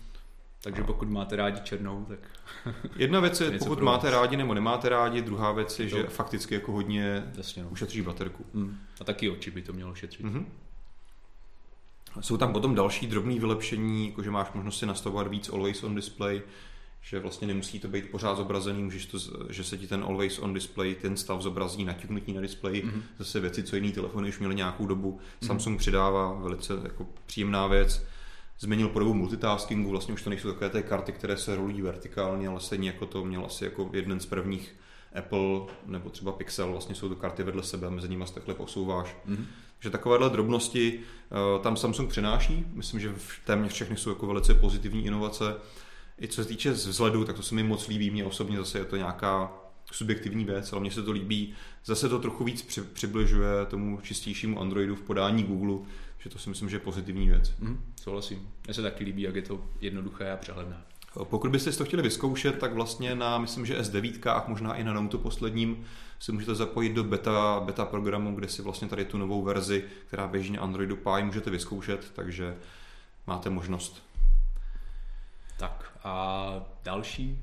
Takže 0.65 0.85
pokud 0.85 1.09
máte 1.09 1.37
rádi 1.37 1.61
černou, 1.61 2.05
tak 2.09 2.19
Jedna 2.97 3.21
věc 3.21 3.41
je, 3.41 3.59
pokud 3.59 3.81
máte 3.83 4.11
rádi 4.11 4.37
nebo 4.37 4.55
nemáte 4.55 4.89
rádi, 4.89 5.23
druhá 5.23 5.53
věc 5.53 5.79
je, 5.81 5.91
To- 5.91 5.97
že 5.97 6.03
fakticky 6.03 6.55
jako 6.55 6.73
hodně 6.73 7.33
jasně 7.37 7.63
no. 7.63 7.69
ušetří 7.69 8.03
baterku. 8.03 8.47
Mm. 8.53 8.79
A 9.01 9.05
taky 9.05 9.31
oči 9.31 9.51
by 9.51 9.63
to 9.63 9.73
mělo 9.73 9.95
šetřit. 9.95 10.27
Mhm. 10.27 10.47
Jsou 12.21 12.37
tam 12.37 12.53
potom 12.53 12.75
další 12.75 13.07
drobné 13.07 13.39
vylepšení, 13.39 14.07
jako 14.09 14.23
že 14.23 14.31
máš 14.31 14.53
možnost 14.55 14.79
si 14.79 14.87
nastavovat 14.87 15.27
víc 15.29 15.49
always 15.49 15.83
on 15.85 15.95
display, 15.95 16.43
že 17.03 17.19
vlastně 17.21 17.47
nemusí 17.47 17.81
to 17.81 17.89
být 17.89 18.11
pořád 18.11 18.35
zobrazený, 18.35 18.83
můžeš 18.83 19.07
to, 19.07 19.19
že 19.51 19.65
se 19.65 19.79
ti 19.79 19.87
ten 19.87 20.05
always 20.05 20.39
on 20.39 20.55
display, 20.55 20.95
ten 20.95 21.17
stav 21.17 21.41
zobrazí 21.43 21.85
naťuknutí 21.85 22.33
na 22.33 22.41
displeji, 22.41 22.83
Mhm. 22.83 23.03
zase 23.19 23.41
věci, 23.41 23.63
co 23.63 23.77
jiný 23.77 23.93
telefony 23.93 24.29
už 24.29 24.39
měly 24.39 24.55
nějakou 24.55 24.87
dobu. 24.87 25.19
Samsung 25.43 25.79
přidává 25.79 26.33
velice 26.33 26.73
jako 26.83 27.07
příjemná 27.27 27.67
věc. 27.67 28.07
Změnil 28.61 28.89
podobu 28.89 29.15
multitaskingu, 29.15 29.91
vlastně 29.91 30.15
už 30.15 30.23
to 30.23 30.31
nejsou 30.31 30.49
takové 30.49 30.71
té 30.71 30.83
karty, 30.83 31.13
které 31.13 31.37
se 31.37 31.57
rolují 31.57 31.83
vertikálně, 31.83 32.49
ale 32.49 32.61
stejně 32.61 32.89
jako 32.89 33.07
to 33.07 33.25
měl 33.25 33.47
asi 33.47 33.65
jako 33.65 33.91
jeden 33.93 34.21
z 34.21 34.27
prvních 34.27 34.75
Apple 35.19 35.61
nebo 35.87 36.11
třeba 36.11 36.33
Pixel, 36.33 36.71
vlastně 36.73 36.95
jsou 36.95 37.09
to 37.09 37.17
karty 37.17 37.43
vedle 37.43 37.63
sebe, 37.63 37.91
mezi 37.91 38.09
nimi 38.09 38.27
se 38.27 38.35
takhle 38.35 38.55
posouváš. 38.55 39.17
Mhm. 39.27 39.47
Že 39.81 39.91
takovéhle 39.91 40.31
drobnosti 40.31 41.01
eh, 41.01 41.63
tam 41.63 41.77
Samsung 41.77 42.11
přináší. 42.11 42.67
Myslím, 42.73 43.01
že 43.01 43.13
v- 43.17 43.41
téměř 43.45 43.73
všechny 43.73 43.97
jsou 43.97 44.11
jako 44.11 44.27
velice 44.27 44.55
pozitivní 44.55 45.07
inovace. 45.07 45.57
I 46.21 46.29
co 46.29 46.43
se 46.43 46.49
týče 46.49 46.71
vzhledu, 46.71 47.25
tak 47.25 47.37
to 47.37 47.43
se 47.43 47.55
mi 47.55 47.63
moc 47.63 47.89
líbí. 47.89 48.11
Mně 48.11 48.25
osobně 48.25 48.57
zase 48.57 48.79
je 48.79 48.85
to 48.85 48.97
nějaká 48.97 49.53
subjektivní 49.93 50.45
věc, 50.45 50.73
ale 50.73 50.81
mně 50.81 50.91
se 50.91 51.03
to 51.03 51.13
líbí. 51.13 51.55
Zase 51.85 52.09
to 52.09 52.19
trochu 52.19 52.45
víc 52.45 52.63
při, 52.63 52.81
přibližuje 52.83 53.67
tomu 53.71 54.01
čistějšímu 54.03 54.61
Androidu 54.61 54.97
v 54.97 55.03
podání 55.03 55.43
Google, 55.43 55.87
že 56.25 56.31
to 56.31 56.39
si 56.39 56.49
myslím, 56.49 56.69
že 56.71 56.77
je 56.77 56.81
pozitivní 56.81 57.29
věc. 57.29 57.53
Mhm. 57.59 57.81
Souhlasím. 58.03 58.49
Mně 58.65 58.75
se 58.75 58.83
taky 58.83 59.05
líbí, 59.05 59.23
jak 59.23 59.35
je 59.35 59.43
to 59.43 59.61
jednoduché 59.81 60.33
a 60.33 60.37
přehledné. 60.37 60.77
Pokud 61.25 61.51
byste 61.51 61.73
si 61.73 61.79
to 61.79 61.85
chtěli 61.85 62.03
vyzkoušet, 62.03 62.59
tak 62.59 62.73
vlastně 62.73 63.15
na, 63.15 63.39
myslím, 63.39 63.67
že 63.67 63.81
S9, 63.81 64.43
možná 64.49 64.75
i 64.75 64.85
na 64.85 64.93
Note 64.93 65.19
posledním, 65.19 65.85
se 66.19 66.33
můžete 66.33 66.55
zapojit 66.55 66.93
do 66.93 67.05
beta, 67.05 67.63
beta 67.65 67.85
programu, 67.85 68.35
kde 68.35 68.49
si 68.49 68.63
vlastně 68.63 68.89
tady 68.89 69.05
tu 69.05 69.19
novou 69.19 69.43
verzi, 69.43 69.85
která 70.07 70.27
běží 70.29 70.53
na 70.53 70.61
Androidu 70.63 70.97
Pie, 70.97 71.25
můžete 71.25 71.51
vyzkoušet, 71.51 72.11
takže 72.15 72.57
máte 73.27 73.51
možnost. 73.51 74.03
Tak 75.59 75.99
a 76.05 76.47
další 76.85 77.39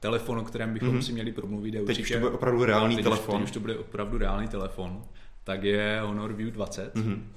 telefon, 0.00 0.38
o 0.38 0.44
kterém 0.44 0.74
bychom 0.74 0.88
Mhm. 0.88 1.02
si 1.02 1.12
měli 1.12 1.32
promluvit, 1.32 1.74
je 1.74 1.80
Teď 1.84 1.96
už 1.96 2.00
určitě... 2.00 2.14
to 2.14 2.20
bude 2.20 2.32
opravdu 2.34 2.64
reálný 2.64 2.96
teď 2.96 3.04
telefon. 3.04 3.34
Už, 3.34 3.40
teď 3.40 3.44
už 3.44 3.50
to 3.54 3.60
bude 3.60 3.76
opravdu 3.78 4.18
reálný 4.18 4.48
telefon. 4.48 5.02
Tak 5.44 5.62
je 5.62 6.00
Honor 6.04 6.32
View 6.32 6.50
20, 6.50 6.94
Mhm. 6.94 7.32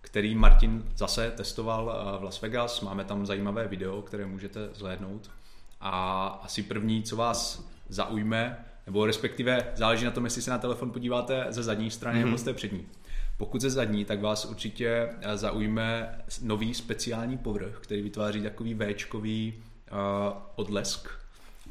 Který 0.00 0.34
Martin 0.34 0.84
zase 0.96 1.30
testoval 1.30 1.92
eh, 2.14 2.18
v 2.18 2.22
Las 2.22 2.40
Vegas. 2.42 2.80
Máme 2.80 3.04
tam 3.04 3.26
zajímavé 3.26 3.68
video, 3.68 4.02
které 4.02 4.26
můžete 4.26 4.68
zhlédnout. 4.74 5.30
A 5.80 6.26
asi 6.42 6.62
první, 6.62 7.02
co 7.02 7.16
vás 7.16 7.68
zaujme, 7.88 8.64
nebo 8.86 9.06
respektive 9.06 9.72
záleží 9.74 10.04
na 10.04 10.10
tom, 10.10 10.24
jestli 10.24 10.42
se 10.42 10.50
na 10.50 10.58
telefon 10.58 10.90
podíváte 10.90 11.46
ze 11.48 11.62
zadní 11.62 11.90
strany 11.90 12.18
Mhm. 12.18 12.26
nebo 12.28 12.38
z 12.38 12.42
té 12.42 12.52
přední. 12.52 12.86
Pokud 13.36 13.60
ze 13.60 13.70
zadní, 13.70 14.04
tak 14.04 14.20
vás 14.20 14.44
určitě 14.44 15.08
eh, 15.20 15.36
zaujme 15.36 16.18
nový 16.42 16.74
speciální 16.74 17.38
povrch, 17.38 17.78
který 17.82 18.02
vytváří 18.02 18.42
takový 18.42 18.74
Včkový 18.94 19.54
uh, 19.92 19.98
odlesk. 20.56 21.08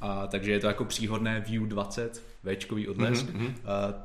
A, 0.01 0.27
takže 0.27 0.51
je 0.51 0.59
to 0.59 0.67
jako 0.67 0.85
příhodné 0.85 1.39
View 1.39 1.67
20, 1.67 2.23
Včkový 2.55 2.87
odlesk. 2.87 3.29
Mhm, 3.29 3.43
mhm. 3.43 3.45
Uh, 3.47 3.53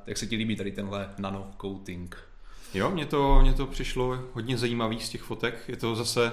jak 0.07 0.19
se 0.19 0.27
ti 0.27 0.37
líbí 0.37 0.57
tady 0.57 0.73
tenhle 0.73 1.11
nano 1.19 1.51
coating? 1.61 2.17
Jo, 2.75 2.91
mně 2.91 3.07
to, 3.07 3.39
mně 3.43 3.53
to 3.53 3.67
přišlo 3.67 4.19
hodně 4.33 4.59
zajímavý 4.59 5.01
z 5.01 5.09
těch 5.09 5.23
fotek. 5.23 5.65
Je 5.69 5.77
to 5.77 5.95
zase 5.95 6.33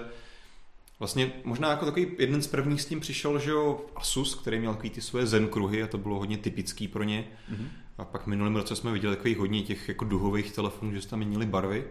vlastně 1.00 1.32
možná 1.44 1.70
jako 1.70 1.86
takový 1.86 2.08
jeden 2.18 2.42
z 2.42 2.48
prvních 2.48 2.82
s 2.82 2.86
tím 2.86 3.00
přišel, 3.00 3.40
že 3.40 3.52
jo, 3.52 3.82
Asus, 3.96 4.36
který 4.36 4.60
měl 4.60 4.74
takový 4.74 4.90
ty 4.90 5.02
svoje 5.02 5.28
zen 5.28 5.48
kruhy 5.48 5.84
a 5.84 5.88
to 5.88 5.98
bylo 5.98 6.20
hodně 6.20 6.38
typický 6.38 6.88
pro 6.88 7.04
ně. 7.04 7.28
Mm-hmm. 7.52 7.68
A 7.98 8.06
pak 8.06 8.28
minulým 8.28 8.56
roce 8.56 8.76
jsme 8.76 8.92
viděli 8.92 9.16
takových 9.16 9.38
hodně 9.38 9.62
těch 9.62 9.88
jako 9.88 10.06
duhových 10.06 10.52
telefonů, 10.52 10.92
že 10.92 11.02
se 11.02 11.08
tam 11.10 11.20
měnili 11.20 11.46
barvy. 11.46 11.84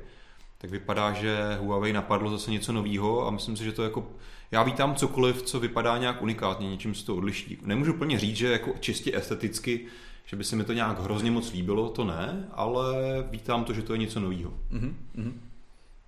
Tak 0.58 0.70
vypadá, 0.70 1.12
že 1.12 1.38
Huawei 1.60 1.92
napadlo 1.92 2.30
zase 2.30 2.50
něco 2.50 2.72
nového 2.72 3.26
a 3.26 3.30
myslím 3.30 3.56
si, 3.56 3.64
že 3.64 3.72
to 3.72 3.82
jako... 3.82 4.06
Já 4.50 4.62
vítám 4.62 4.94
cokoliv, 4.94 5.42
co 5.42 5.60
vypadá 5.60 5.98
nějak 5.98 6.22
unikátně, 6.22 6.70
něčím 6.70 6.94
se 6.94 7.06
to 7.06 7.16
odliší. 7.16 7.58
Nemůžu 7.62 7.92
plně 7.92 8.18
říct, 8.18 8.36
že 8.36 8.52
jako 8.52 8.74
čistě 8.80 9.16
esteticky, 9.16 9.86
že 10.28 10.36
by 10.36 10.44
se 10.44 10.56
mi 10.56 10.64
to 10.64 10.72
nějak 10.72 11.02
hrozně 11.02 11.30
moc 11.30 11.52
líbilo, 11.52 11.88
to 11.88 12.04
ne, 12.04 12.48
ale 12.52 12.94
vítám 13.30 13.64
to, 13.64 13.72
že 13.72 13.82
to 13.82 13.92
je 13.92 13.98
něco 13.98 14.20
nového. 14.20 14.54
Mm-hmm. 14.70 15.32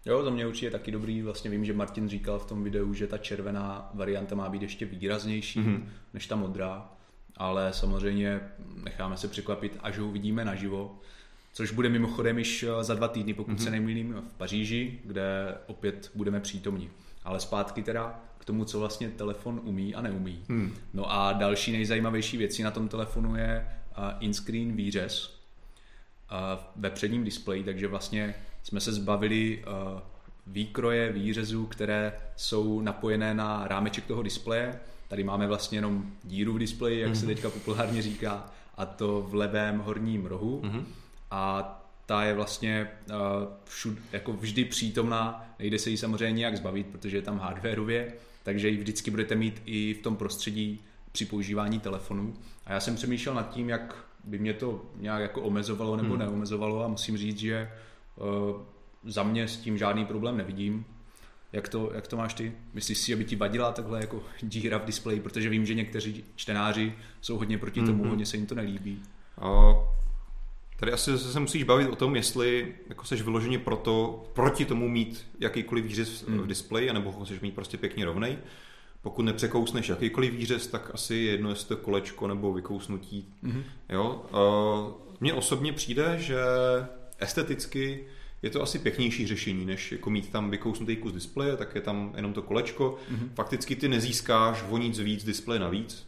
Jo, 0.06 0.22
to 0.22 0.30
mě 0.30 0.46
určitě 0.46 0.70
taky 0.70 0.90
dobrý. 0.90 1.22
Vlastně 1.22 1.50
vím, 1.50 1.64
že 1.64 1.72
Martin 1.72 2.08
říkal 2.08 2.38
v 2.38 2.46
tom 2.46 2.64
videu, 2.64 2.94
že 2.94 3.06
ta 3.06 3.18
červená 3.18 3.90
varianta 3.94 4.34
má 4.34 4.48
být 4.48 4.62
ještě 4.62 4.86
výraznější 4.86 5.60
Mhm. 5.60 5.74
mm-hmm. 5.74 5.84
než 6.14 6.26
ta 6.26 6.36
modrá. 6.36 6.88
Ale 7.36 7.72
samozřejmě 7.72 8.40
necháme 8.84 9.16
se 9.16 9.28
překvapit, 9.28 9.78
až 9.82 9.98
ho 9.98 10.06
uvidíme 10.06 10.44
naživo. 10.44 10.98
Což 11.52 11.70
bude 11.72 11.88
mimochodem 11.88 12.38
již 12.38 12.62
eh, 12.62 12.84
za 12.84 12.94
dva 12.94 13.08
týdny, 13.08 13.34
pokud 13.34 13.52
mm-hmm. 13.52 13.64
se 13.64 13.70
nemýlím, 13.70 14.14
v 14.28 14.34
Paříži, 14.34 14.98
kde 15.04 15.54
opět 15.66 16.10
budeme 16.14 16.40
přítomni. 16.40 16.90
Ale 17.24 17.40
zpátky 17.40 17.82
teda 17.82 18.20
k 18.38 18.44
tomu, 18.44 18.64
co 18.64 18.78
vlastně 18.78 19.08
telefon 19.08 19.60
umí 19.64 19.94
a 19.94 20.00
neumí. 20.00 20.44
Hmm. 20.48 20.72
No 20.94 21.12
a 21.12 21.32
další 21.32 21.72
nejzajímavější 21.72 22.36
věcí 22.36 22.62
na 22.62 22.70
tom 22.70 22.88
telefonu 22.88 23.36
je 23.36 23.66
in-screen 24.20 24.76
výřez 24.76 25.40
ve 26.76 26.90
předním 26.90 27.24
displeji, 27.24 27.64
takže 27.64 27.88
vlastně 27.88 28.34
jsme 28.62 28.80
se 28.80 28.92
zbavili 28.92 29.64
uh, 29.64 30.00
výkroje 30.46 31.12
výřezů, 31.12 31.66
které 31.66 32.12
jsou 32.36 32.80
napojené 32.80 33.34
na 33.34 33.68
rámeček 33.68 34.06
toho 34.06 34.22
displeje. 34.22 34.80
Tady 35.08 35.24
máme 35.24 35.46
vlastně 35.46 35.78
jenom 35.78 36.12
díru 36.24 36.52
v 36.52 36.58
displeji, 36.58 37.00
jak 37.00 37.10
mm-hmm. 37.10 37.20
se 37.20 37.26
teďka 37.26 37.50
populárně 37.50 38.02
říká, 38.02 38.52
a 38.76 38.86
to 38.86 39.22
v 39.22 39.34
levém 39.34 39.78
horním 39.78 40.26
rohu. 40.26 40.60
Mm-hmm. 40.64 40.84
A 41.30 41.76
ta 42.06 42.24
je 42.24 42.34
vlastně 42.34 42.90
uh, 43.08 43.16
všud, 43.64 43.98
jako 44.12 44.32
vždy 44.32 44.64
přítomná, 44.64 45.54
nejde 45.58 45.78
se 45.78 45.90
jí 45.90 45.96
samozřejmě 45.96 46.38
nějak 46.38 46.56
zbavit, 46.56 46.86
protože 46.86 47.16
je 47.16 47.22
tam 47.22 47.38
hardwareově, 47.38 48.12
takže 48.42 48.68
ji 48.68 48.76
vždycky 48.76 49.10
budete 49.10 49.34
mít 49.34 49.62
i 49.64 49.94
v 49.94 50.02
tom 50.02 50.16
prostředí 50.16 50.80
při 51.12 51.26
používání 51.26 51.80
telefonu. 51.80 52.34
A 52.66 52.72
já 52.72 52.80
jsem 52.80 52.96
přemýšlel 52.96 53.34
nad 53.34 53.50
tím, 53.50 53.68
jak 53.68 54.04
by 54.24 54.38
mě 54.38 54.54
to 54.54 54.82
nějak 54.96 55.22
jako 55.22 55.42
omezovalo 55.42 55.96
nebo 55.96 56.08
hmm. 56.08 56.18
neomezovalo 56.18 56.84
a 56.84 56.88
musím 56.88 57.16
říct, 57.16 57.38
že 57.38 57.70
uh, 58.16 58.60
za 59.04 59.22
mě 59.22 59.48
s 59.48 59.56
tím 59.56 59.78
žádný 59.78 60.04
problém 60.04 60.36
nevidím. 60.36 60.84
Jak 61.52 61.68
to, 61.68 61.90
jak 61.94 62.08
to 62.08 62.16
máš 62.16 62.34
ty? 62.34 62.52
Myslíš 62.74 62.98
si, 62.98 63.14
aby 63.14 63.24
ti 63.24 63.36
vadila 63.36 63.72
takhle 63.72 64.00
jako 64.00 64.22
díra 64.42 64.78
v 64.78 64.84
displeji? 64.84 65.20
Protože 65.20 65.48
vím, 65.48 65.66
že 65.66 65.74
někteří 65.74 66.24
čtenáři 66.36 66.94
jsou 67.20 67.38
hodně 67.38 67.58
proti 67.58 67.82
tomu, 67.82 68.04
mm-hmm. 68.04 68.08
hodně 68.08 68.26
se 68.26 68.36
jim 68.36 68.46
to 68.46 68.54
nelíbí. 68.54 69.02
A 69.38 69.74
tady 70.76 70.92
asi 70.92 71.18
se 71.18 71.40
musíš 71.40 71.62
bavit 71.62 71.88
o 71.88 71.96
tom, 71.96 72.16
jestli 72.16 72.74
jako 72.88 73.04
seš 73.04 73.22
vyloženě 73.22 73.58
proto, 73.58 74.24
proti 74.32 74.64
tomu 74.64 74.88
mít 74.88 75.26
jakýkoliv 75.40 75.84
výřez 75.84 76.26
mm. 76.26 76.38
v 76.38 76.46
displeji, 76.46 76.92
nebo 76.92 77.12
ho 77.12 77.24
chceš 77.24 77.40
mít 77.40 77.54
prostě 77.54 77.76
pěkně 77.76 78.04
rovnej. 78.04 78.38
Pokud 79.02 79.22
nepřekousneš 79.22 79.88
jakýkoliv 79.88 80.32
výřez, 80.32 80.66
tak 80.66 80.90
asi 80.94 81.14
je 81.14 81.30
jedno, 81.30 81.50
jestli 81.50 81.68
to 81.68 81.76
kolečko 81.76 82.28
nebo 82.28 82.52
vykousnutí. 82.52 83.34
Mm-hmm. 83.44 83.62
Jo? 83.88 84.22
Mně 85.20 85.34
osobně 85.34 85.72
přijde, 85.72 86.16
že 86.18 86.40
esteticky 87.18 88.06
je 88.42 88.50
to 88.50 88.62
asi 88.62 88.78
pěknější 88.78 89.26
řešení, 89.26 89.66
než 89.66 89.92
jako 89.92 90.10
mít 90.10 90.32
tam 90.32 90.50
vykousnutý 90.50 90.96
kus 90.96 91.12
displeje, 91.12 91.56
tak 91.56 91.74
je 91.74 91.80
tam 91.80 92.12
jenom 92.16 92.32
to 92.32 92.42
kolečko. 92.42 92.98
Mm-hmm. 93.12 93.28
Fakticky 93.34 93.76
ty 93.76 93.88
nezískáš 93.88 94.64
o 94.70 94.78
nic 94.78 94.98
víc 94.98 95.24
displeje 95.24 95.60
navíc. 95.60 96.06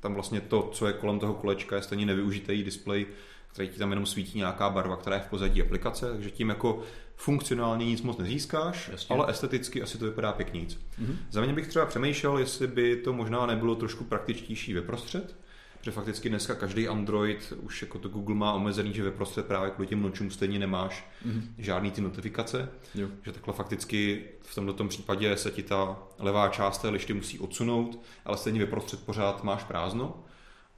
Tam 0.00 0.14
vlastně 0.14 0.40
to, 0.40 0.70
co 0.72 0.86
je 0.86 0.92
kolem 0.92 1.18
toho 1.18 1.34
kolečka, 1.34 1.76
je 1.76 1.82
stejně 1.82 2.06
nevyužitý 2.06 2.62
displej, 2.62 3.06
který 3.52 3.68
ti 3.68 3.78
tam 3.78 3.90
jenom 3.90 4.06
svítí 4.06 4.38
nějaká 4.38 4.70
barva, 4.70 4.96
která 4.96 5.16
je 5.16 5.22
v 5.22 5.30
pozadí 5.30 5.62
aplikace, 5.62 6.12
takže 6.12 6.30
tím 6.30 6.48
jako 6.48 6.82
funkcionálně 7.22 7.86
nic 7.86 8.02
moc 8.02 8.18
nezískáš, 8.18 8.88
Jasně. 8.92 9.16
ale 9.16 9.30
esteticky 9.30 9.82
asi 9.82 9.98
to 9.98 10.04
vypadá 10.04 10.32
pěkníc. 10.32 10.78
Mm-hmm. 11.02 11.16
Za 11.30 11.40
mě 11.40 11.52
bych 11.52 11.68
třeba 11.68 11.86
přemýšlel, 11.86 12.38
jestli 12.38 12.66
by 12.66 12.96
to 12.96 13.12
možná 13.12 13.46
nebylo 13.46 13.74
trošku 13.74 14.04
praktičtější 14.04 14.74
ve 14.74 14.82
prostřed, 14.82 15.36
že 15.82 15.90
fakticky 15.90 16.28
dneska 16.28 16.54
každý 16.54 16.88
Android, 16.88 17.52
už 17.60 17.82
jako 17.82 17.98
to 17.98 18.08
Google 18.08 18.34
má 18.34 18.52
omezený, 18.52 18.94
že 18.94 19.02
ve 19.02 19.10
prostřed 19.10 19.46
právě 19.46 19.70
kvůli 19.70 19.88
těm 19.88 20.02
nočům 20.02 20.30
stejně 20.30 20.58
nemáš 20.58 21.06
mm-hmm. 21.26 21.42
žádný 21.58 21.90
ty 21.90 22.00
notifikace, 22.00 22.68
jo. 22.94 23.08
že 23.22 23.32
takhle 23.32 23.54
fakticky 23.54 24.24
v 24.42 24.54
tomto 24.54 24.84
případě 24.84 25.36
se 25.36 25.50
ti 25.50 25.62
ta 25.62 25.98
levá 26.18 26.48
část 26.48 26.78
té 26.78 26.88
lišty 26.88 27.14
musí 27.14 27.38
odsunout, 27.38 28.00
ale 28.24 28.36
stejně 28.36 28.60
ve 28.60 28.66
prostřed 28.66 29.04
pořád 29.04 29.44
máš 29.44 29.64
prázdno, 29.64 30.24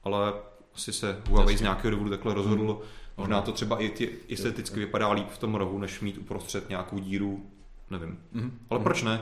ale 0.03 0.33
asi 0.75 0.93
se 0.93 1.21
Huawei 1.29 1.57
z 1.57 1.61
nějakého 1.61 1.91
důvodu 1.91 2.09
takhle 2.09 2.33
rozhodl, 2.33 2.79
mm. 2.81 2.89
Možná 3.17 3.41
to 3.41 3.51
třeba 3.51 3.81
i 3.81 3.89
ty, 3.89 4.09
esteticky 4.33 4.79
vypadá 4.79 5.11
líp 5.11 5.27
v 5.29 5.37
tom 5.37 5.55
rohu, 5.55 5.79
než 5.79 6.01
mít 6.01 6.17
uprostřed 6.17 6.69
nějakou 6.69 6.99
díru, 6.99 7.45
nevím. 7.89 8.17
Mm-hmm. 8.35 8.51
Ale 8.69 8.79
proč 8.79 9.03
ne? 9.03 9.21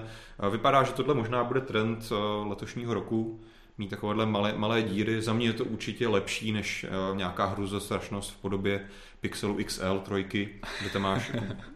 Vypadá, 0.52 0.84
že 0.84 0.94
tohle 0.94 1.14
možná 1.14 1.44
bude 1.44 1.62
trend 1.62 2.10
eh, 2.12 2.48
letošního 2.48 2.94
roku, 2.94 3.40
mít 3.78 3.90
takovéhle 3.90 4.26
malé, 4.26 4.54
malé 4.54 4.84
díry. 4.84 5.22
Za 5.22 5.34
mě 5.34 5.48
je 5.48 5.54
to 5.54 5.66
určitě 5.66 6.08
lepší 6.08 6.52
než 6.52 6.86
uh, 7.12 7.18
nějaká 7.18 7.46
hruzostrašnost 7.46 8.32
v 8.32 8.38
podobě 8.38 8.86
Pixelu 9.22 9.58
XL 9.64 10.00
trojky, 10.00 10.50
kde 10.82 10.90
tam 10.90 11.02
máš 11.02 11.32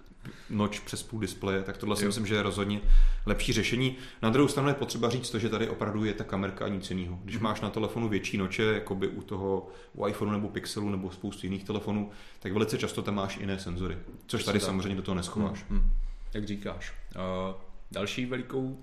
noč 0.49 0.79
přes 0.79 1.03
půl 1.03 1.19
displeje, 1.19 1.63
tak 1.63 1.77
tohle 1.77 1.95
si 1.95 2.03
jo. 2.03 2.09
myslím, 2.09 2.25
že 2.25 2.35
je 2.35 2.43
rozhodně 2.43 2.81
lepší 3.25 3.53
řešení. 3.53 3.95
Na 4.21 4.29
druhou 4.29 4.47
stranu 4.47 4.69
je 4.69 4.75
potřeba 4.75 5.09
říct 5.09 5.29
to, 5.29 5.39
že 5.39 5.49
tady 5.49 5.69
opravdu 5.69 6.05
je 6.05 6.13
ta 6.13 6.23
kamerka 6.23 6.65
a 6.65 6.67
nic 6.67 6.89
jiného. 6.91 7.19
Když 7.23 7.37
mm. 7.37 7.43
máš 7.43 7.61
na 7.61 7.69
telefonu 7.69 8.09
větší 8.09 8.37
noče, 8.37 8.63
jako 8.63 8.95
by 8.95 9.07
u 9.07 9.21
toho 9.21 9.67
u 9.93 10.07
iPhoneu 10.07 10.31
nebo 10.31 10.47
Pixelu 10.47 10.89
nebo 10.89 11.11
spoustu 11.11 11.45
jiných 11.45 11.63
telefonů, 11.63 12.09
tak 12.39 12.53
velice 12.53 12.77
často 12.77 13.01
tam 13.01 13.15
máš 13.15 13.37
jiné 13.37 13.59
senzory, 13.59 13.97
což 14.27 14.43
tady 14.43 14.59
samozřejmě 14.59 14.95
do 14.95 15.01
toho 15.01 15.15
neschováš. 15.15 15.65
Mm. 15.69 15.77
Mm. 15.77 15.91
Jak 16.33 16.47
říkáš. 16.47 16.93
Uh, 17.15 17.55
další 17.91 18.25
velikou 18.25 18.81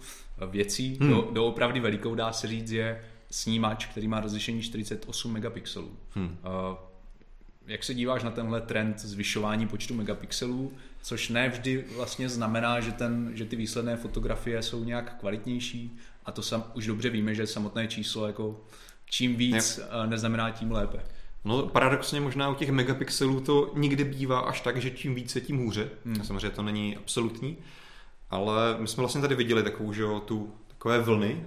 věcí, 0.50 0.98
hmm. 1.00 1.10
do, 1.10 1.28
do 1.32 1.46
opravdu 1.46 1.80
velikou 1.80 2.14
dá 2.14 2.32
se 2.32 2.46
říct, 2.46 2.70
je 2.70 3.04
snímač, 3.30 3.86
který 3.86 4.08
má 4.08 4.20
rozlišení 4.20 4.62
48 4.62 5.32
megapixelů. 5.32 5.96
Hmm. 6.14 6.24
Uh, 6.26 6.76
jak 7.66 7.84
se 7.84 7.94
díváš 7.94 8.22
na 8.22 8.30
tenhle 8.30 8.60
trend 8.60 8.98
zvyšování 8.98 9.68
počtu 9.68 9.94
megapixelů, 9.94 10.72
což 11.02 11.28
ne 11.28 11.48
vždy 11.48 11.84
vlastně 11.96 12.28
znamená, 12.28 12.80
že, 12.80 12.92
ten, 12.92 13.30
že 13.34 13.44
ty 13.44 13.56
výsledné 13.56 13.96
fotografie 13.96 14.62
jsou 14.62 14.84
nějak 14.84 15.18
kvalitnější 15.20 15.98
a 16.24 16.32
to 16.32 16.42
sam, 16.42 16.64
už 16.74 16.86
dobře 16.86 17.10
víme, 17.10 17.34
že 17.34 17.46
samotné 17.46 17.88
číslo 17.88 18.26
jako 18.26 18.64
čím 19.10 19.36
víc 19.36 19.78
ne. 19.78 20.06
neznamená 20.06 20.50
tím 20.50 20.72
lépe. 20.72 21.00
No 21.44 21.66
paradoxně 21.66 22.20
možná 22.20 22.50
u 22.50 22.54
těch 22.54 22.70
megapixelů 22.70 23.40
to 23.40 23.72
nikdy 23.74 24.04
bývá 24.04 24.40
až 24.40 24.60
tak, 24.60 24.76
že 24.76 24.90
čím 24.90 25.14
více, 25.14 25.40
tím 25.40 25.58
hůře. 25.58 25.90
Hmm. 26.04 26.24
Samozřejmě 26.24 26.50
to 26.50 26.62
není 26.62 26.96
absolutní, 26.96 27.56
ale 28.30 28.76
my 28.78 28.88
jsme 28.88 29.00
vlastně 29.00 29.20
tady 29.20 29.34
viděli 29.34 29.62
takovou, 29.62 29.92
že 29.92 30.02
jo, 30.02 30.20
tu 30.20 30.54
takové 30.68 31.00
vlny. 31.00 31.46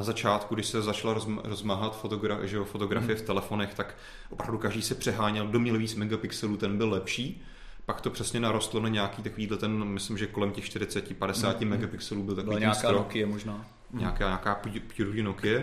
Na 0.00 0.04
začátku, 0.04 0.54
když 0.54 0.66
se 0.66 0.82
začala 0.82 1.14
rozmáhat 1.44 2.02
fotogra- 2.02 2.42
že 2.42 2.56
jo, 2.56 2.64
fotografie 2.64 3.14
hmm. 3.14 3.24
v 3.24 3.26
telefonech, 3.26 3.74
tak 3.74 3.96
opravdu 4.30 4.58
každý 4.58 4.82
se 4.82 4.94
přeháněl, 4.94 5.46
kdo 5.46 5.58
měl 5.58 5.78
víc 5.78 5.94
megapixelů, 5.94 6.56
ten 6.56 6.78
byl 6.78 6.90
lepší. 6.90 7.42
Pak 7.86 8.00
to 8.00 8.10
přesně 8.10 8.40
narostlo 8.40 8.80
na 8.80 8.88
nějaký 8.88 9.22
takovýhle 9.22 9.56
ten, 9.56 9.84
myslím, 9.84 10.18
že 10.18 10.26
kolem 10.26 10.50
těch 10.52 10.64
40-50 10.64 11.56
hmm. 11.58 11.68
megapixelů 11.68 12.22
byl 12.22 12.36
takový 12.36 12.56
nějaká 12.56 12.74
strop. 12.74 12.96
Nokia 12.96 13.26
možná. 13.26 13.52
Hmm. 13.52 14.00
Nějaká, 14.00 14.26
nějaká 14.26 14.54
pure 14.96 15.22
Nokia. 15.22 15.62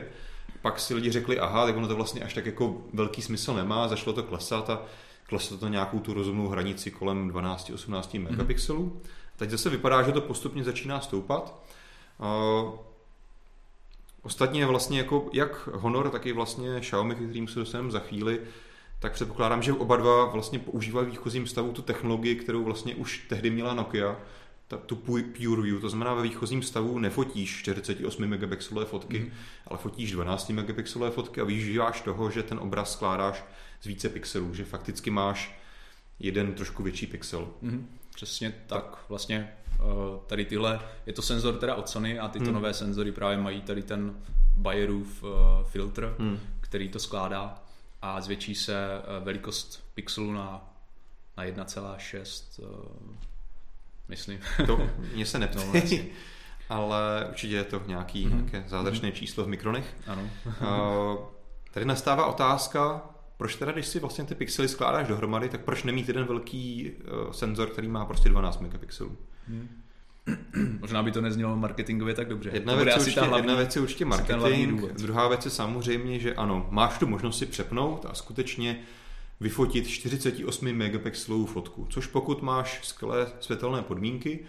Pak 0.62 0.80
si 0.80 0.94
lidi 0.94 1.12
řekli, 1.12 1.40
aha, 1.40 1.66
tak 1.66 1.78
ono 1.78 1.88
to 1.88 1.96
vlastně 1.96 2.22
až 2.22 2.34
tak 2.34 2.46
jako 2.46 2.82
velký 2.94 3.22
smysl 3.22 3.54
nemá, 3.54 3.88
začalo 3.88 4.14
to 4.14 4.24
klesat 4.24 4.70
a 4.70 4.82
kleslo 5.28 5.58
to 5.58 5.68
nějakou 5.68 6.00
tu 6.00 6.14
rozumnou 6.14 6.48
hranici 6.48 6.92
kolem 6.92 7.32
12-18 7.32 8.04
hmm. 8.14 8.24
megapixelů. 8.24 9.02
Teď 9.36 9.50
zase 9.50 9.70
vypadá, 9.70 10.04
že 10.04 10.12
to 10.12 10.22
postupně 10.22 10.64
začíná 10.64 11.00
stoupat. 11.00 11.64
Ostatně 14.22 14.66
vlastně 14.66 14.98
jako 14.98 15.30
jak 15.34 15.68
Honor, 15.68 16.10
tak 16.10 16.26
i 16.26 16.34
vlastně 16.34 16.80
Xiaomi, 16.80 17.16
kterým 17.16 17.48
se 17.48 17.60
dostaneme 17.60 17.92
za 17.92 18.00
chvíli, 18.00 18.42
tak 19.00 19.14
předpokládám, 19.14 19.62
že 19.62 19.74
oba 19.74 19.96
dva 19.96 20.26
vlastně 20.26 20.60
používají 20.60 21.08
v 21.08 21.10
výchozím 21.10 21.48
stavu 21.48 21.72
tu 21.72 21.82
technologii, 21.82 22.36
kterou 22.36 22.64
vlastně 22.64 22.96
už 22.96 23.26
tehdy 23.30 23.50
měla 23.50 23.74
Nokia, 23.74 24.18
ta, 24.68 24.78
tu 24.78 24.96
Pure 24.96 25.62
View, 25.62 25.82
to 25.82 25.90
znamená 25.90 26.14
ve 26.14 26.22
výchozím 26.22 26.64
stavu 26.64 27.00
nefotíš 27.00 27.58
48 27.58 28.28
megapixelové 28.28 28.86
fotky, 28.86 29.20
mm. 29.20 29.32
ale 29.68 29.78
fotíš 29.78 30.12
12 30.12 30.50
megapixelové 30.50 31.12
fotky 31.12 31.42
a 31.42 31.44
využíváš 31.44 32.02
toho, 32.02 32.32
že 32.32 32.44
ten 32.44 32.60
obraz 32.60 32.94
skládáš 32.94 33.44
z 33.82 33.86
více 33.86 34.10
pixelů, 34.10 34.54
že 34.54 34.66
fakticky 34.66 35.10
máš 35.10 35.60
jeden 36.20 36.54
trošku 36.54 36.84
větší 36.84 37.08
pixel. 37.08 37.48
Mm. 37.62 37.98
Přesně 38.16 38.54
tak. 38.68 39.06
Vlastně 39.10 39.54
eh, 39.67 39.67
tady 40.28 40.46
tyhle, 40.46 40.80
je 41.06 41.14
to 41.14 41.22
senzor 41.22 41.58
teda 41.58 41.76
od 41.76 41.90
Sony 41.90 42.20
a 42.20 42.28
tyto 42.28 42.46
hmm. 42.46 42.54
nové 42.54 42.74
senzory 42.74 43.12
právě 43.12 43.38
mají 43.38 43.62
tady 43.62 43.84
ten 43.84 44.16
Bayerův 44.56 45.24
eh, 45.24 45.64
filtr, 45.64 46.16
hmm. 46.20 46.40
který 46.62 46.90
to 46.90 47.00
skládá 47.00 47.64
a 48.02 48.22
zvětší 48.22 48.56
se 48.56 48.76
eh, 48.78 49.24
velikost 49.24 49.90
pixelu 49.94 50.32
na, 50.32 50.74
na 51.38 51.44
1,6 51.46 52.62
myslím. 54.08 54.40
To 54.66 54.90
mě 55.14 55.26
se 55.26 55.40
neptej, 55.40 55.66
no, 55.66 55.72
vlastně. 55.72 56.06
ale 56.70 57.26
určitě 57.30 57.56
je 57.56 57.64
to 57.64 57.82
nějaký, 57.88 58.26
hmm 58.26 58.38
nějaké 58.38 58.70
zázračné 58.70 59.08
hmm 59.08 59.18
číslo 59.18 59.44
v 59.44 59.48
mikronech. 59.48 59.96
Ano. 60.08 60.30
tady 61.72 61.86
nastává 61.86 62.26
otázka, 62.26 63.10
proč 63.38 63.56
teda, 63.56 63.72
když 63.72 63.88
si 63.88 64.00
vlastně 64.00 64.24
ty 64.24 64.36
pixely 64.36 64.68
skládáš 64.68 65.08
dohromady, 65.08 65.50
tak 65.50 65.62
proč 65.62 65.84
nemít 65.84 66.08
jeden 66.08 66.26
velký 66.26 66.92
uh, 66.92 67.32
senzor, 67.32 67.70
který 67.70 67.88
má 67.88 68.06
prostě 68.06 68.30
12 68.30 68.60
megapixelů? 68.60 69.18
Hmm. 69.48 69.68
Možná 70.80 71.04
by 71.04 71.12
to 71.12 71.22
neznělo 71.22 71.56
marketingově 71.56 72.14
tak 72.14 72.30
dobře. 72.30 72.50
Jedna, 72.54 72.76
věc, 72.76 72.88
je 72.88 72.96
určitě, 72.96 73.22
hlavní, 73.22 73.38
jedna 73.38 73.56
věc 73.56 73.76
je 73.76 73.82
určitě 73.82 74.06
marketing, 74.06 74.82
druhá 74.98 75.28
věc 75.28 75.46
je 75.46 75.52
samozřejmě, 75.52 76.20
že 76.20 76.36
ano, 76.36 76.68
máš 76.70 76.98
tu 76.98 77.08
možnost 77.08 77.38
si 77.38 77.46
přepnout 77.46 78.06
a 78.06 78.14
skutečně 78.14 78.80
vyfotit 79.40 79.88
48 79.88 80.74
megapixelovou 80.74 81.46
fotku, 81.46 81.88
což 81.90 82.08
pokud 82.08 82.42
máš 82.42 82.88
skvělé 82.88 83.28
světelné 83.40 83.82
podmínky, 83.82 84.40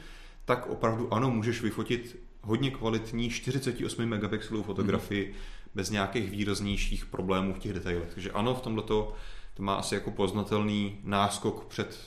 tak 0.45 0.67
opravdu 0.67 1.15
ano, 1.15 1.31
můžeš 1.31 1.63
vyfotit 1.63 2.19
hodně 2.43 2.71
kvalitní 2.71 3.31
48 3.31 4.07
megapixelovou 4.07 4.65
fotografii 4.65 5.27
hmm 5.27 5.35
bez 5.75 5.91
nějakých 5.91 6.31
výraznějších 6.31 7.07
problémů 7.07 7.55
v 7.55 7.59
těch 7.59 7.73
detailech. 7.73 8.09
Takže 8.15 8.31
ano, 8.31 8.55
v 8.55 8.61
tomhle 8.61 8.83
to 8.83 9.15
má 9.59 9.75
asi 9.75 9.95
jako 9.95 10.11
poznatelný 10.11 10.99
náskok 11.05 11.65
před 11.65 11.99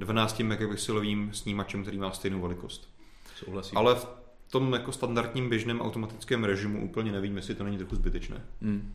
12 0.00 0.40
megapixelovým 0.40 1.30
snímačem, 1.32 1.82
který 1.82 1.98
má 1.98 2.12
stejnou 2.12 2.40
velikost. 2.40 2.88
Souhlasím. 3.36 3.78
Ale 3.78 3.94
v 3.94 4.06
tom 4.50 4.72
jako 4.72 4.92
standardním 4.92 5.48
běžném 5.48 5.80
automatickém 5.80 6.44
režimu 6.44 6.84
úplně 6.84 7.12
nevím, 7.12 7.36
jestli 7.36 7.54
to 7.54 7.64
není 7.64 7.78
trochu 7.78 7.96
zbytečné. 7.96 8.42
Hmm. 8.62 8.94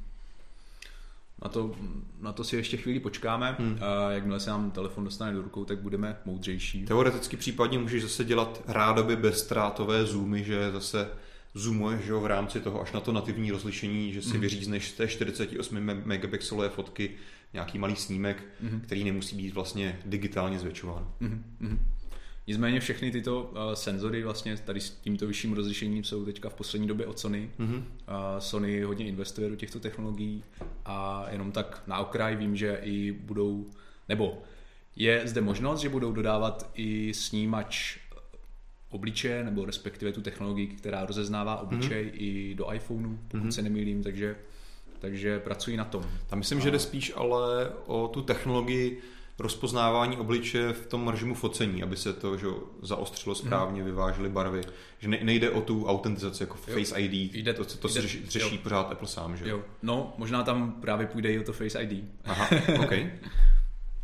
Na 1.44 1.50
to, 1.50 1.76
na 2.22 2.34
to 2.34 2.44
si 2.44 2.56
ještě 2.56 2.78
chvíli 2.78 3.00
počkáme. 3.00 3.56
Hmm. 3.60 3.80
A 3.82 4.12
jakmile 4.12 4.40
se 4.40 4.50
nám 4.50 4.72
telefon 4.72 5.04
dostane 5.04 5.34
do 5.34 5.42
rukou, 5.42 5.66
tak 5.66 5.80
budeme 5.80 6.18
moudřejší. 6.26 6.86
Teoreticky 6.86 7.38
případně 7.38 7.80
můžeš 7.80 8.02
zase 8.02 8.24
dělat 8.24 8.62
rádoby 8.68 9.16
bezstrátové 9.16 10.06
zoomy, 10.06 10.44
že 10.44 10.72
zase 10.72 11.10
zoomuješ 11.54 12.06
že 12.06 12.12
jo, 12.12 12.22
v 12.22 12.26
rámci 12.26 12.60
toho 12.60 12.82
až 12.82 12.92
na 12.92 13.00
to 13.00 13.12
nativní 13.12 13.52
rozlišení, 13.52 14.14
že 14.14 14.22
si 14.22 14.34
mm. 14.34 14.40
vyřízneš 14.40 14.90
z 14.90 14.94
té 14.94 15.08
48 15.08 15.76
megapixelové 16.06 16.70
fotky 16.70 17.12
nějaký 17.56 17.80
malý 17.80 17.96
snímek, 17.96 18.44
mm. 18.62 18.82
který 18.82 19.04
nemusí 19.04 19.38
být 19.38 19.54
vlastně 19.54 20.00
digitálně 20.06 20.60
zvětšován. 20.60 21.08
Mm. 21.20 21.80
Nicméně 22.48 22.80
všechny 22.80 23.12
tyto 23.12 23.44
uh, 23.44 23.74
senzory 23.74 24.24
vlastně 24.24 24.58
tady 24.58 24.80
s 24.80 24.90
tímto 24.90 25.28
vyšším 25.28 25.54
rozlišením 25.54 26.04
jsou 26.04 26.26
teďka 26.26 26.50
v 26.50 26.54
poslední 26.54 26.88
době 26.88 27.06
od 27.06 27.20
Sony. 27.20 27.50
Mm-hmm. 27.60 27.76
Uh, 27.78 27.84
Sony 28.40 28.82
hodně 28.82 29.08
investuje 29.08 29.50
do 29.50 29.56
těchto 29.56 29.80
technologií 29.80 30.44
a 30.86 31.26
jenom 31.32 31.52
tak 31.52 31.84
na 31.88 31.98
okraj 31.98 32.36
vím, 32.36 32.56
že 32.56 32.80
i 32.84 33.12
budou, 33.12 33.66
nebo 34.10 34.44
je 34.96 35.22
zde 35.26 35.42
možnost, 35.42 35.82
že 35.82 35.90
budou 35.90 36.12
dodávat 36.12 36.72
i 36.76 37.14
snímač 37.14 37.98
obličeje, 38.90 39.44
nebo 39.44 39.66
respektive 39.66 40.12
tu 40.12 40.22
technologii, 40.22 40.68
která 40.68 41.06
rozeznává 41.06 41.62
obličej 41.62 42.06
mm-hmm. 42.06 42.22
i 42.22 42.56
do 42.56 42.74
iPhoneu, 42.74 43.18
pokud 43.28 43.44
mm-hmm. 43.44 43.50
se 43.50 43.62
nemýlím, 43.62 44.04
takže, 44.04 44.36
takže 45.06 45.40
pracuji 45.40 45.78
na 45.78 45.86
tom. 45.86 46.04
Tam 46.28 46.40
myslím, 46.40 46.58
a... 46.58 46.62
že 46.62 46.72
jde 46.72 46.80
spíš 46.80 47.14
ale 47.16 47.70
o 47.86 48.08
tu 48.08 48.22
technologii 48.22 49.02
rozpoznávání 49.40 50.18
obličeje 50.18 50.74
v 50.74 50.86
tom 50.86 51.08
režimu 51.08 51.36
focení, 51.36 51.84
aby 51.84 51.98
se 51.98 52.14
to 52.14 52.38
že, 52.38 52.48
zaostřilo 52.82 53.36
mhm. 53.36 53.46
správně, 53.46 53.82
mm. 53.82 53.86
vyvážily 53.86 54.30
barvy. 54.30 54.62
Že 55.00 55.08
nejde 55.08 55.50
o 55.50 55.62
tu 55.62 55.86
autentizaci 55.86 56.44
jako 56.44 56.58
jo. 56.68 56.78
Face 56.78 57.02
ID, 57.02 57.36
jde, 57.36 57.54
to, 57.54 57.66
to 57.66 57.88
jde, 57.88 57.94
se 57.94 58.02
řeší, 58.02 58.26
řeší 58.26 58.58
pořád 58.58 58.92
Apple 58.92 59.08
sám. 59.08 59.38
Že? 59.38 59.50
Jo. 59.50 59.62
No, 59.84 60.14
možná 60.18 60.44
tam 60.44 60.72
právě 60.72 61.08
půjde 61.08 61.34
i 61.34 61.40
o 61.40 61.44
to 61.44 61.54
Face 61.54 61.84
ID. 61.84 62.04
Aha, 62.26 62.50
OK. 62.84 62.94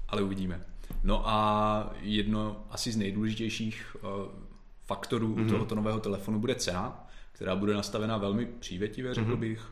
Ale 0.07 0.21
uvidíme. 0.21 0.65
No 1.03 1.29
a 1.29 1.93
jedno 2.01 2.63
asi 2.69 2.91
z 2.91 2.97
nejdůležitějších 2.97 3.95
uh, 3.95 4.09
faktorů 4.85 5.35
mm-hmm. 5.35 5.49
tohoto 5.49 5.75
nového 5.75 5.99
telefonu 5.99 6.39
bude 6.39 6.55
cena, 6.55 7.07
která 7.31 7.55
bude 7.55 7.73
nastavena 7.73 8.17
velmi 8.17 8.45
přívětivě, 8.45 9.13
řekl 9.13 9.31
mm-hmm. 9.31 9.39
bych. 9.39 9.71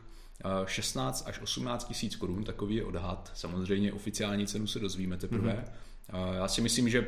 16 0.64 1.24
až 1.26 1.40
18 1.40 1.84
tisíc 1.84 2.16
korun, 2.16 2.44
takový 2.44 2.76
je 2.76 2.84
odhad. 2.84 3.30
Samozřejmě 3.34 3.92
oficiální 3.92 4.46
cenu 4.46 4.66
se 4.66 4.78
dozvíme 4.78 5.16
teprve. 5.16 5.64
Mm-hmm. 6.12 6.34
Já 6.34 6.48
si 6.48 6.60
myslím, 6.60 6.88
že 6.88 7.06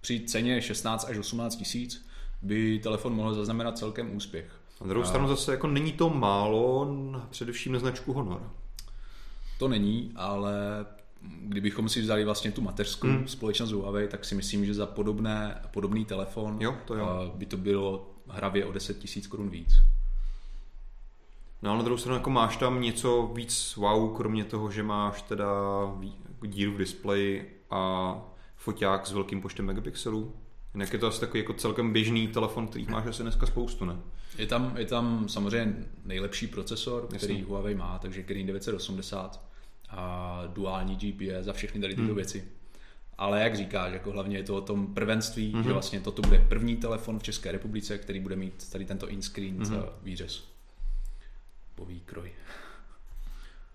při 0.00 0.20
ceně 0.20 0.62
16 0.62 1.06
až 1.10 1.18
18 1.18 1.56
tisíc 1.56 2.06
by 2.42 2.78
telefon 2.78 3.14
mohl 3.14 3.34
zaznamenat 3.34 3.78
celkem 3.78 4.16
úspěch. 4.16 4.60
Na 4.80 4.86
druhou 4.86 5.06
stranu 5.06 5.28
zase 5.28 5.52
jako 5.52 5.66
není 5.66 5.92
to 5.92 6.10
málo, 6.10 6.96
především 7.30 7.72
na 7.72 7.78
značku 7.78 8.12
Honor. 8.12 8.50
To 9.58 9.68
není, 9.68 10.12
ale 10.16 10.86
kdybychom 11.22 11.88
si 11.88 12.00
vzali 12.00 12.24
vlastně 12.24 12.52
tu 12.52 12.60
mateřskou 12.60 13.06
hmm. 13.06 13.28
společnost 13.28 13.72
Huawei, 13.72 14.08
tak 14.08 14.24
si 14.24 14.34
myslím, 14.34 14.64
že 14.64 14.74
za 14.74 14.86
podobné, 14.86 15.60
podobný 15.70 16.04
telefon 16.04 16.56
jo, 16.60 16.76
to 16.84 16.94
jo. 16.94 17.32
by 17.36 17.46
to 17.46 17.56
bylo 17.56 18.10
hravě 18.28 18.64
o 18.64 18.72
10 18.72 18.98
tisíc 18.98 19.26
korun 19.26 19.50
víc. 19.50 19.74
No 21.62 21.70
ale 21.70 21.78
na 21.78 21.84
druhou 21.84 21.98
stranu 21.98 22.16
jako 22.16 22.30
máš 22.30 22.56
tam 22.56 22.80
něco 22.80 23.30
víc 23.34 23.76
wow, 23.76 24.16
kromě 24.16 24.44
toho, 24.44 24.70
že 24.70 24.82
máš 24.82 25.22
teda 25.22 25.46
díru 26.46 26.72
v 26.72 26.78
displeji 26.78 27.60
a 27.70 28.14
foťák 28.56 29.06
s 29.06 29.12
velkým 29.12 29.40
počtem 29.40 29.66
megapixelů. 29.66 30.34
Jinak 30.74 30.92
je 30.92 30.98
to 30.98 31.06
asi 31.06 31.20
takový 31.20 31.38
jako 31.40 31.52
celkem 31.52 31.92
běžný 31.92 32.28
telefon, 32.28 32.68
který 32.68 32.86
máš 32.90 33.06
asi 33.06 33.22
dneska 33.22 33.46
spoustu, 33.46 33.84
ne? 33.84 33.96
Je 34.38 34.46
tam, 34.46 34.76
je 34.76 34.86
tam 34.86 35.28
samozřejmě 35.28 35.76
nejlepší 36.04 36.46
procesor, 36.46 37.02
Jasně. 37.02 37.18
který 37.18 37.42
Huawei 37.42 37.74
má, 37.74 37.98
takže 37.98 38.22
Kirin 38.22 38.46
980 38.46 39.40
a 39.88 40.42
duální 40.46 40.96
GPS 40.96 41.48
a 41.48 41.52
všechny 41.52 41.80
tady 41.80 41.94
tyto 41.94 42.06
hmm. 42.06 42.14
věci. 42.14 42.44
Ale 43.18 43.40
jak 43.40 43.56
říkáš, 43.56 43.92
jako 43.92 44.12
hlavně 44.12 44.36
je 44.36 44.42
to 44.42 44.56
o 44.56 44.60
tom 44.60 44.94
prvenství, 44.94 45.52
mm-hmm. 45.52 45.62
že 45.62 45.72
vlastně 45.72 46.00
toto 46.00 46.22
bude 46.22 46.38
první 46.48 46.76
telefon 46.76 47.18
v 47.18 47.22
České 47.22 47.52
republice, 47.52 47.98
který 47.98 48.20
bude 48.20 48.36
mít 48.36 48.70
tady 48.70 48.84
tento 48.84 49.08
in-screen 49.08 49.58
mm-hmm. 49.58 49.88
výřez. 50.02 50.55
Po 51.76 51.84
výkroj. 51.84 52.32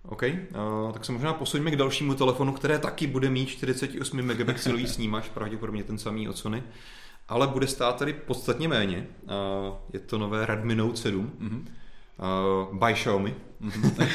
OK, 0.04 0.24
uh, 0.24 0.92
tak 0.92 1.06
se 1.06 1.12
možná 1.12 1.34
posuňme 1.34 1.72
k 1.72 1.76
dalšímu 1.76 2.14
telefonu, 2.14 2.54
které 2.54 2.80
taky 2.80 3.08
bude 3.08 3.30
mít 3.30 3.46
48 3.46 4.22
megapixelový 4.22 4.88
snímač, 4.88 5.30
pravděpodobně 5.30 5.84
ten 5.84 5.98
samý 5.98 6.30
od 6.30 6.38
Sony, 6.38 6.64
ale 7.28 7.48
bude 7.48 7.68
stát 7.68 7.96
tady 8.00 8.14
podstatně 8.14 8.68
méně. 8.68 9.08
Uh, 9.24 9.30
je 9.94 10.00
to 10.00 10.18
nové 10.18 10.46
Redmi 10.46 10.76
Note 10.76 10.98
7 10.98 11.32
mm-hmm. 11.40 11.66
uh, 12.72 12.88
by 12.88 12.94
Xiaomi. 12.94 13.36
Mm-hmm. 13.62 14.08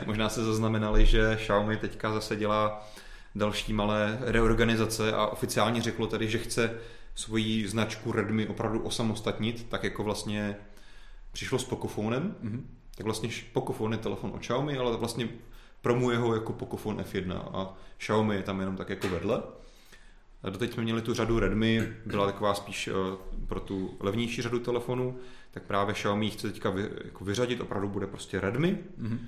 možná 0.06 0.28
se 0.28 0.44
zaznamenali, 0.44 1.06
že 1.06 1.36
Xiaomi 1.36 1.76
teďka 1.76 2.12
zase 2.12 2.36
dělá 2.36 2.88
další 3.34 3.72
malé 3.72 4.18
reorganizace 4.20 5.12
a 5.12 5.26
oficiálně 5.26 5.82
řeklo 5.82 6.06
tady, 6.06 6.30
že 6.30 6.38
chce 6.38 6.78
svoji 7.14 7.68
značku 7.68 8.12
Redmi 8.12 8.46
opravdu 8.46 8.80
osamostatnit, 8.80 9.66
tak 9.68 9.84
jako 9.84 10.04
vlastně 10.04 10.56
přišlo 11.32 11.58
s 11.58 11.64
Pocofonem, 11.64 12.36
mm-hmm 12.44 12.77
tak 12.98 13.04
vlastně 13.04 13.30
Pocophone 13.52 13.96
je 13.96 14.00
telefon 14.00 14.30
od 14.34 14.40
Xiaomi, 14.40 14.78
ale 14.78 14.96
vlastně 14.96 15.28
promuje 15.82 16.18
ho 16.18 16.34
jako 16.34 16.52
Pocophone 16.52 17.02
F1 17.02 17.40
a 17.52 17.74
Xiaomi 17.98 18.36
je 18.36 18.42
tam 18.42 18.60
jenom 18.60 18.76
tak 18.76 18.88
jako 18.88 19.08
vedle. 19.08 19.42
A 20.42 20.50
doteď 20.50 20.72
jsme 20.72 20.82
měli 20.82 21.02
tu 21.02 21.14
řadu 21.14 21.38
Redmi, 21.38 21.92
byla 22.06 22.26
taková 22.26 22.54
spíš 22.54 22.88
uh, 22.88 22.94
pro 23.46 23.60
tu 23.60 23.96
levnější 24.00 24.42
řadu 24.42 24.58
telefonů, 24.58 25.18
tak 25.50 25.62
právě 25.62 25.94
Xiaomi 25.94 26.30
chce 26.30 26.52
teďka 26.52 26.70
vy, 26.70 26.90
jako 27.04 27.24
vyřadit, 27.24 27.60
opravdu 27.60 27.88
bude 27.88 28.06
prostě 28.06 28.40
Redmi. 28.40 28.78
Mm-hmm. 29.00 29.18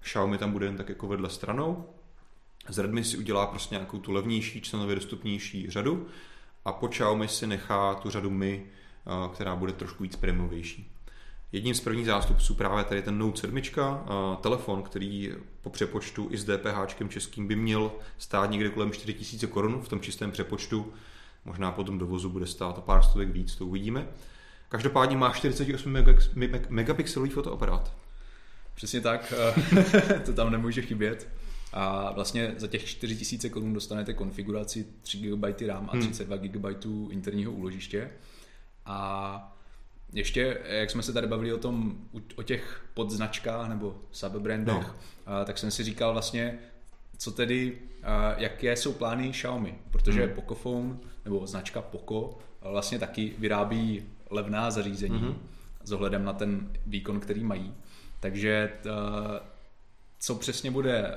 Xiaomi 0.00 0.38
tam 0.38 0.52
bude 0.52 0.66
jen 0.66 0.76
tak 0.76 0.88
jako 0.88 1.06
vedle 1.06 1.30
stranou. 1.30 1.84
Z 2.68 2.78
Redmi 2.78 3.04
si 3.04 3.18
udělá 3.18 3.46
prostě 3.46 3.74
nějakou 3.74 3.98
tu 3.98 4.12
levnější, 4.12 4.60
cenově 4.60 4.94
dostupnější 4.94 5.70
řadu 5.70 6.06
a 6.64 6.72
po 6.72 6.88
Xiaomi 6.88 7.28
si 7.28 7.46
nechá 7.46 7.94
tu 7.94 8.10
řadu 8.10 8.30
Mi, 8.30 8.66
uh, 9.06 9.34
která 9.34 9.56
bude 9.56 9.72
trošku 9.72 10.02
víc 10.02 10.16
prémiovější. 10.16 10.92
Jedním 11.52 11.74
z 11.74 11.80
prvních 11.80 12.06
zástupců 12.06 12.54
právě 12.54 12.84
tady 12.84 13.02
ten 13.02 13.18
Note 13.18 13.40
7, 13.40 13.62
telefon, 14.40 14.82
který 14.82 15.32
po 15.62 15.70
přepočtu 15.70 16.28
i 16.30 16.38
s 16.38 16.44
DPH 16.44 17.08
českým 17.08 17.48
by 17.48 17.56
měl 17.56 17.92
stát 18.18 18.50
někde 18.50 18.68
kolem 18.68 18.92
4000 18.92 19.46
korun 19.46 19.82
v 19.82 19.88
tom 19.88 20.00
čistém 20.00 20.32
přepočtu. 20.32 20.92
Možná 21.44 21.72
po 21.72 21.84
tom 21.84 21.98
dovozu 21.98 22.28
bude 22.28 22.46
stát 22.46 22.78
o 22.78 22.80
pár 22.80 23.02
stovek 23.02 23.28
víc, 23.28 23.54
to 23.54 23.66
uvidíme. 23.66 24.06
Každopádně 24.68 25.16
má 25.16 25.32
48 25.32 25.96
megapixelový 26.68 27.30
fotoaparát. 27.30 27.92
Přesně 28.74 29.00
tak, 29.00 29.32
to 30.24 30.32
tam 30.32 30.50
nemůže 30.50 30.82
chybět. 30.82 31.28
A 31.72 32.12
vlastně 32.12 32.54
za 32.56 32.66
těch 32.66 32.84
4000 32.84 33.48
korun 33.48 33.74
dostanete 33.74 34.14
konfiguraci 34.14 34.86
3 35.00 35.18
GB 35.18 35.60
RAM 35.66 35.90
a 35.92 35.96
32 35.96 36.36
hmm. 36.36 36.48
GB 36.48 36.86
interního 37.10 37.52
úložiště. 37.52 38.10
A 38.86 39.59
ještě, 40.12 40.58
jak 40.64 40.90
jsme 40.90 41.02
se 41.02 41.12
tady 41.12 41.26
bavili 41.26 41.52
o 41.52 41.58
tom, 41.58 41.94
o 42.36 42.42
těch 42.42 42.84
podznačkách 42.94 43.68
nebo 43.68 44.00
subbrandech, 44.12 44.86
no. 45.26 45.44
tak 45.44 45.58
jsem 45.58 45.70
si 45.70 45.84
říkal 45.84 46.12
vlastně, 46.12 46.58
co 47.18 47.30
tedy, 47.30 47.78
jaké 48.36 48.76
jsou 48.76 48.92
plány 48.92 49.30
Xiaomi, 49.30 49.74
protože 49.90 50.24
hmm. 50.24 50.34
Pocophone 50.34 50.96
nebo 51.24 51.46
značka 51.46 51.82
Poco 51.82 52.38
vlastně 52.60 52.98
taky 52.98 53.32
vyrábí 53.38 54.04
levná 54.30 54.70
zařízení 54.70 55.18
hmm. 55.18 55.34
s 55.84 55.92
ohledem 55.92 56.24
na 56.24 56.32
ten 56.32 56.72
výkon, 56.86 57.20
který 57.20 57.44
mají. 57.44 57.74
Takže 58.20 58.72
co 60.18 60.34
přesně 60.34 60.70
bude 60.70 61.14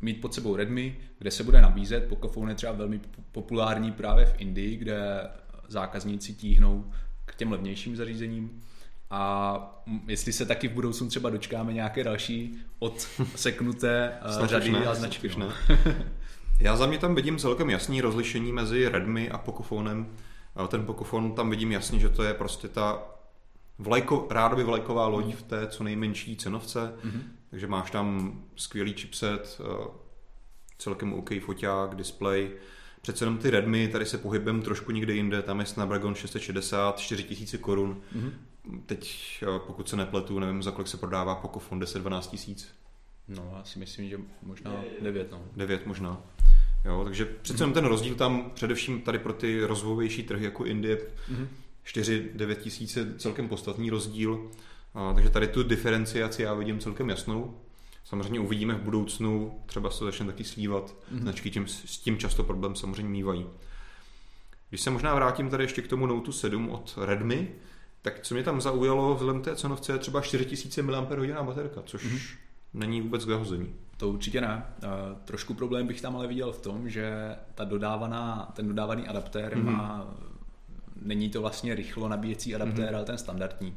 mít 0.00 0.20
pod 0.20 0.34
sebou 0.34 0.56
Redmi, 0.56 0.96
kde 1.18 1.30
se 1.30 1.44
bude 1.44 1.60
nabízet. 1.60 2.08
Pocophone 2.08 2.50
je 2.50 2.54
třeba 2.54 2.72
velmi 2.72 3.00
populární 3.32 3.92
právě 3.92 4.26
v 4.26 4.34
Indii, 4.38 4.76
kde 4.76 5.28
zákazníci 5.68 6.34
tíhnou 6.34 6.92
k 7.26 7.34
těm 7.34 7.52
levnějším 7.52 7.96
zařízením. 7.96 8.62
A 9.10 9.82
jestli 10.06 10.32
se 10.32 10.46
taky 10.46 10.68
v 10.68 10.72
budoucnu 10.72 11.08
třeba 11.08 11.30
dočkáme 11.30 11.72
nějaké 11.72 12.04
další 12.04 12.58
odseknuté 12.78 14.12
uh, 14.40 14.46
řady 14.46 14.72
ne, 14.72 14.86
a 14.86 14.94
značky. 14.94 15.30
Ne. 15.36 15.46
Já 16.60 16.76
za 16.76 16.86
mě 16.86 16.98
tam 16.98 17.14
vidím 17.14 17.38
celkem 17.38 17.70
jasný 17.70 18.00
rozlišení 18.00 18.52
mezi 18.52 18.88
Redmi 18.88 19.30
a 19.30 19.38
Pocophonem. 19.38 20.06
Ten 20.68 20.86
Pocophone 20.86 21.30
tam 21.30 21.50
vidím 21.50 21.72
jasně, 21.72 21.98
že 21.98 22.08
to 22.08 22.22
je 22.22 22.34
prostě 22.34 22.68
ta 22.68 23.02
vlajko, 23.78 24.26
rádoby 24.30 24.64
vlajková 24.64 25.06
loď 25.06 25.34
v 25.34 25.42
té 25.42 25.66
co 25.66 25.84
nejmenší 25.84 26.36
cenovce, 26.36 26.94
mm-hmm. 27.04 27.22
takže 27.50 27.66
máš 27.66 27.90
tam 27.90 28.38
skvělý 28.56 28.92
chipset, 28.92 29.60
eh, 29.60 29.88
celkem 30.78 31.12
OK 31.12 31.30
foťák, 31.40 31.94
display, 31.94 32.50
Přece 33.06 33.24
jenom 33.24 33.38
ty 33.38 33.50
Redmi, 33.50 33.88
tady 33.88 34.06
se 34.06 34.18
pohybem 34.18 34.62
trošku 34.62 34.92
někde 34.92 35.14
jinde, 35.14 35.42
tam 35.42 35.60
je 35.60 35.66
Snapdragon 35.66 36.14
660, 36.14 36.98
4000 36.98 37.58
korun. 37.58 38.00
Mm-hmm. 38.16 38.32
Teď, 38.86 39.18
eh, 39.42 39.58
pokud 39.66 39.88
se 39.88 39.96
nepletu, 39.96 40.38
nevím, 40.38 40.62
za 40.62 40.70
kolik 40.70 40.88
se 40.88 40.96
prodává 40.96 41.34
Pocophone 41.34 41.86
10-12 41.86 42.30
tisíc. 42.30 42.68
No, 43.28 43.54
já 43.56 43.64
si 43.64 43.78
myslím, 43.78 44.08
že 44.08 44.18
možná 44.42 44.84
9, 45.00 45.30
no. 45.32 45.42
9 45.56 45.86
možná. 45.86 46.22
Jo, 46.84 47.04
takže 47.04 47.24
přece 47.24 47.62
jenom 47.62 47.74
ten 47.74 47.84
rozdíl 47.84 48.14
tam, 48.14 48.50
především 48.54 49.00
tady 49.00 49.18
pro 49.18 49.32
ty 49.32 49.64
rozvojovější 49.64 50.22
trhy 50.22 50.44
jako 50.44 50.64
Indie, 50.64 50.96
mm-hmm. 50.96 51.46
4-9 51.86 52.54
tisíce 52.54 53.14
celkem 53.18 53.48
podstatný 53.48 53.90
rozdíl. 53.90 54.50
A, 54.94 55.12
takže 55.12 55.30
tady 55.30 55.46
tu 55.46 55.62
diferenciaci 55.62 56.42
já 56.42 56.54
vidím 56.54 56.78
celkem 56.78 57.08
jasnou. 57.08 57.54
Samozřejmě 58.08 58.40
uvidíme 58.40 58.74
v 58.74 58.82
budoucnu, 58.82 59.60
třeba 59.66 59.90
se 59.90 60.04
začne 60.04 60.26
taky 60.26 60.44
slívat, 60.44 60.84
mm-hmm. 60.84 61.20
značky 61.20 61.50
tím, 61.50 61.66
s 61.66 61.98
tím 61.98 62.18
často 62.18 62.44
problém 62.44 62.76
samozřejmě 62.76 63.10
mývají. 63.10 63.46
Když 64.68 64.80
se 64.80 64.90
možná 64.90 65.14
vrátím 65.14 65.50
tady 65.50 65.64
ještě 65.64 65.82
k 65.82 65.88
tomu 65.88 66.06
Note 66.06 66.32
7 66.32 66.70
od 66.70 66.98
Redmi, 67.02 67.48
tak 68.02 68.20
co 68.20 68.34
mě 68.34 68.42
tam 68.42 68.60
zaujalo 68.60 69.14
vzhledem 69.14 69.42
té 69.42 69.56
cenovce 69.56 69.92
je 69.92 69.98
třeba 69.98 70.20
4000 70.20 70.82
mAh 70.82 71.08
baterka, 71.42 71.82
což 71.82 72.04
mm-hmm. 72.04 72.36
není 72.74 73.00
vůbec 73.00 73.24
k 73.24 73.28
zahození. 73.28 73.74
To 73.96 74.08
určitě 74.08 74.40
ne. 74.40 74.66
Trošku 75.24 75.54
problém 75.54 75.86
bych 75.86 76.00
tam 76.00 76.16
ale 76.16 76.26
viděl 76.26 76.52
v 76.52 76.60
tom, 76.60 76.88
že 76.88 77.36
ta 77.54 77.64
dodávaná, 77.64 78.52
ten 78.56 78.68
dodávaný 78.68 79.08
adaptér 79.08 79.56
mm-hmm. 79.56 79.64
má, 79.64 80.14
není 81.02 81.30
to 81.30 81.40
vlastně 81.40 81.74
rychlo 81.74 82.08
nabíjecí 82.08 82.54
adaptér, 82.54 82.92
mm-hmm. 82.92 82.96
ale 82.96 83.04
ten 83.04 83.18
standardní. 83.18 83.76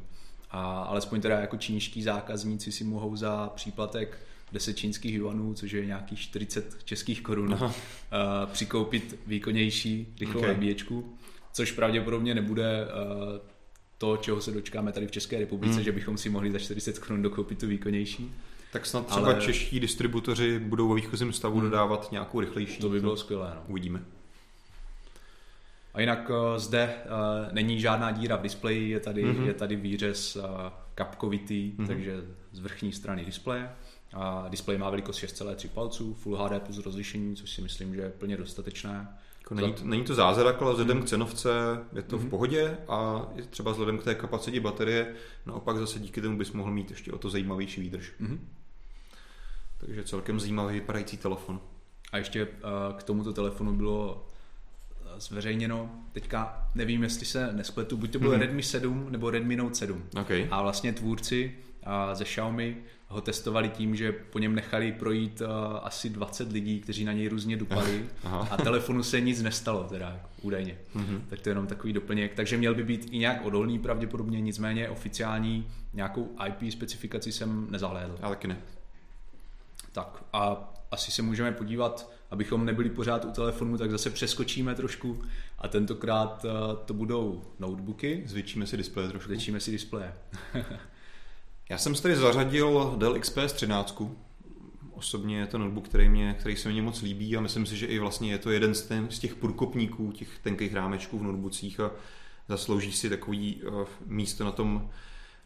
A 0.51 0.81
alespoň 0.81 1.21
teda 1.21 1.39
jako 1.39 1.57
čínští 1.57 2.03
zákazníci 2.03 2.71
si 2.71 2.83
mohou 2.83 3.15
za 3.15 3.51
příplatek 3.55 4.17
10 4.51 4.77
čínských 4.77 5.15
juanů, 5.15 5.53
což 5.53 5.71
je 5.71 5.85
nějakých 5.85 6.19
40 6.19 6.83
českých 6.83 7.21
korun, 7.21 7.53
uh, 7.53 7.69
přikoupit 8.45 9.19
výkonnější 9.27 10.13
rychlou 10.19 10.39
okay. 10.39 10.53
nabíječku, 10.53 11.17
což 11.53 11.71
pravděpodobně 11.71 12.35
nebude 12.35 12.85
uh, 12.85 13.39
to, 13.97 14.17
čeho 14.17 14.41
se 14.41 14.51
dočkáme 14.51 14.91
tady 14.91 15.07
v 15.07 15.11
České 15.11 15.39
republice, 15.39 15.75
hmm. 15.75 15.83
že 15.83 15.91
bychom 15.91 16.17
si 16.17 16.29
mohli 16.29 16.51
za 16.51 16.59
40 16.59 16.99
korun 16.99 17.21
dokoupit 17.21 17.59
tu 17.59 17.67
výkonnější. 17.67 18.31
Tak 18.71 18.85
snad 18.85 19.05
třeba 19.07 19.25
Ale... 19.27 19.41
čeští 19.41 19.79
distributoři 19.79 20.59
budou 20.59 20.89
ve 20.89 20.95
výchozím 20.95 21.33
stavu 21.33 21.59
hmm. 21.59 21.69
dodávat 21.69 22.11
nějakou 22.11 22.39
rychlejší. 22.39 22.81
To 22.81 22.89
by 22.89 22.99
bylo 22.99 23.17
skvělé. 23.17 23.51
No. 23.55 23.61
Uvidíme. 23.67 24.05
A 25.99 26.01
jinak 26.01 26.29
uh, 26.29 26.57
zde 26.57 26.93
uh, 27.05 27.53
není 27.53 27.79
žádná 27.79 28.11
díra 28.11 28.35
v 28.35 28.41
displeji, 28.41 28.89
je 28.89 28.99
tady, 28.99 29.25
mm-hmm. 29.25 29.45
je 29.45 29.53
tady 29.53 29.75
výřez 29.75 30.35
uh, 30.35 30.43
kapkovitý, 30.95 31.71
mm-hmm. 31.71 31.87
takže 31.87 32.21
z 32.51 32.59
vrchní 32.59 32.91
strany 32.91 33.25
displeje. 33.25 33.69
A 34.13 34.45
displej 34.49 34.77
má 34.77 34.89
velikost 34.89 35.17
6,3 35.17 35.69
palců, 35.69 36.13
Full 36.13 36.37
HD 36.37 36.63
plus 36.63 36.77
rozlišení, 36.77 37.35
což 37.35 37.49
si 37.49 37.61
myslím, 37.61 37.95
že 37.95 38.01
je 38.01 38.09
plně 38.09 38.37
dostatečné. 38.37 39.07
Jako 39.39 39.55
není, 39.55 39.73
to, 39.73 39.85
není 39.85 40.03
to 40.03 40.15
zázrak, 40.15 40.61
ale 40.61 40.71
vzhledem 40.71 40.97
mm. 40.97 41.03
k 41.03 41.05
cenovce 41.05 41.49
je 41.95 42.01
to 42.01 42.15
mm. 42.15 42.19
v 42.19 42.23
mhm. 42.23 42.29
pohodě 42.29 42.77
a 42.87 43.27
třeba 43.49 43.71
vzhledem 43.71 43.97
k 43.97 44.03
té 44.03 44.15
kapacitě 44.15 44.59
baterie, 44.59 45.15
naopak 45.45 45.77
zase 45.77 45.99
díky 45.99 46.21
tomu 46.21 46.37
bys 46.37 46.51
mohl 46.51 46.71
mít 46.71 46.89
ještě 46.89 47.11
o 47.11 47.17
to 47.17 47.29
zajímavější 47.29 47.81
výdrž. 47.81 48.13
Mm. 48.19 48.47
Takže 49.77 50.03
celkem 50.03 50.39
zajímavý 50.39 50.73
vypadající 50.73 51.17
telefon. 51.17 51.59
A 52.11 52.17
ještě 52.17 52.47
k 52.97 53.03
tomuto 53.03 53.33
telefonu 53.33 53.73
bylo 53.73 54.27
eh, 54.27 54.28
zveřejněno, 55.19 55.89
teďka 56.11 56.69
nevím, 56.75 57.03
jestli 57.03 57.25
se 57.25 57.53
nespletu, 57.53 57.97
buď 57.97 58.11
to 58.11 58.19
bylo 58.19 58.33
mm. 58.33 58.39
Redmi 58.39 58.63
7 58.63 59.07
nebo 59.09 59.29
Redmi 59.29 59.55
Note 59.55 59.75
7. 59.75 60.03
Okay. 60.21 60.47
A 60.51 60.61
vlastně 60.61 60.93
tvůrci 60.93 61.55
ze 62.13 62.23
Xiaomi 62.23 62.77
ho 63.07 63.21
testovali 63.21 63.69
tím, 63.69 63.95
že 63.95 64.11
po 64.11 64.39
něm 64.39 64.55
nechali 64.55 64.91
projít 64.91 65.41
asi 65.81 66.09
20 66.09 66.51
lidí, 66.51 66.79
kteří 66.79 67.05
na 67.05 67.13
něj 67.13 67.27
různě 67.27 67.57
dupali 67.57 68.05
a 68.23 68.57
telefonu 68.57 69.03
se 69.03 69.21
nic 69.21 69.41
nestalo, 69.41 69.83
teda 69.83 70.19
údajně. 70.41 70.77
Mm-hmm. 70.95 71.21
Tak 71.29 71.41
to 71.41 71.49
je 71.49 71.51
jenom 71.51 71.67
takový 71.67 71.93
doplněk. 71.93 72.33
Takže 72.33 72.57
měl 72.57 72.75
by 72.75 72.83
být 72.83 73.07
i 73.11 73.17
nějak 73.17 73.45
odolný 73.45 73.79
pravděpodobně, 73.79 74.41
nicméně 74.41 74.89
oficiální 74.89 75.67
nějakou 75.93 76.35
IP 76.47 76.71
specifikaci 76.71 77.31
jsem 77.31 77.67
nezahlédl. 77.69 78.17
Já 78.21 78.29
taky 78.29 78.47
ne. 78.47 78.57
Tak 79.91 80.23
a 80.33 80.73
asi 80.91 81.11
se 81.11 81.21
můžeme 81.21 81.51
podívat, 81.51 82.11
abychom 82.31 82.65
nebyli 82.65 82.89
pořád 82.89 83.25
u 83.25 83.31
telefonu, 83.31 83.77
tak 83.77 83.91
zase 83.91 84.09
přeskočíme 84.09 84.75
trošku 84.75 85.21
a 85.59 85.67
tentokrát 85.67 86.45
uh, 86.45 86.51
to 86.85 86.93
budou 86.93 87.41
notebooky. 87.59 88.23
Zvětšíme 88.25 88.67
si 88.67 88.77
displeje 88.77 89.09
trošku. 89.09 89.27
Zvětšíme 89.27 89.59
si 89.59 89.71
displeje. 89.71 90.13
Já 91.69 91.77
jsem 91.77 91.95
si 91.95 92.01
tady 92.01 92.15
zařadil 92.15 92.95
Dell 92.97 93.19
XPS 93.19 93.53
13. 93.53 94.01
Osobně 94.91 95.39
je 95.39 95.47
to 95.47 95.57
notebook, 95.57 95.87
který, 95.87 96.09
mě, 96.09 96.35
který 96.39 96.55
se 96.55 96.69
mi 96.69 96.81
moc 96.81 97.01
líbí 97.01 97.37
a 97.37 97.41
myslím 97.41 97.65
si, 97.65 97.77
že 97.77 97.85
i 97.85 97.99
vlastně 97.99 98.31
je 98.31 98.37
to 98.37 98.51
jeden 98.51 98.75
z, 98.75 98.81
ten, 98.81 99.07
z 99.09 99.19
těch 99.19 99.35
průkopníků, 99.35 100.11
těch 100.11 100.39
tenkých 100.39 100.73
rámečků 100.73 101.19
v 101.19 101.23
notebookcích 101.23 101.79
a 101.79 101.91
zaslouží 102.49 102.91
si 102.91 103.09
takový 103.09 103.61
uh, 103.63 103.87
místo 104.05 104.43
na 104.43 104.51
tom, 104.51 104.89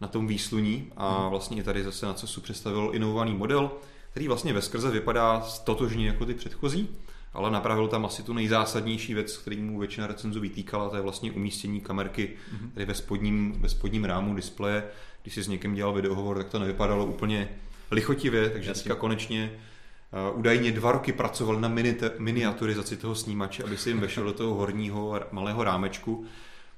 na 0.01 0.07
tom 0.07 0.27
výsluní 0.27 0.91
a 0.97 1.19
mhm. 1.19 1.29
vlastně 1.29 1.57
i 1.57 1.63
tady 1.63 1.83
zase 1.83 2.05
na 2.05 2.13
CESu 2.13 2.41
představil 2.41 2.91
inovovaný 2.93 3.33
model, 3.33 3.71
který 4.13 4.27
vlastně 4.27 4.53
ve 4.53 4.61
skrze 4.61 4.91
vypadá 4.91 5.43
totožně 5.63 6.07
jako 6.07 6.25
ty 6.25 6.33
předchozí, 6.33 6.89
ale 7.33 7.51
napravil 7.51 7.87
tam 7.87 8.05
asi 8.05 8.23
tu 8.23 8.33
nejzásadnější 8.33 9.13
věc, 9.13 9.37
který 9.37 9.61
mu 9.61 9.79
většina 9.79 10.07
recenzů 10.07 10.39
vytýkala, 10.39 10.89
to 10.89 10.95
je 10.95 11.01
vlastně 11.01 11.31
umístění 11.31 11.81
kamerky 11.81 12.29
mm-hmm. 12.29 12.71
tady 12.73 12.85
ve 12.85 12.93
spodním, 12.93 13.53
ve 13.57 13.69
spodním 13.69 14.05
rámu 14.05 14.35
displeje. 14.35 14.83
Když 15.21 15.33
si 15.33 15.43
s 15.43 15.47
někým 15.47 15.75
dělal 15.75 15.93
videohovor, 15.93 16.37
tak 16.37 16.49
to 16.49 16.59
nevypadalo 16.59 17.05
úplně 17.05 17.49
lichotivě, 17.91 18.49
takže 18.49 18.69
Jasně. 18.69 18.83
teďka 18.83 18.95
konečně 18.95 19.51
uh, 20.31 20.39
údajně 20.39 20.71
dva 20.71 20.91
roky 20.91 21.13
pracoval 21.13 21.59
na 21.59 21.71
miniaturizaci 22.17 22.97
toho 22.97 23.15
snímače, 23.15 23.63
aby 23.63 23.77
se 23.77 23.89
jim 23.89 23.99
vešel 23.99 24.23
do 24.23 24.33
toho 24.33 24.53
horního 24.53 25.19
malého 25.31 25.63
rámečku 25.63 26.25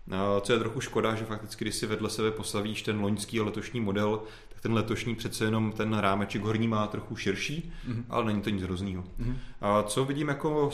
No, 0.07 0.41
co 0.41 0.53
je 0.53 0.59
trochu 0.59 0.81
škoda, 0.81 1.15
že 1.15 1.25
fakticky, 1.25 1.65
když 1.65 1.75
si 1.75 1.85
vedle 1.85 2.09
sebe 2.09 2.31
postavíš 2.31 2.81
ten 2.81 2.99
loňský 2.99 3.39
a 3.39 3.43
letošní 3.43 3.79
model, 3.79 4.23
ten 4.65 4.73
letošní 4.73 5.15
přece 5.15 5.45
jenom 5.45 5.71
ten 5.71 5.97
rámeček 5.97 6.41
horní 6.41 6.67
má 6.67 6.87
trochu 6.87 7.15
širší, 7.15 7.71
mm-hmm. 7.89 8.03
ale 8.09 8.25
není 8.25 8.41
to 8.41 8.49
nic 8.49 8.63
hroznýho. 8.63 9.03
Mm-hmm. 9.03 9.35
A 9.61 9.83
co 9.83 10.05
vidím 10.05 10.27
jako 10.27 10.69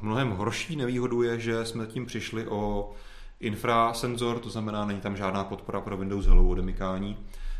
mnohem 0.00 0.30
horší 0.30 0.76
nevýhodu 0.76 1.22
je, 1.22 1.40
že 1.40 1.64
jsme 1.64 1.86
tím 1.86 2.06
přišli 2.06 2.46
o 2.46 2.92
infrasenzor, 3.40 4.38
to 4.38 4.50
znamená, 4.50 4.86
není 4.86 5.00
tam 5.00 5.16
žádná 5.16 5.44
podpora 5.44 5.80
pro 5.80 5.96
Windows 5.96 6.26
Hello 6.26 6.48
odemykání, 6.48 7.16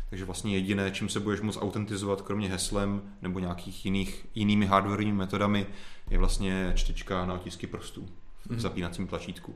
takže 0.09 0.25
vlastně 0.25 0.55
jediné, 0.55 0.91
čím 0.91 1.09
se 1.09 1.19
budeš 1.19 1.41
moct 1.41 1.61
autentizovat, 1.61 2.21
kromě 2.21 2.49
heslem 2.49 3.01
nebo 3.21 3.39
nějakých 3.39 3.85
jiných, 3.85 4.25
jinými 4.35 4.65
hardwareovými 4.65 5.17
metodami, 5.17 5.65
je 6.09 6.17
vlastně 6.17 6.71
čtečka 6.75 7.25
na 7.25 7.33
otisky 7.33 7.67
prstů 7.67 8.07
v 8.45 8.49
mm-hmm. 8.49 8.59
zapínacím 8.59 9.07
tlačítku. 9.07 9.55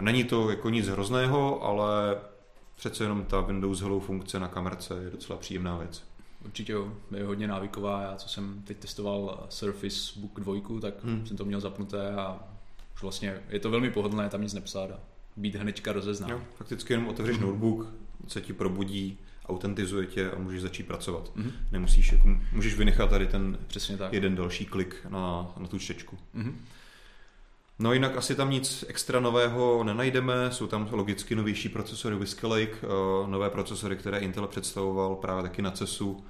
Není 0.00 0.24
to 0.24 0.50
jako 0.50 0.70
nic 0.70 0.88
hrozného, 0.88 1.62
ale 1.62 2.16
přece 2.80 3.04
jenom 3.04 3.24
ta 3.24 3.40
Windows 3.40 3.80
Hello 3.80 4.00
funkce 4.00 4.40
na 4.40 4.48
kamerce 4.48 4.94
je 5.04 5.10
docela 5.10 5.38
příjemná 5.38 5.78
věc. 5.78 6.04
Určitě 6.44 6.72
jo, 6.72 6.92
je 7.16 7.24
hodně 7.24 7.48
návyková. 7.48 8.02
Já 8.02 8.16
co 8.16 8.28
jsem 8.28 8.62
teď 8.64 8.76
testoval 8.76 9.46
Surface 9.48 10.20
Book 10.20 10.40
2, 10.40 10.80
tak 10.80 11.04
hmm. 11.04 11.26
jsem 11.26 11.36
to 11.36 11.44
měl 11.44 11.60
zapnuté 11.60 12.12
a 12.12 12.40
už 12.94 13.02
vlastně 13.02 13.40
je 13.48 13.60
to 13.60 13.70
velmi 13.70 13.90
pohodlné 13.90 14.28
tam 14.28 14.42
nic 14.42 14.54
nepsat 14.54 14.90
a 14.90 14.98
být 15.36 15.54
hnedka 15.54 15.92
rozezná. 15.92 16.28
Jo, 16.28 16.40
fakticky 16.56 16.92
jenom 16.92 17.08
otevřeš 17.08 17.36
hmm. 17.36 17.46
notebook, 17.46 17.86
se 18.28 18.40
ti 18.40 18.52
probudí, 18.52 19.18
autentizuje 19.46 20.06
tě 20.06 20.30
a 20.30 20.38
můžeš 20.38 20.62
začít 20.62 20.86
pracovat. 20.86 21.32
hmm 21.36 21.52
Nemusíš, 21.72 22.12
jako, 22.12 22.28
můžeš 22.52 22.74
vynechat 22.74 23.10
tady 23.10 23.26
ten 23.26 23.58
Přesně 23.66 23.96
tak. 23.96 24.12
jeden 24.12 24.34
další 24.34 24.66
klik 24.66 24.96
na, 25.08 25.52
na 25.58 25.68
tu 25.68 25.78
čtečku. 25.78 26.18
hmm 26.34 26.60
No 27.80 27.92
jinak 27.92 28.16
asi 28.16 28.34
tam 28.34 28.50
nic 28.50 28.84
extra 28.88 29.20
nového 29.20 29.84
nenajdeme, 29.84 30.50
jsou 30.50 30.66
tam 30.66 30.88
logicky 30.90 31.34
novější 31.34 31.68
procesory 31.68 32.16
Whiskey 32.16 32.50
Lake, 32.50 32.76
eh, 32.82 32.86
nové 33.26 33.50
procesory, 33.50 33.96
které 33.96 34.18
Intel 34.18 34.46
představoval 34.46 35.16
právě 35.16 35.42
taky 35.42 35.62
na 35.62 35.70
CESu, 35.70 36.24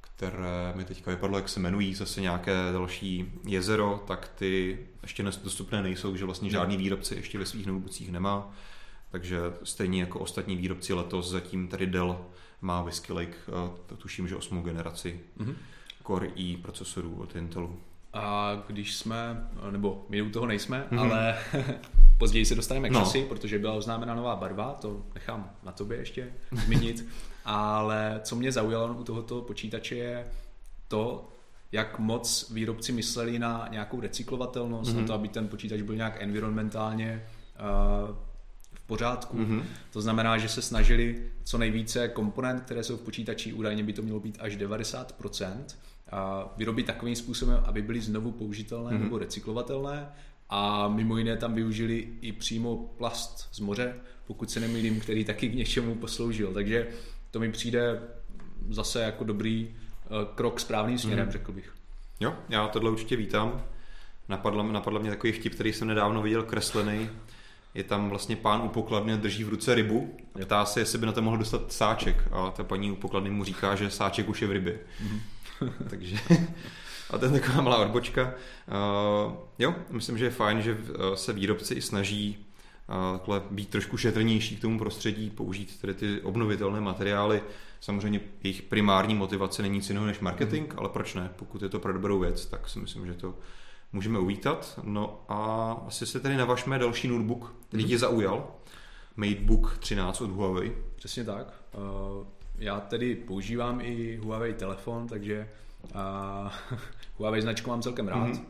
které 0.00 0.72
mi 0.74 0.84
teďka 0.84 1.10
vypadlo, 1.10 1.38
jak 1.38 1.48
se 1.48 1.60
jmenují, 1.60 1.94
zase 1.94 2.20
nějaké 2.20 2.52
další 2.72 3.32
jezero, 3.44 4.04
tak 4.06 4.28
ty 4.34 4.78
ještě 5.02 5.22
dostupné 5.22 5.82
nejsou, 5.82 6.16
že 6.16 6.24
vlastně 6.24 6.50
žádný 6.50 6.76
výrobci 6.76 7.14
ještě 7.14 7.38
ve 7.38 7.46
svých 7.46 7.66
notebookcích 7.66 8.12
nemá, 8.12 8.54
takže 9.10 9.38
stejně 9.62 10.00
jako 10.00 10.18
ostatní 10.18 10.56
výrobci 10.56 10.92
letos 10.92 11.30
zatím 11.30 11.68
tady 11.68 11.86
Dell 11.86 12.26
má 12.60 12.82
Whiskey 12.82 13.16
Lake, 13.16 13.36
to 13.86 13.96
tuším, 13.96 14.28
že 14.28 14.36
osmou 14.36 14.62
generaci 14.62 15.20
mm-hmm. 15.38 15.54
Core 16.06 16.26
i 16.26 16.56
procesorů 16.56 17.16
od 17.18 17.36
Intelu. 17.36 17.80
A 18.14 18.62
když 18.66 18.94
jsme, 18.94 19.48
nebo 19.70 20.06
my 20.08 20.22
u 20.22 20.30
toho 20.30 20.46
nejsme, 20.46 20.86
mm-hmm. 20.90 21.00
ale 21.00 21.38
později 22.18 22.44
se 22.44 22.54
dostaneme 22.54 22.88
k 22.88 22.92
no. 22.92 23.00
časy, 23.00 23.26
protože 23.28 23.58
byla 23.58 23.72
oznámena 23.72 24.14
nová 24.14 24.36
barva, 24.36 24.72
to 24.80 25.02
nechám 25.14 25.50
na 25.62 25.72
tobě 25.72 25.98
ještě 25.98 26.32
zmínit. 26.64 27.04
ale 27.44 28.20
co 28.24 28.36
mě 28.36 28.52
zaujalo 28.52 28.94
u 28.94 29.04
tohoto 29.04 29.42
počítače 29.42 29.94
je 29.94 30.26
to, 30.88 31.28
jak 31.72 31.98
moc 31.98 32.50
výrobci 32.50 32.92
mysleli 32.92 33.38
na 33.38 33.68
nějakou 33.70 34.00
recyklovatelnost, 34.00 34.92
mm-hmm. 34.92 35.00
na 35.00 35.06
to, 35.06 35.14
aby 35.14 35.28
ten 35.28 35.48
počítač 35.48 35.80
byl 35.80 35.96
nějak 35.96 36.22
environmentálně 36.22 37.22
uh, 38.08 38.16
v 38.74 38.86
pořádku. 38.86 39.36
Mm-hmm. 39.38 39.62
To 39.92 40.00
znamená, 40.00 40.38
že 40.38 40.48
se 40.48 40.62
snažili 40.62 41.30
co 41.44 41.58
nejvíce 41.58 42.08
komponent, 42.08 42.62
které 42.62 42.84
jsou 42.84 42.96
v 42.96 43.00
počítači, 43.00 43.52
údajně 43.52 43.82
by 43.82 43.92
to 43.92 44.02
mělo 44.02 44.20
být 44.20 44.38
až 44.40 44.56
90%, 44.56 45.64
a 45.66 45.93
vyrobit 46.56 46.86
takovým 46.86 47.16
způsobem, 47.16 47.62
aby 47.64 47.82
byly 47.82 48.00
znovu 48.00 48.32
použitelné 48.32 48.90
mm-hmm. 48.90 49.02
nebo 49.02 49.18
recyklovatelné 49.18 50.08
a 50.50 50.88
mimo 50.88 51.18
jiné 51.18 51.36
tam 51.36 51.54
využili 51.54 52.08
i 52.20 52.32
přímo 52.32 52.76
plast 52.76 53.48
z 53.52 53.60
moře, 53.60 53.94
pokud 54.26 54.50
se 54.50 54.60
nemýlím, 54.60 55.00
který 55.00 55.24
taky 55.24 55.48
k 55.48 55.54
něčemu 55.54 55.94
posloužil. 55.94 56.52
Takže 56.54 56.88
to 57.30 57.40
mi 57.40 57.52
přijde 57.52 58.02
zase 58.70 59.02
jako 59.02 59.24
dobrý 59.24 59.70
eh, 59.70 60.08
krok 60.34 60.60
správným 60.60 60.98
směrem, 60.98 61.28
mm-hmm. 61.28 61.32
řekl 61.32 61.52
bych. 61.52 61.74
Jo, 62.20 62.34
já 62.48 62.68
tohle 62.68 62.90
určitě 62.90 63.16
vítám. 63.16 63.62
Napadl, 64.28 64.62
napadl 64.62 64.98
mě 64.98 65.10
takový 65.10 65.32
vtip, 65.32 65.54
který 65.54 65.72
jsem 65.72 65.88
nedávno 65.88 66.22
viděl 66.22 66.42
kreslený. 66.42 67.08
Je 67.74 67.84
tam 67.84 68.08
vlastně 68.08 68.36
pán 68.36 68.62
u 68.62 68.68
pokladny 68.68 69.16
drží 69.16 69.44
v 69.44 69.48
ruce 69.48 69.74
rybu. 69.74 70.16
Ptá 70.44 70.64
se, 70.64 70.80
jestli 70.80 70.98
by 70.98 71.06
na 71.06 71.12
to 71.12 71.22
mohl 71.22 71.36
dostat 71.36 71.72
sáček. 71.72 72.28
A 72.32 72.50
ta 72.50 72.64
paní 72.64 72.92
u 72.92 72.96
pokladny 72.96 73.30
mu 73.30 73.44
říká, 73.44 73.74
že 73.74 73.90
sáček 73.90 74.28
už 74.28 74.42
je 74.42 74.48
v 74.48 74.52
rybě. 74.52 74.78
Mm-hmm. 75.02 75.20
Takže 75.90 76.16
a 77.10 77.18
to 77.18 77.24
je 77.24 77.30
taková 77.30 77.62
malá 77.62 77.78
odbočka. 77.78 78.34
Uh, 79.26 79.32
jo, 79.58 79.74
myslím, 79.90 80.18
že 80.18 80.24
je 80.24 80.30
fajn, 80.30 80.62
že 80.62 80.74
uh, 80.74 81.14
se 81.14 81.32
výrobci 81.32 81.74
i 81.74 81.82
snaží 81.82 82.46
uh, 82.88 83.18
takhle 83.18 83.42
být 83.50 83.68
trošku 83.68 83.96
šetrnější 83.96 84.56
k 84.56 84.60
tomu 84.60 84.78
prostředí, 84.78 85.30
použít 85.30 85.80
tedy 85.80 85.94
ty 85.94 86.20
obnovitelné 86.20 86.80
materiály. 86.80 87.42
Samozřejmě 87.80 88.20
jejich 88.42 88.62
primární 88.62 89.14
motivace 89.14 89.62
není 89.62 89.74
nic 89.74 89.88
jiného 89.88 90.06
než 90.06 90.20
marketing, 90.20 90.72
mm. 90.72 90.78
ale 90.78 90.88
proč 90.88 91.14
ne? 91.14 91.30
Pokud 91.36 91.62
je 91.62 91.68
to 91.68 91.78
pro 91.78 91.92
dobrou 91.92 92.18
věc, 92.18 92.46
tak 92.46 92.68
si 92.68 92.78
myslím, 92.78 93.06
že 93.06 93.14
to 93.14 93.34
můžeme 93.92 94.18
uvítat. 94.18 94.80
No 94.82 95.24
a 95.28 95.72
asi 95.86 96.06
se 96.06 96.20
tedy 96.20 96.36
navažme 96.36 96.78
další 96.78 97.08
notebook, 97.08 97.54
který 97.68 97.82
mm. 97.82 97.88
tě 97.88 97.98
zaujal. 97.98 98.46
MateBook 99.16 99.78
13 99.78 100.20
od 100.20 100.30
Huawei. 100.30 100.72
Přesně 100.96 101.24
tak. 101.24 101.46
Uh, 101.74 102.26
já 102.58 102.80
tedy 102.80 103.14
používám 103.14 103.80
i 103.80 104.16
Huawei 104.16 104.54
telefon, 104.54 105.08
takže 105.08 105.48
a, 105.94 106.52
Huawei 107.18 107.42
značku 107.42 107.70
mám 107.70 107.82
celkem 107.82 108.08
rád. 108.08 108.28
Mm-hmm. 108.28 108.44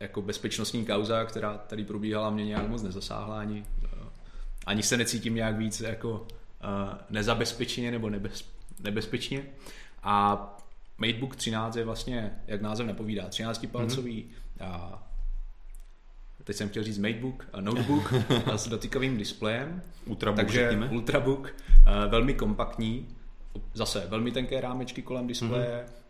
Jako 0.00 0.22
bezpečnostní 0.22 0.86
kauza, 0.86 1.24
která 1.24 1.58
tady 1.58 1.84
probíhala, 1.84 2.30
mě 2.30 2.46
nějak 2.46 2.68
moc 2.68 2.82
nezasáhla, 2.82 3.40
ani, 3.40 3.64
ani 4.66 4.82
se 4.82 4.96
necítím 4.96 5.34
nějak 5.34 5.56
víc 5.56 5.80
jako 5.80 6.26
nezabezpečeně 7.10 7.90
nebo 7.90 8.10
nebez, 8.10 8.44
nebezpečně. 8.80 9.44
A 10.02 10.46
MateBook 10.98 11.36
13 11.36 11.76
je 11.76 11.84
vlastně, 11.84 12.32
jak 12.46 12.62
název 12.62 12.86
nepovídá, 12.86 13.28
13-palcový 13.28 14.24
mm-hmm 14.58 14.98
teď 16.44 16.56
jsem 16.56 16.68
chtěl 16.68 16.84
říct 16.84 16.98
MateBook, 16.98 17.46
notebook 17.60 18.12
s 18.56 18.68
dotykovým 18.68 19.16
displejem. 19.16 19.82
Ultrabook, 20.06 20.36
takže 20.36 20.60
řekněme. 20.60 20.88
Ultrabook, 20.88 21.54
velmi 22.08 22.34
kompaktní, 22.34 23.08
zase 23.74 24.06
velmi 24.08 24.32
tenké 24.32 24.60
rámečky 24.60 25.02
kolem 25.02 25.26
displeje, 25.26 25.84
mm-hmm. 25.86 26.04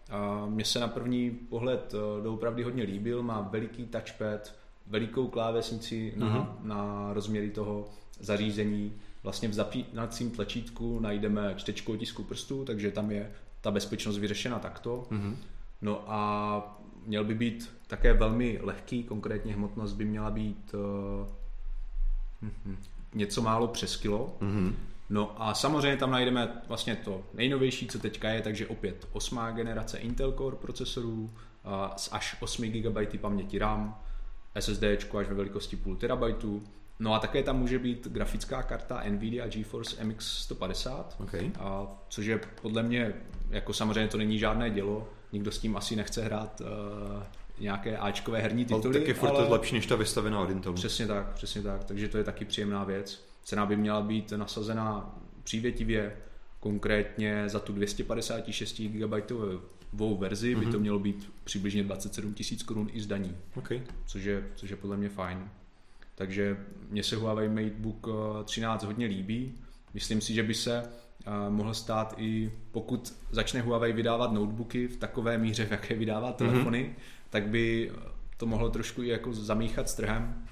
Mně 0.46 0.64
se 0.64 0.80
na 0.80 0.88
první 0.88 1.30
pohled 1.30 1.94
eh, 1.94 2.22
doopravdy 2.22 2.62
hodně 2.62 2.82
líbil, 2.82 3.22
má 3.22 3.40
veliký 3.40 3.86
touchpad, 3.86 4.54
velikou 4.86 5.28
klávesnici 5.28 6.12
na, 6.16 6.26
mm-hmm. 6.26 6.66
na 6.66 7.10
rozměry 7.12 7.50
toho 7.50 7.88
zařízení. 8.20 8.92
Vlastně 9.22 9.48
v 9.48 9.54
zapínacím 9.54 10.30
tlačítku 10.30 11.00
najdeme 11.00 11.54
čtečku 11.56 11.92
otisku 11.92 12.22
prstů, 12.24 12.64
takže 12.64 12.90
tam 12.90 13.10
je 13.10 13.32
ta 13.60 13.70
bezpečnost 13.70 14.18
vyřešena 14.18 14.58
takto. 14.58 15.06
Mm-hmm. 15.10 15.36
No 15.82 16.04
a 16.06 16.80
měl 17.06 17.24
by 17.24 17.34
být 17.34 17.70
také 17.86 18.12
velmi 18.12 18.58
lehký, 18.62 19.02
konkrétně 19.02 19.54
hmotnost 19.54 19.92
by 19.92 20.04
měla 20.04 20.30
být 20.30 20.74
uh, 20.74 22.48
něco 23.14 23.42
málo 23.42 23.68
přes 23.68 23.96
kilo. 23.96 24.36
Mm-hmm. 24.40 24.72
No 25.10 25.42
a 25.42 25.54
samozřejmě 25.54 25.96
tam 25.96 26.10
najdeme 26.10 26.62
vlastně 26.68 26.96
to 26.96 27.22
nejnovější, 27.34 27.86
co 27.86 27.98
teďka 27.98 28.28
je, 28.30 28.42
takže 28.42 28.66
opět 28.66 29.08
osmá 29.12 29.50
generace 29.50 29.98
Intel 29.98 30.32
Core 30.32 30.56
procesorů 30.56 31.30
s 31.96 32.12
až 32.12 32.36
8 32.40 32.70
GB 32.70 33.20
paměti 33.20 33.58
RAM, 33.58 33.98
SSD 34.60 34.82
až 35.18 35.28
ve 35.28 35.34
velikosti 35.34 35.76
půl 35.76 35.96
terabajtu, 35.96 36.62
No 36.98 37.14
a 37.14 37.18
také 37.18 37.42
tam 37.42 37.58
může 37.58 37.78
být 37.78 38.08
grafická 38.08 38.62
karta 38.62 39.02
Nvidia 39.08 39.46
GeForce 39.46 40.04
MX 40.04 40.26
150, 40.26 41.16
okay. 41.20 41.50
a, 41.58 41.86
což 42.08 42.26
je 42.26 42.40
podle 42.62 42.82
mě, 42.82 43.14
jako 43.50 43.72
samozřejmě 43.72 44.08
to 44.08 44.18
není 44.18 44.38
žádné 44.38 44.70
dělo, 44.70 45.08
nikdo 45.32 45.50
s 45.50 45.58
tím 45.58 45.76
asi 45.76 45.96
nechce 45.96 46.22
hrát 46.22 46.60
uh, 46.60 47.22
nějaké 47.58 47.98
Ačkové 47.98 48.40
herní 48.40 48.64
tituly. 48.64 48.84
Ale 48.84 48.94
taky 48.94 49.14
furt 49.14 49.28
ale... 49.28 49.48
lepší 49.48 49.74
než 49.74 49.86
ta 49.86 49.96
vystavená 49.96 50.40
od 50.40 50.50
Intelu. 50.50 50.74
Přesně 50.74 51.06
tak, 51.06 51.32
přesně 51.32 51.62
tak, 51.62 51.84
takže 51.84 52.08
to 52.08 52.18
je 52.18 52.24
taky 52.24 52.44
příjemná 52.44 52.84
věc. 52.84 53.24
Cena 53.44 53.66
by 53.66 53.76
měla 53.76 54.02
být 54.02 54.32
nasazena 54.32 55.18
přívětivě, 55.42 56.16
konkrétně 56.60 57.48
za 57.48 57.60
tu 57.60 57.72
256 57.72 58.80
GB 58.80 59.30
verzi 60.18 60.54
mm-hmm. 60.54 60.58
by 60.58 60.64
to 60.66 60.72
mhm. 60.72 60.80
mělo 60.80 60.98
být 60.98 61.32
přibližně 61.44 61.82
27 61.82 62.34
000 62.50 62.62
korun 62.66 62.88
i 62.92 63.00
z 63.00 63.06
daní, 63.06 63.36
okay. 63.56 63.82
což, 64.06 64.24
je, 64.24 64.44
což 64.54 64.70
je 64.70 64.76
podle 64.76 64.96
mě 64.96 65.08
fajn. 65.08 65.48
Takže 66.14 66.56
mně 66.90 67.02
se 67.02 67.16
Huawei 67.16 67.48
MateBook 67.48 68.06
13 68.44 68.82
eh, 68.82 68.86
hodně 68.86 69.06
líbí. 69.06 69.54
Myslím 69.94 70.20
si, 70.20 70.34
že 70.34 70.42
by 70.42 70.54
se 70.54 70.82
eh, 70.82 71.50
mohl 71.50 71.74
stát 71.74 72.14
i 72.16 72.52
pokud 72.72 73.14
začne 73.30 73.60
Huawei 73.60 73.92
vydávat 73.92 74.32
notebooky 74.32 74.88
v 74.88 74.96
takové 74.96 75.38
míře, 75.38 75.66
v 75.66 75.70
jaké 75.70 75.94
vydává 75.94 76.28
mhm. 76.28 76.36
telefony, 76.36 76.84
mm-hmm. 76.84 77.02
tak 77.30 77.48
by 77.48 77.92
to 78.36 78.46
mohlo 78.46 78.70
trošku 78.70 79.02
i 79.02 79.08
jako 79.08 79.32
zamíchat 79.32 79.88
s 79.88 79.94
trhem, 79.94 80.43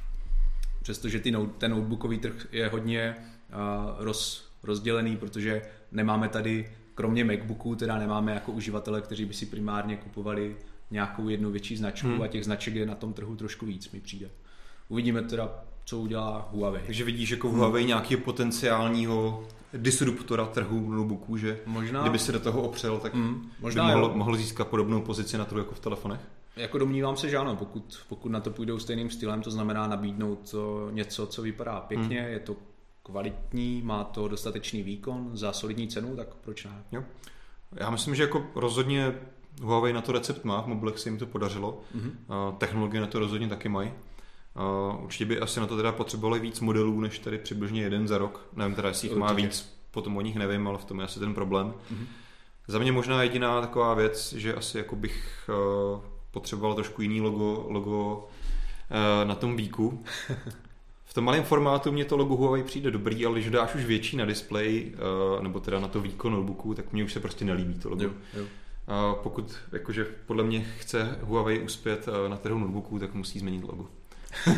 přestože 0.83 1.20
ty, 1.20 1.35
ten 1.59 1.70
notebookový 1.70 2.18
trh 2.18 2.47
je 2.53 2.68
hodně 2.68 3.16
uh, 3.16 4.05
roz, 4.05 4.51
rozdělený, 4.62 5.16
protože 5.16 5.62
nemáme 5.93 6.28
tady, 6.28 6.72
kromě 6.95 7.24
MacBooků, 7.24 7.76
teda 7.76 7.99
nemáme 7.99 8.33
jako 8.33 8.53
uživatele, 8.53 9.01
kteří 9.01 9.24
by 9.24 9.35
si 9.35 9.47
primárně 9.47 9.97
kupovali 9.97 10.57
nějakou 10.91 11.28
jednu 11.28 11.51
větší 11.51 11.76
značku 11.76 12.09
hmm. 12.09 12.22
a 12.22 12.28
těch 12.28 12.45
značek 12.45 12.74
je 12.74 12.87
na 12.87 12.95
tom 12.95 13.12
trhu 13.12 13.37
trošku 13.37 13.66
víc, 13.66 13.91
mi 13.91 14.01
přijde. 14.01 14.30
Uvidíme 14.89 15.22
teda, 15.22 15.64
co 15.85 15.99
udělá 15.99 16.49
Huawei. 16.53 16.83
Takže 16.87 17.05
vidíš 17.05 17.30
jako 17.30 17.49
v 17.49 17.53
Huawei 17.53 17.83
hmm. 17.83 17.89
nějakého 17.89 18.20
potenciálního 18.20 19.49
disruptora 19.74 20.47
trhu 20.47 20.93
notebooků, 20.93 21.37
že 21.37 21.61
možná, 21.66 22.03
kdyby 22.03 22.18
se 22.18 22.33
do 22.33 22.41
toho 22.41 22.62
opřel, 22.62 22.99
tak 22.99 23.14
hmm, 23.14 23.51
možná 23.61 23.89
by 23.89 23.95
mohl, 23.95 24.14
mohl 24.14 24.37
získat 24.37 24.68
podobnou 24.68 25.01
pozici 25.01 25.39
na 25.39 25.45
trhu 25.45 25.59
jako 25.59 25.74
v 25.74 25.80
telefonech? 25.80 26.20
Jako 26.57 26.78
domnívám 26.78 27.16
se, 27.16 27.28
že 27.28 27.36
ano, 27.36 27.57
pokud, 27.57 28.00
pokud 28.09 28.28
na 28.28 28.40
to 28.40 28.50
půjdou 28.50 28.78
stejným 28.78 29.11
stylem, 29.11 29.42
to 29.42 29.50
znamená 29.50 29.86
nabídnout 29.86 30.55
něco, 30.90 31.26
co 31.26 31.42
vypadá 31.42 31.80
pěkně, 31.80 32.20
hmm. 32.20 32.30
je 32.32 32.38
to 32.40 32.57
kvalitní, 33.03 33.82
má 33.84 34.05
to 34.05 34.28
dostatečný 34.28 34.82
výkon 34.82 35.30
za 35.32 35.53
solidní 35.53 35.88
cenu, 35.88 36.16
tak 36.16 36.34
proč 36.34 36.64
ne? 36.64 36.84
Jo. 36.92 37.05
Já 37.72 37.90
myslím, 37.90 38.14
že 38.14 38.22
jako 38.22 38.46
rozhodně 38.55 39.14
Huawei 39.62 39.92
na 39.92 40.00
to 40.00 40.12
recept 40.12 40.44
má, 40.44 40.62
v 40.62 40.66
mobilech 40.66 40.98
se 40.98 41.09
jim 41.09 41.18
to 41.18 41.26
podařilo, 41.26 41.80
mm-hmm. 41.96 42.57
technologie 42.57 43.00
na 43.00 43.07
to 43.07 43.18
rozhodně 43.18 43.48
taky 43.48 43.68
mají. 43.68 43.92
Určitě 45.03 45.24
by 45.24 45.40
asi 45.40 45.61
na 45.61 45.66
to 45.66 45.76
teda 45.76 45.92
potřebovali 45.92 46.40
víc 46.40 46.61
modelů, 46.61 47.00
než 47.00 47.18
tady 47.18 47.38
přibližně 47.38 47.82
jeden 47.82 48.09
za 48.09 48.18
rok. 48.18 48.48
Nevím 48.57 48.74
teda, 48.74 48.88
jestli 48.88 49.09
jich 49.09 49.16
má 49.16 49.32
víc, 49.32 49.78
potom 49.90 50.16
o 50.16 50.20
nich 50.20 50.36
nevím, 50.36 50.68
ale 50.68 50.78
v 50.78 50.84
tom 50.84 50.98
je 50.98 51.05
asi 51.05 51.20
ten 51.20 51.34
problém. 51.34 51.66
Mm-hmm. 51.66 52.07
Za 52.68 52.78
mě 52.78 52.92
možná 52.92 53.22
jediná 53.22 53.61
taková 53.61 53.94
věc, 53.94 54.32
že 54.32 54.55
asi 54.55 54.78
jako 54.78 54.96
bych 54.96 55.50
potřeboval 56.33 56.74
trošku 56.74 57.03
jiný 57.03 57.20
logo, 57.20 57.66
logo 57.68 58.14
uh, 58.16 59.28
na 59.28 59.35
tom 59.35 59.57
víku. 59.57 60.05
V 61.05 61.14
tom 61.14 61.24
malém 61.24 61.45
formátu 61.45 61.93
mě 61.93 62.05
to 62.05 62.16
logo 62.16 62.37
Huawei 62.37 62.62
přijde 62.62 62.91
dobrý, 62.91 63.26
ale 63.26 63.41
když 63.41 63.51
dáš 63.51 63.74
už 63.74 63.85
větší 63.85 64.16
na 64.16 64.24
display, 64.24 64.93
uh, 65.37 65.43
nebo 65.43 65.61
teda 65.61 65.80
na 65.80 65.89
to 65.89 66.01
výkon 66.01 66.33
notebooku, 66.33 66.74
tak 66.74 66.93
mně 66.93 67.05
už 67.05 67.12
se 67.12 67.20
prostě 67.20 67.45
nelíbí 67.45 67.74
to 67.74 67.91
logo. 67.91 68.05
Jo, 68.05 68.11
jo. 68.35 68.43
Uh, 68.43 68.49
pokud 69.22 69.57
jakože 69.72 70.05
podle 70.26 70.45
mě 70.45 70.66
chce 70.78 71.18
Huawei 71.22 71.61
uspět 71.61 72.09
uh, 72.09 72.14
na 72.28 72.37
trhu 72.37 72.59
notebooků, 72.59 72.99
tak 72.99 73.14
musí 73.14 73.39
změnit 73.39 73.64
logo. 73.64 73.87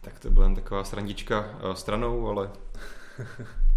tak 0.00 0.18
to 0.18 0.30
byla 0.30 0.46
jen 0.46 0.54
taková 0.54 0.84
srandička 0.84 1.58
stranou, 1.74 2.28
ale 2.28 2.50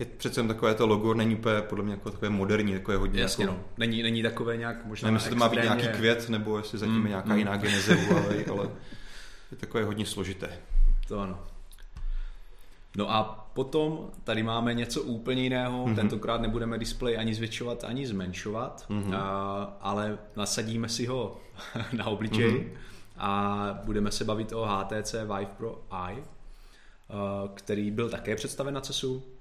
je 0.00 0.06
přece 0.06 0.42
takové 0.42 0.74
to 0.74 0.86
logo, 0.86 1.14
není 1.14 1.34
úplně 1.34 1.60
podle 1.60 1.84
mě 1.84 1.92
jako 1.92 2.10
takové 2.10 2.30
moderní, 2.30 2.72
takové 2.72 2.96
hodně 2.96 3.20
Jasně, 3.20 3.44
jako... 3.44 3.54
no. 3.54 3.64
Není, 3.78 4.02
není 4.02 4.22
takové 4.22 4.56
nějak 4.56 4.84
možná 4.84 5.06
Nevím, 5.06 5.16
jestli 5.16 5.30
to 5.30 5.36
má 5.36 5.48
být 5.48 5.62
nějaký 5.62 5.88
květ, 5.88 6.28
nebo 6.28 6.58
jestli 6.58 6.78
zatím 6.78 6.94
mm, 6.94 7.02
je 7.02 7.08
nějaká 7.08 7.32
mm. 7.32 7.38
jiná 7.38 7.56
geneze 7.56 7.98
ale, 8.10 8.44
ale 8.50 8.70
je 9.50 9.56
takové 9.56 9.84
hodně 9.84 10.06
složité. 10.06 10.58
To 11.08 11.20
ano. 11.20 11.38
No 12.96 13.10
a 13.10 13.48
potom 13.52 14.10
tady 14.24 14.42
máme 14.42 14.74
něco 14.74 15.02
úplně 15.02 15.42
jiného. 15.42 15.86
Mm-hmm. 15.86 15.94
Tentokrát 15.94 16.40
nebudeme 16.40 16.78
displej 16.78 17.18
ani 17.18 17.34
zvětšovat, 17.34 17.84
ani 17.84 18.06
zmenšovat, 18.06 18.86
mm-hmm. 18.90 19.16
a, 19.16 19.76
ale 19.80 20.18
nasadíme 20.36 20.88
si 20.88 21.06
ho 21.06 21.40
na 21.92 22.06
obličej 22.06 22.50
mm-hmm. 22.50 22.70
a 23.16 23.80
budeme 23.84 24.10
se 24.10 24.24
bavit 24.24 24.52
o 24.52 24.64
HTC 24.64 25.12
Vive 25.12 25.50
Pro 25.56 25.82
Eye, 26.06 26.22
který 27.54 27.90
byl 27.90 28.10
také 28.10 28.36
představen 28.36 28.74
na 28.74 28.80
CESu 28.80 29.39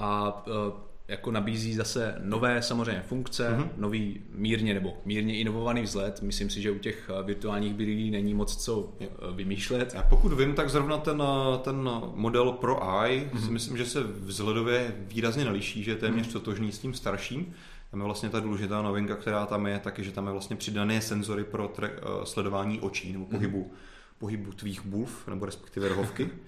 a 0.00 0.42
e, 0.46 0.90
jako 1.08 1.30
nabízí 1.30 1.74
zase 1.74 2.14
nové 2.24 2.62
samozřejmě 2.62 3.02
funkce, 3.02 3.50
mm-hmm. 3.50 3.68
nový 3.76 4.20
mírně 4.34 4.74
nebo 4.74 4.96
mírně 5.04 5.38
inovovaný 5.38 5.82
vzhled. 5.82 6.22
Myslím 6.22 6.50
si, 6.50 6.62
že 6.62 6.70
u 6.70 6.78
těch 6.78 7.10
e, 7.10 7.22
virtuálních 7.22 7.74
brýlí 7.74 8.10
není 8.10 8.34
moc 8.34 8.56
co 8.56 8.92
e, 9.00 9.06
vymýšlet. 9.32 9.94
A 9.98 10.02
pokud 10.02 10.32
vím, 10.32 10.54
tak 10.54 10.70
zrovna 10.70 10.98
ten, 10.98 11.22
ten 11.62 11.90
model 12.14 12.52
Pro 12.52 13.02
Eye 13.02 13.24
mm-hmm. 13.24 13.44
si 13.44 13.50
myslím, 13.50 13.76
že 13.76 13.86
se 13.86 14.02
vzhledově 14.02 14.94
výrazně 14.98 15.44
neliší, 15.44 15.82
že 15.82 15.90
je 15.90 15.96
téměř 15.96 16.26
mm-hmm. 16.26 16.32
totožný 16.32 16.72
s 16.72 16.78
tím 16.78 16.94
starším. 16.94 17.54
Tam 17.90 18.00
je 18.00 18.04
vlastně 18.04 18.28
ta 18.28 18.40
důležitá 18.40 18.82
novinka, 18.82 19.16
která 19.16 19.46
tam 19.46 19.66
je, 19.66 19.78
taky, 19.78 20.04
že 20.04 20.12
tam 20.12 20.26
je 20.26 20.32
vlastně 20.32 20.56
přidané 20.56 21.00
senzory 21.00 21.44
pro 21.44 21.68
tre- 21.68 22.24
sledování 22.24 22.80
očí 22.80 23.12
nebo 23.12 23.24
pohybu, 23.24 23.62
mm-hmm. 23.62 24.18
pohybu 24.18 24.52
tvých 24.52 24.86
bulv, 24.86 25.28
nebo 25.28 25.46
respektive 25.46 25.88
rohovky. 25.88 26.30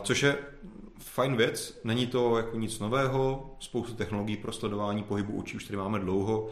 což 0.00 0.22
je 0.22 0.36
fajn 0.98 1.36
věc, 1.36 1.80
není 1.84 2.06
to 2.06 2.36
jako 2.36 2.58
nic 2.58 2.78
nového, 2.78 3.56
spoustu 3.60 3.94
technologií 3.94 4.36
pro 4.36 4.52
sledování 4.52 5.02
pohybu 5.02 5.38
očí 5.38 5.56
už 5.56 5.64
tady 5.64 5.76
máme 5.76 5.98
dlouho. 5.98 6.50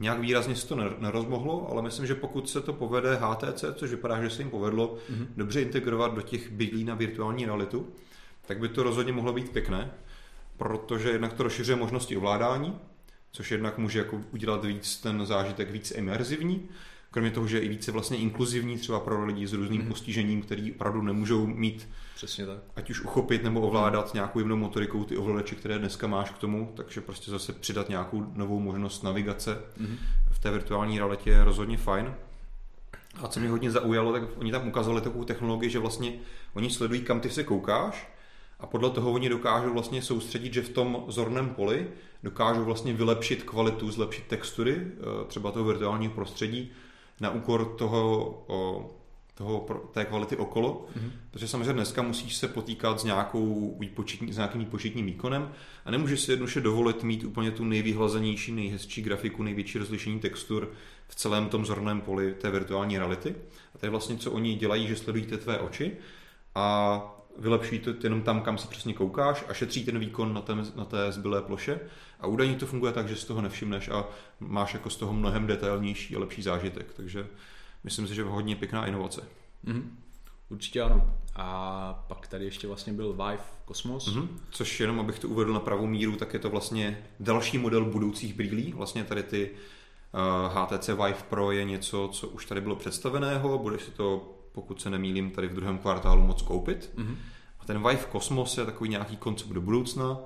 Nějak 0.00 0.20
výrazně 0.20 0.56
se 0.56 0.68
to 0.68 0.76
nerozmohlo, 0.98 1.68
ale 1.70 1.82
myslím, 1.82 2.06
že 2.06 2.14
pokud 2.14 2.50
se 2.50 2.60
to 2.60 2.72
povede 2.72 3.16
HTC, 3.16 3.64
což 3.74 3.90
vypadá, 3.90 4.22
že 4.22 4.30
se 4.30 4.42
jim 4.42 4.50
povedlo 4.50 4.94
mm-hmm. 4.94 5.26
dobře 5.36 5.62
integrovat 5.62 6.14
do 6.14 6.22
těch 6.22 6.50
bydlí 6.50 6.84
na 6.84 6.94
virtuální 6.94 7.44
realitu, 7.46 7.88
tak 8.46 8.58
by 8.58 8.68
to 8.68 8.82
rozhodně 8.82 9.12
mohlo 9.12 9.32
být 9.32 9.52
pěkné, 9.52 9.90
protože 10.56 11.10
jednak 11.10 11.32
to 11.32 11.42
rozšiřuje 11.42 11.76
možnosti 11.76 12.16
ovládání, 12.16 12.78
což 13.32 13.50
jednak 13.50 13.78
může 13.78 13.98
jako 13.98 14.20
udělat 14.32 14.64
víc 14.64 14.96
ten 14.96 15.26
zážitek 15.26 15.70
víc 15.70 15.90
imerzivní, 15.90 16.68
kromě 17.10 17.30
toho, 17.30 17.46
že 17.46 17.56
je 17.56 17.62
i 17.62 17.68
více 17.68 17.92
vlastně 17.92 18.16
inkluzivní 18.16 18.78
třeba 18.78 19.00
pro 19.00 19.24
lidi 19.24 19.46
s 19.46 19.52
různým 19.52 19.82
mm-hmm. 19.82 19.88
postižením, 19.88 20.42
který 20.42 20.72
opravdu 20.72 21.02
nemůžou 21.02 21.46
mít 21.46 21.88
Přesně 22.14 22.46
tak. 22.46 22.58
ať 22.76 22.90
už 22.90 23.00
uchopit 23.00 23.44
nebo 23.44 23.60
ovládat 23.60 24.14
nějakou 24.14 24.38
jemnou 24.38 24.56
motorikou 24.56 25.04
ty 25.04 25.16
ovladače, 25.16 25.54
které 25.54 25.78
dneska 25.78 26.06
máš 26.06 26.30
k 26.30 26.38
tomu, 26.38 26.72
takže 26.76 27.00
prostě 27.00 27.30
zase 27.30 27.52
přidat 27.52 27.88
nějakou 27.88 28.32
novou 28.34 28.60
možnost 28.60 29.02
navigace 29.02 29.58
mm-hmm. 29.80 29.96
v 30.30 30.38
té 30.38 30.50
virtuální 30.50 30.98
realitě 30.98 31.30
je 31.30 31.44
rozhodně 31.44 31.76
fajn. 31.76 32.14
A 33.22 33.28
co 33.28 33.40
mě 33.40 33.48
hodně 33.48 33.70
zaujalo, 33.70 34.12
tak 34.12 34.22
oni 34.36 34.52
tam 34.52 34.68
ukázali 34.68 35.00
takovou 35.00 35.24
technologii, 35.24 35.70
že 35.70 35.78
vlastně 35.78 36.12
oni 36.54 36.70
sledují, 36.70 37.00
kam 37.00 37.20
ty 37.20 37.30
se 37.30 37.44
koukáš 37.44 38.08
a 38.60 38.66
podle 38.66 38.90
toho 38.90 39.12
oni 39.12 39.28
dokážou 39.28 39.72
vlastně 39.72 40.02
soustředit, 40.02 40.54
že 40.54 40.62
v 40.62 40.68
tom 40.68 41.04
zorném 41.08 41.48
poli 41.48 41.86
dokážou 42.22 42.64
vlastně 42.64 42.92
vylepšit 42.92 43.42
kvalitu, 43.42 43.90
zlepšit 43.90 44.24
textury 44.26 44.76
eh, 44.76 45.24
třeba 45.26 45.50
toho 45.50 45.64
virtuálního 45.64 46.12
prostředí 46.12 46.72
na 47.20 47.30
úkor 47.30 47.74
toho, 47.78 48.44
toho 49.34 49.66
té 49.90 50.04
kvality 50.04 50.36
okolo, 50.36 50.86
mm-hmm. 50.96 51.10
protože 51.30 51.48
samozřejmě 51.48 51.72
dneska 51.72 52.02
musíš 52.02 52.36
se 52.36 52.48
potýkat 52.48 53.00
s, 53.00 53.04
nějakou 53.04 53.76
výpočetní, 53.78 54.32
s 54.32 54.36
nějakým 54.36 54.60
výpočetním 54.60 55.06
výkonem 55.06 55.52
a 55.84 55.90
nemůžeš 55.90 56.20
si 56.20 56.32
jednoduše 56.32 56.60
dovolit 56.60 57.02
mít 57.02 57.24
úplně 57.24 57.50
tu 57.50 57.64
nejvyhlazenější, 57.64 58.52
nejhezčí 58.52 59.02
grafiku, 59.02 59.42
největší 59.42 59.78
rozlišení 59.78 60.20
textur 60.20 60.70
v 61.08 61.14
celém 61.14 61.48
tom 61.48 61.66
zorném 61.66 62.00
poli 62.00 62.34
té 62.34 62.50
virtuální 62.50 62.98
reality. 62.98 63.34
A 63.74 63.78
to 63.78 63.86
je 63.86 63.90
vlastně, 63.90 64.16
co 64.16 64.32
oni 64.32 64.54
dělají, 64.54 64.88
že 64.88 64.96
sledují 64.96 65.26
ty 65.26 65.36
tvé 65.36 65.58
oči 65.58 65.92
a 66.54 67.19
vylepší 67.40 67.78
to 67.78 67.90
jenom 68.02 68.22
tam, 68.22 68.40
kam 68.40 68.58
se 68.58 68.68
přesně 68.68 68.94
koukáš 68.94 69.44
a 69.48 69.54
šetří 69.54 69.84
ten 69.84 69.98
výkon 69.98 70.34
na 70.34 70.40
té, 70.40 70.54
na 70.76 70.84
té 70.84 71.12
zbylé 71.12 71.42
ploše. 71.42 71.80
A 72.20 72.26
údajně 72.26 72.54
to 72.54 72.66
funguje 72.66 72.92
tak, 72.92 73.08
že 73.08 73.16
z 73.16 73.24
toho 73.24 73.40
nevšimneš 73.40 73.88
a 73.88 74.04
máš 74.40 74.74
jako 74.74 74.90
z 74.90 74.96
toho 74.96 75.12
mnohem 75.12 75.46
detailnější 75.46 76.16
a 76.16 76.18
lepší 76.18 76.42
zážitek. 76.42 76.92
Takže 76.96 77.26
myslím 77.84 78.06
si, 78.06 78.14
že 78.14 78.22
hodně 78.22 78.56
pěkná 78.56 78.86
inovace. 78.86 79.20
Mm-hmm. 79.64 79.82
Určitě 80.48 80.82
ano. 80.82 81.14
A 81.36 82.04
pak 82.08 82.28
tady 82.28 82.44
ještě 82.44 82.66
vlastně 82.66 82.92
byl 82.92 83.12
Vive 83.12 83.44
Cosmos. 83.68 84.08
Mm-hmm. 84.08 84.28
Což 84.50 84.80
jenom, 84.80 85.00
abych 85.00 85.18
to 85.18 85.28
uvedl 85.28 85.52
na 85.52 85.60
pravou 85.60 85.86
míru, 85.86 86.16
tak 86.16 86.34
je 86.34 86.40
to 86.40 86.50
vlastně 86.50 87.06
další 87.20 87.58
model 87.58 87.84
budoucích 87.84 88.34
brýlí. 88.34 88.72
Vlastně 88.72 89.04
tady 89.04 89.22
ty 89.22 89.50
uh, 89.50 90.56
eh, 90.56 90.76
HTC 90.76 90.88
Vive 90.88 91.22
Pro 91.28 91.52
je 91.52 91.64
něco, 91.64 92.08
co 92.12 92.28
už 92.28 92.46
tady 92.46 92.60
bylo 92.60 92.76
představeného. 92.76 93.58
Bude 93.58 93.78
si 93.78 93.90
to, 93.90 94.39
pokud 94.52 94.80
se 94.80 94.90
nemýlím, 94.90 95.30
tady 95.30 95.48
v 95.48 95.54
druhém 95.54 95.78
kvartálu 95.78 96.22
moc 96.22 96.42
koupit. 96.42 96.90
Mm-hmm. 96.96 97.16
A 97.60 97.64
ten 97.64 97.88
Vive 97.88 98.04
Cosmos 98.12 98.58
je 98.58 98.64
takový 98.64 98.90
nějaký 98.90 99.16
koncept 99.16 99.50
do 99.50 99.60
budoucna. 99.60 100.18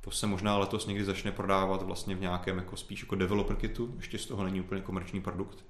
To 0.00 0.10
se 0.10 0.26
možná 0.26 0.58
letos 0.58 0.86
někdy 0.86 1.04
začne 1.04 1.32
prodávat 1.32 1.82
vlastně 1.82 2.14
v 2.14 2.20
nějakém 2.20 2.56
jako 2.56 2.76
spíš 2.76 3.00
jako 3.00 3.14
developer 3.14 3.56
kitu. 3.56 3.94
Ještě 3.96 4.18
z 4.18 4.26
toho 4.26 4.44
není 4.44 4.60
úplně 4.60 4.80
komerční 4.80 5.20
produkt. 5.20 5.64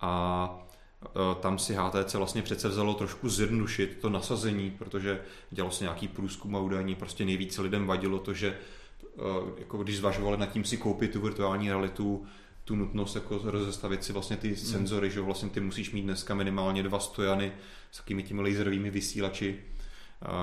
A 0.00 0.66
Eh, 1.04 1.34
tam 1.40 1.58
si 1.58 1.74
HTC 1.74 2.14
vlastně 2.14 2.42
přece 2.42 2.68
vzalo 2.68 2.94
trošku 2.94 3.28
zjednodušit 3.28 3.98
to 4.00 4.10
nasazení, 4.10 4.70
protože 4.70 5.20
dělalo 5.50 5.72
se 5.72 5.84
nějaký 5.84 6.08
průzkum 6.08 6.56
a 6.56 6.60
údajně 6.60 6.94
prostě 6.94 7.24
nejvíce 7.24 7.62
lidem 7.62 7.86
vadilo 7.86 8.18
to, 8.18 8.34
že 8.34 8.58
eh, 9.04 9.10
jako 9.58 9.78
když 9.78 9.96
zvažovali 9.96 10.36
nad 10.36 10.46
tím 10.46 10.64
si 10.64 10.76
koupit 10.76 11.12
tu 11.12 11.20
virtuální 11.20 11.68
realitu, 11.68 12.26
tu 12.66 12.76
nutnost 12.76 13.14
jako 13.14 13.40
rozestavit 13.44 14.04
si 14.04 14.12
vlastně 14.12 14.36
ty 14.36 14.48
hmm. 14.48 14.56
senzory, 14.56 15.10
že 15.10 15.20
vlastně 15.20 15.48
ty 15.48 15.60
musíš 15.60 15.92
mít 15.92 16.02
dneska 16.02 16.34
minimálně 16.34 16.82
dva 16.82 16.98
stojany 16.98 17.52
s 17.90 17.96
takými 17.96 18.22
těmi 18.22 18.42
laserovými 18.42 18.90
vysílači, 18.90 19.58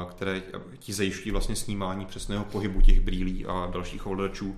které 0.09 0.41
ti 0.79 0.93
zajišťují 0.93 1.31
vlastně 1.31 1.55
snímání 1.55 2.05
přesného 2.05 2.45
pohybu 2.45 2.81
těch 2.81 3.01
brýlí 3.01 3.45
a 3.45 3.69
dalších 3.73 4.07
ovladačů. 4.07 4.57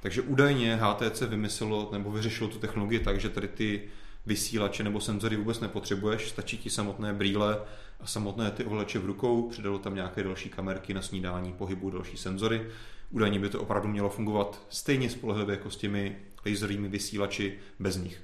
Takže 0.00 0.22
údajně 0.22 0.76
HTC 0.76 1.20
vymyslelo 1.20 1.88
nebo 1.92 2.12
vyřešilo 2.12 2.50
tu 2.50 2.58
technologii 2.58 3.00
tak, 3.00 3.20
že 3.20 3.28
tady 3.28 3.48
ty 3.48 3.82
vysílače 4.26 4.84
nebo 4.84 5.00
senzory 5.00 5.36
vůbec 5.36 5.60
nepotřebuješ, 5.60 6.28
stačí 6.28 6.58
ti 6.58 6.70
samotné 6.70 7.12
brýle 7.12 7.60
a 8.00 8.06
samotné 8.06 8.50
ty 8.50 8.64
ovladače 8.64 8.98
v 8.98 9.06
rukou, 9.06 9.48
přidalo 9.48 9.78
tam 9.78 9.94
nějaké 9.94 10.22
další 10.22 10.48
kamerky 10.48 10.94
na 10.94 11.02
snídání 11.02 11.52
pohybu, 11.52 11.90
další 11.90 12.16
senzory. 12.16 12.66
Údajně 13.10 13.38
by 13.38 13.48
to 13.48 13.60
opravdu 13.60 13.88
mělo 13.88 14.10
fungovat 14.10 14.66
stejně 14.68 15.10
spolehlivě 15.10 15.54
jako 15.54 15.70
s 15.70 15.76
těmi 15.76 16.16
laserovými 16.46 16.88
vysílači 16.88 17.58
bez 17.78 17.96
nich. 17.96 18.22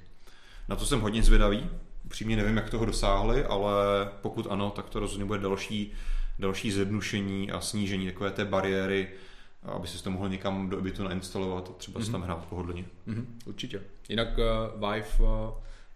Na 0.69 0.75
to 0.75 0.85
jsem 0.85 1.01
hodně 1.01 1.23
zvědavý, 1.23 1.69
upřímně 2.05 2.35
nevím, 2.35 2.57
jak 2.57 2.69
toho 2.69 2.85
dosáhli, 2.85 3.45
ale 3.45 3.73
pokud 4.21 4.47
ano, 4.49 4.69
tak 4.69 4.89
to 4.89 4.99
rozhodně 4.99 5.25
bude 5.25 5.39
další, 5.39 5.91
další 6.39 6.71
zjednušení 6.71 7.51
a 7.51 7.61
snížení 7.61 8.05
takové 8.05 8.31
té 8.31 8.45
bariéry, 8.45 9.07
aby 9.63 9.87
si 9.87 10.03
to 10.03 10.11
mohl 10.11 10.29
někam 10.29 10.69
do 10.69 10.81
bytu 10.81 11.03
nainstalovat 11.03 11.69
a 11.69 11.73
třeba 11.73 11.99
mm-hmm. 11.99 12.05
si 12.05 12.11
tam 12.11 12.21
hrát 12.21 12.45
pohodlně. 12.45 12.85
Mm-hmm, 13.07 13.25
určitě. 13.45 13.81
Jinak 14.09 14.27
uh, 14.37 14.89
Vive 14.89 15.07
uh, 15.19 15.27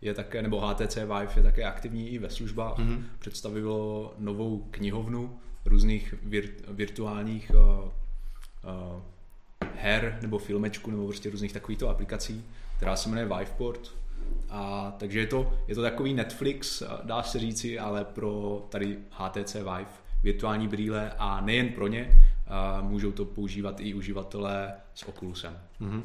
je 0.01 0.13
také, 0.13 0.41
nebo 0.41 0.59
HTC 0.59 0.95
Vive 0.95 1.31
je 1.35 1.43
také 1.43 1.63
aktivní 1.63 2.09
i 2.09 2.17
ve 2.17 2.29
službách. 2.29 2.77
Mm-hmm. 2.77 3.03
Představilo 3.19 4.13
novou 4.17 4.67
knihovnu 4.71 5.39
různých 5.65 6.13
vir, 6.23 6.49
virtuálních 6.67 7.51
uh, 7.53 7.59
uh, 7.59 9.01
her 9.79 10.17
nebo 10.21 10.37
filmečku 10.37 10.91
nebo 10.91 11.05
prostě 11.05 11.29
různých 11.29 11.53
takovýchto 11.53 11.89
aplikací, 11.89 12.43
která 12.77 12.95
se 12.95 13.09
jmenuje 13.09 13.25
Viveport. 13.25 13.95
A 14.49 14.93
takže 14.97 15.19
je 15.19 15.27
to, 15.27 15.59
je 15.67 15.75
to 15.75 15.81
takový 15.81 16.13
Netflix, 16.13 16.83
dá 17.03 17.23
se 17.23 17.39
říci, 17.39 17.79
ale 17.79 18.05
pro 18.05 18.65
tady 18.69 18.97
HTC 19.11 19.53
Vive 19.53 20.05
virtuální 20.23 20.67
brýle 20.67 21.11
a 21.17 21.41
nejen 21.41 21.69
pro 21.69 21.87
ně, 21.87 22.21
a 22.47 22.81
můžou 22.81 23.11
to 23.11 23.25
používat 23.25 23.79
i 23.79 23.93
uživatelé 23.93 24.73
s 24.95 25.07
Oculusem. 25.07 25.59
Mm-hmm. 25.81 26.03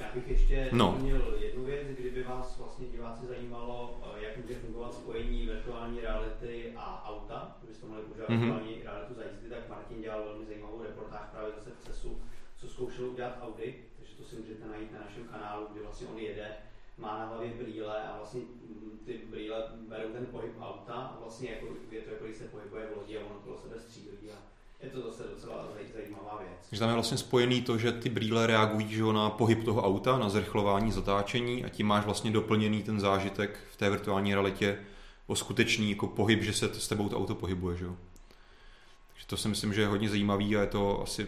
Já 0.00 0.06
bych 0.14 0.28
ještě 0.28 0.68
no. 0.72 0.98
měl 1.00 1.34
jednu 1.40 1.64
věc, 1.64 1.86
kdyby 1.98 2.22
vás 2.22 2.58
vlastně 2.58 2.86
diváci 2.86 3.26
zajímalo, 3.26 4.00
eh, 4.16 4.21
jak 4.32 4.42
může 4.42 4.58
fungovat 4.58 4.94
spojení 4.94 5.46
virtuální 5.46 6.00
reality 6.00 6.72
a 6.76 7.04
auta, 7.08 7.56
kdybyste 7.58 7.86
mohli 7.86 8.02
používat 8.02 8.28
mm-hmm. 8.28 8.40
virtuální 8.40 8.82
realitu 8.82 9.14
za 9.14 9.22
jízdy, 9.24 9.48
tak 9.50 9.68
Martin 9.68 10.02
dělal 10.02 10.24
velmi 10.24 10.44
zajímavou 10.46 10.82
reportáž 10.82 11.28
právě 11.30 11.52
zase 11.52 11.70
v 11.70 11.84
CESu, 11.84 12.20
co 12.56 12.68
zkoušel 12.68 13.10
udělat 13.10 13.38
Audi, 13.40 13.84
takže 13.96 14.16
to 14.16 14.24
si 14.24 14.36
můžete 14.36 14.66
najít 14.66 14.92
na 14.92 15.00
našem 15.00 15.24
kanálu, 15.24 15.68
kde 15.72 15.82
vlastně 15.82 16.06
on 16.06 16.18
jede, 16.18 16.56
má 16.98 17.18
na 17.18 17.26
hlavě 17.26 17.50
brýle 17.50 18.02
a 18.02 18.16
vlastně 18.16 18.40
mm, 18.40 19.00
ty 19.04 19.20
brýle 19.30 19.64
berou 19.88 20.12
ten 20.12 20.26
pohyb 20.26 20.52
auta. 20.60 20.94
A 20.94 21.18
vlastně 21.20 21.50
jako, 21.50 21.66
je 21.90 22.00
to 22.00 22.10
jako 22.10 22.24
když 22.24 22.36
se 22.36 22.48
pohybuje 22.48 22.86
v 22.86 22.96
lodi 22.96 23.18
a 23.18 23.26
ono 23.26 23.40
to 23.40 23.58
sebe 23.58 23.80
střílí 23.80 24.30
a 24.30 24.36
je 24.82 24.90
to 24.90 25.00
zase 25.02 25.22
docela 25.34 25.68
zajímavá 25.94 26.38
věc. 26.38 26.66
Takže 26.68 26.80
tam 26.80 26.88
je 26.88 26.94
vlastně 26.94 27.18
spojený 27.18 27.62
to, 27.62 27.78
že 27.78 27.92
ty 27.92 28.08
brýle 28.08 28.46
reagují 28.46 28.88
že 28.88 29.02
na 29.02 29.30
pohyb 29.30 29.64
toho 29.64 29.82
auta, 29.82 30.18
na 30.18 30.28
zrychlování, 30.28 30.92
zatáčení 30.92 31.64
a 31.64 31.68
tím 31.68 31.86
máš 31.86 32.04
vlastně 32.04 32.30
doplněný 32.30 32.82
ten 32.82 33.00
zážitek 33.00 33.58
v 33.72 33.76
té 33.76 33.90
virtuální 33.90 34.34
realitě 34.34 34.78
o 35.26 35.36
skutečný 35.36 35.90
jako 35.90 36.06
pohyb, 36.06 36.42
že 36.42 36.52
se 36.52 36.74
s 36.74 36.88
tebou 36.88 37.08
to 37.08 37.18
auto 37.18 37.34
pohybuje. 37.34 37.76
Že? 37.76 37.86
Takže 37.86 39.26
to 39.26 39.36
si 39.36 39.48
myslím, 39.48 39.74
že 39.74 39.80
je 39.80 39.86
hodně 39.86 40.08
zajímavý 40.08 40.56
a 40.56 40.60
je 40.60 40.66
to 40.66 41.02
asi 41.02 41.26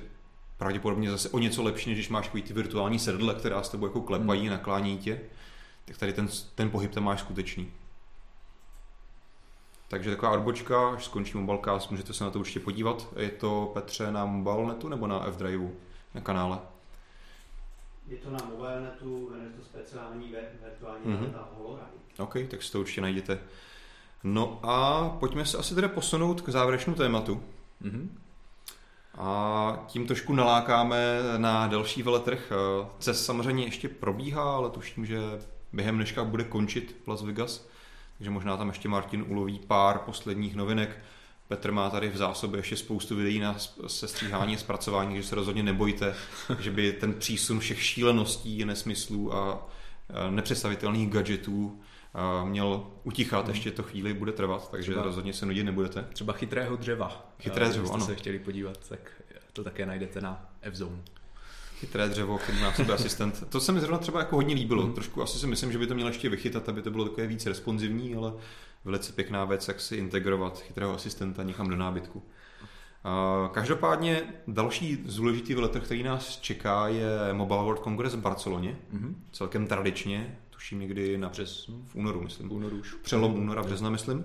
pravděpodobně 0.58 1.10
zase 1.10 1.28
o 1.28 1.38
něco 1.38 1.62
lepší, 1.62 1.90
než 1.90 1.98
když 1.98 2.08
máš 2.08 2.28
ty 2.28 2.52
virtuální 2.52 2.98
sedle, 2.98 3.34
která 3.34 3.62
s 3.62 3.68
tebou 3.68 3.86
jako 3.86 4.00
klepají, 4.00 4.40
hmm. 4.40 4.50
naklání 4.50 4.98
tě. 4.98 5.20
Tak 5.84 5.98
tady 5.98 6.12
ten, 6.12 6.28
ten 6.54 6.70
pohyb 6.70 6.90
tam 6.90 7.04
máš 7.04 7.20
skutečný. 7.20 7.70
Takže 9.94 10.10
taková 10.10 10.32
odbočka, 10.32 10.88
až 10.88 11.04
skončí 11.04 11.38
Mobilecast, 11.38 11.90
můžete 11.90 12.12
se 12.12 12.24
na 12.24 12.30
to 12.30 12.38
určitě 12.38 12.60
podívat. 12.60 13.06
Je 13.16 13.28
to 13.28 13.70
Petře 13.74 14.12
na 14.12 14.24
MobileNetu 14.24 14.88
nebo 14.88 15.06
na 15.06 15.26
F-Driveu 15.26 15.72
na 16.14 16.20
kanále? 16.20 16.58
Je 18.08 18.16
to 18.16 18.30
na 18.30 18.38
MobileNetu, 18.50 19.30
jmenuje 19.30 19.50
to 19.50 19.64
speciální 19.64 20.34
virtuální 20.62 21.04
mm-hmm. 21.04 21.18
realita 21.18 21.48
OK, 22.18 22.36
tak 22.50 22.62
si 22.62 22.72
to 22.72 22.80
určitě 22.80 23.00
najděte. 23.00 23.38
No 24.24 24.60
a 24.62 25.08
pojďme 25.20 25.46
se 25.46 25.58
asi 25.58 25.74
tedy 25.74 25.88
posunout 25.88 26.40
k 26.40 26.48
závěrečnému 26.48 26.96
tématu. 26.96 27.42
Mm-hmm. 27.82 28.08
A 29.18 29.84
tím 29.86 30.06
trošku 30.06 30.32
nalákáme 30.32 31.20
na 31.36 31.66
další 31.66 32.02
veletrh. 32.02 32.52
CES 32.98 33.26
samozřejmě 33.26 33.64
ještě 33.64 33.88
probíhá, 33.88 34.54
ale 34.54 34.70
tuším, 34.70 35.06
že 35.06 35.18
během 35.72 35.96
dneška 35.96 36.24
bude 36.24 36.44
končit 36.44 36.96
Las 37.06 37.22
Vegas 37.22 37.73
takže 38.18 38.30
možná 38.30 38.56
tam 38.56 38.68
ještě 38.68 38.88
Martin 38.88 39.24
uloví 39.28 39.60
pár 39.66 39.98
posledních 39.98 40.56
novinek. 40.56 40.98
Petr 41.48 41.72
má 41.72 41.90
tady 41.90 42.08
v 42.08 42.16
zásobě 42.16 42.58
ještě 42.58 42.76
spoustu 42.76 43.16
videí 43.16 43.38
na 43.40 43.56
sestříhání 43.86 44.54
a 44.54 44.58
zpracování, 44.58 45.16
že 45.16 45.22
se 45.22 45.34
rozhodně 45.34 45.62
nebojte, 45.62 46.14
že 46.58 46.70
by 46.70 46.92
ten 46.92 47.14
přísun 47.14 47.60
všech 47.60 47.82
šíleností, 47.82 48.64
nesmyslů 48.64 49.34
a 49.34 49.66
nepředstavitelných 50.30 51.10
gadgetů 51.10 51.80
měl 52.44 52.86
utichat, 53.04 53.48
ještě 53.48 53.70
to 53.70 53.82
chvíli 53.82 54.14
bude 54.14 54.32
trvat, 54.32 54.70
takže 54.70 54.92
třeba, 54.92 55.04
rozhodně 55.04 55.32
se 55.32 55.46
nudit 55.46 55.64
nebudete. 55.64 56.06
Třeba 56.12 56.32
chytrého 56.32 56.76
dřeva. 56.76 57.32
Chytré 57.38 57.68
dřevo, 57.68 57.94
ano. 57.94 58.06
se 58.06 58.14
chtěli 58.14 58.38
podívat, 58.38 58.88
tak 58.88 59.22
to 59.52 59.64
také 59.64 59.86
najdete 59.86 60.20
na 60.20 60.48
F-Zone 60.62 61.02
chytré 61.84 62.08
dřevo, 62.08 62.38
který 62.38 62.60
má 62.60 62.70
v 62.70 62.76
sobě 62.76 62.94
asistent. 62.94 63.44
To 63.48 63.60
se 63.60 63.72
mi 63.72 63.80
zrovna 63.80 63.98
třeba 63.98 64.18
jako 64.18 64.36
hodně 64.36 64.54
líbilo. 64.54 64.86
Mm. 64.86 64.92
Trošku 64.92 65.22
asi 65.22 65.38
si 65.38 65.46
myslím, 65.46 65.72
že 65.72 65.78
by 65.78 65.86
to 65.86 65.94
mělo 65.94 66.10
ještě 66.10 66.28
vychytat, 66.28 66.68
aby 66.68 66.82
to 66.82 66.90
bylo 66.90 67.04
takové 67.04 67.26
víc 67.26 67.46
responsivní, 67.46 68.14
ale 68.14 68.32
velice 68.84 69.12
pěkná 69.12 69.44
věc, 69.44 69.68
jak 69.68 69.80
si 69.80 69.96
integrovat 69.96 70.60
chytrého 70.60 70.94
asistenta 70.94 71.42
někam 71.42 71.68
do 71.68 71.76
nábytku. 71.76 72.22
Každopádně 73.52 74.22
další 74.46 74.96
důležitý 75.16 75.54
veletrh, 75.54 75.84
který 75.84 76.02
nás 76.02 76.38
čeká, 76.40 76.88
je 76.88 77.08
Mobile 77.32 77.62
World 77.62 77.82
Congress 77.84 78.14
v 78.14 78.20
Barceloně. 78.20 78.78
Mm-hmm. 78.94 79.14
Celkem 79.32 79.66
tradičně, 79.66 80.38
tuším 80.50 80.80
někdy 80.80 81.18
na 81.18 81.28
přes, 81.28 81.70
v 81.86 81.94
únoru, 81.94 82.20
myslím. 82.22 82.48
V 82.48 82.52
únoru 82.52 82.76
už. 82.76 82.94
Přelom 82.94 83.34
února, 83.34 83.62
března, 83.62 83.90
myslím. 83.90 84.24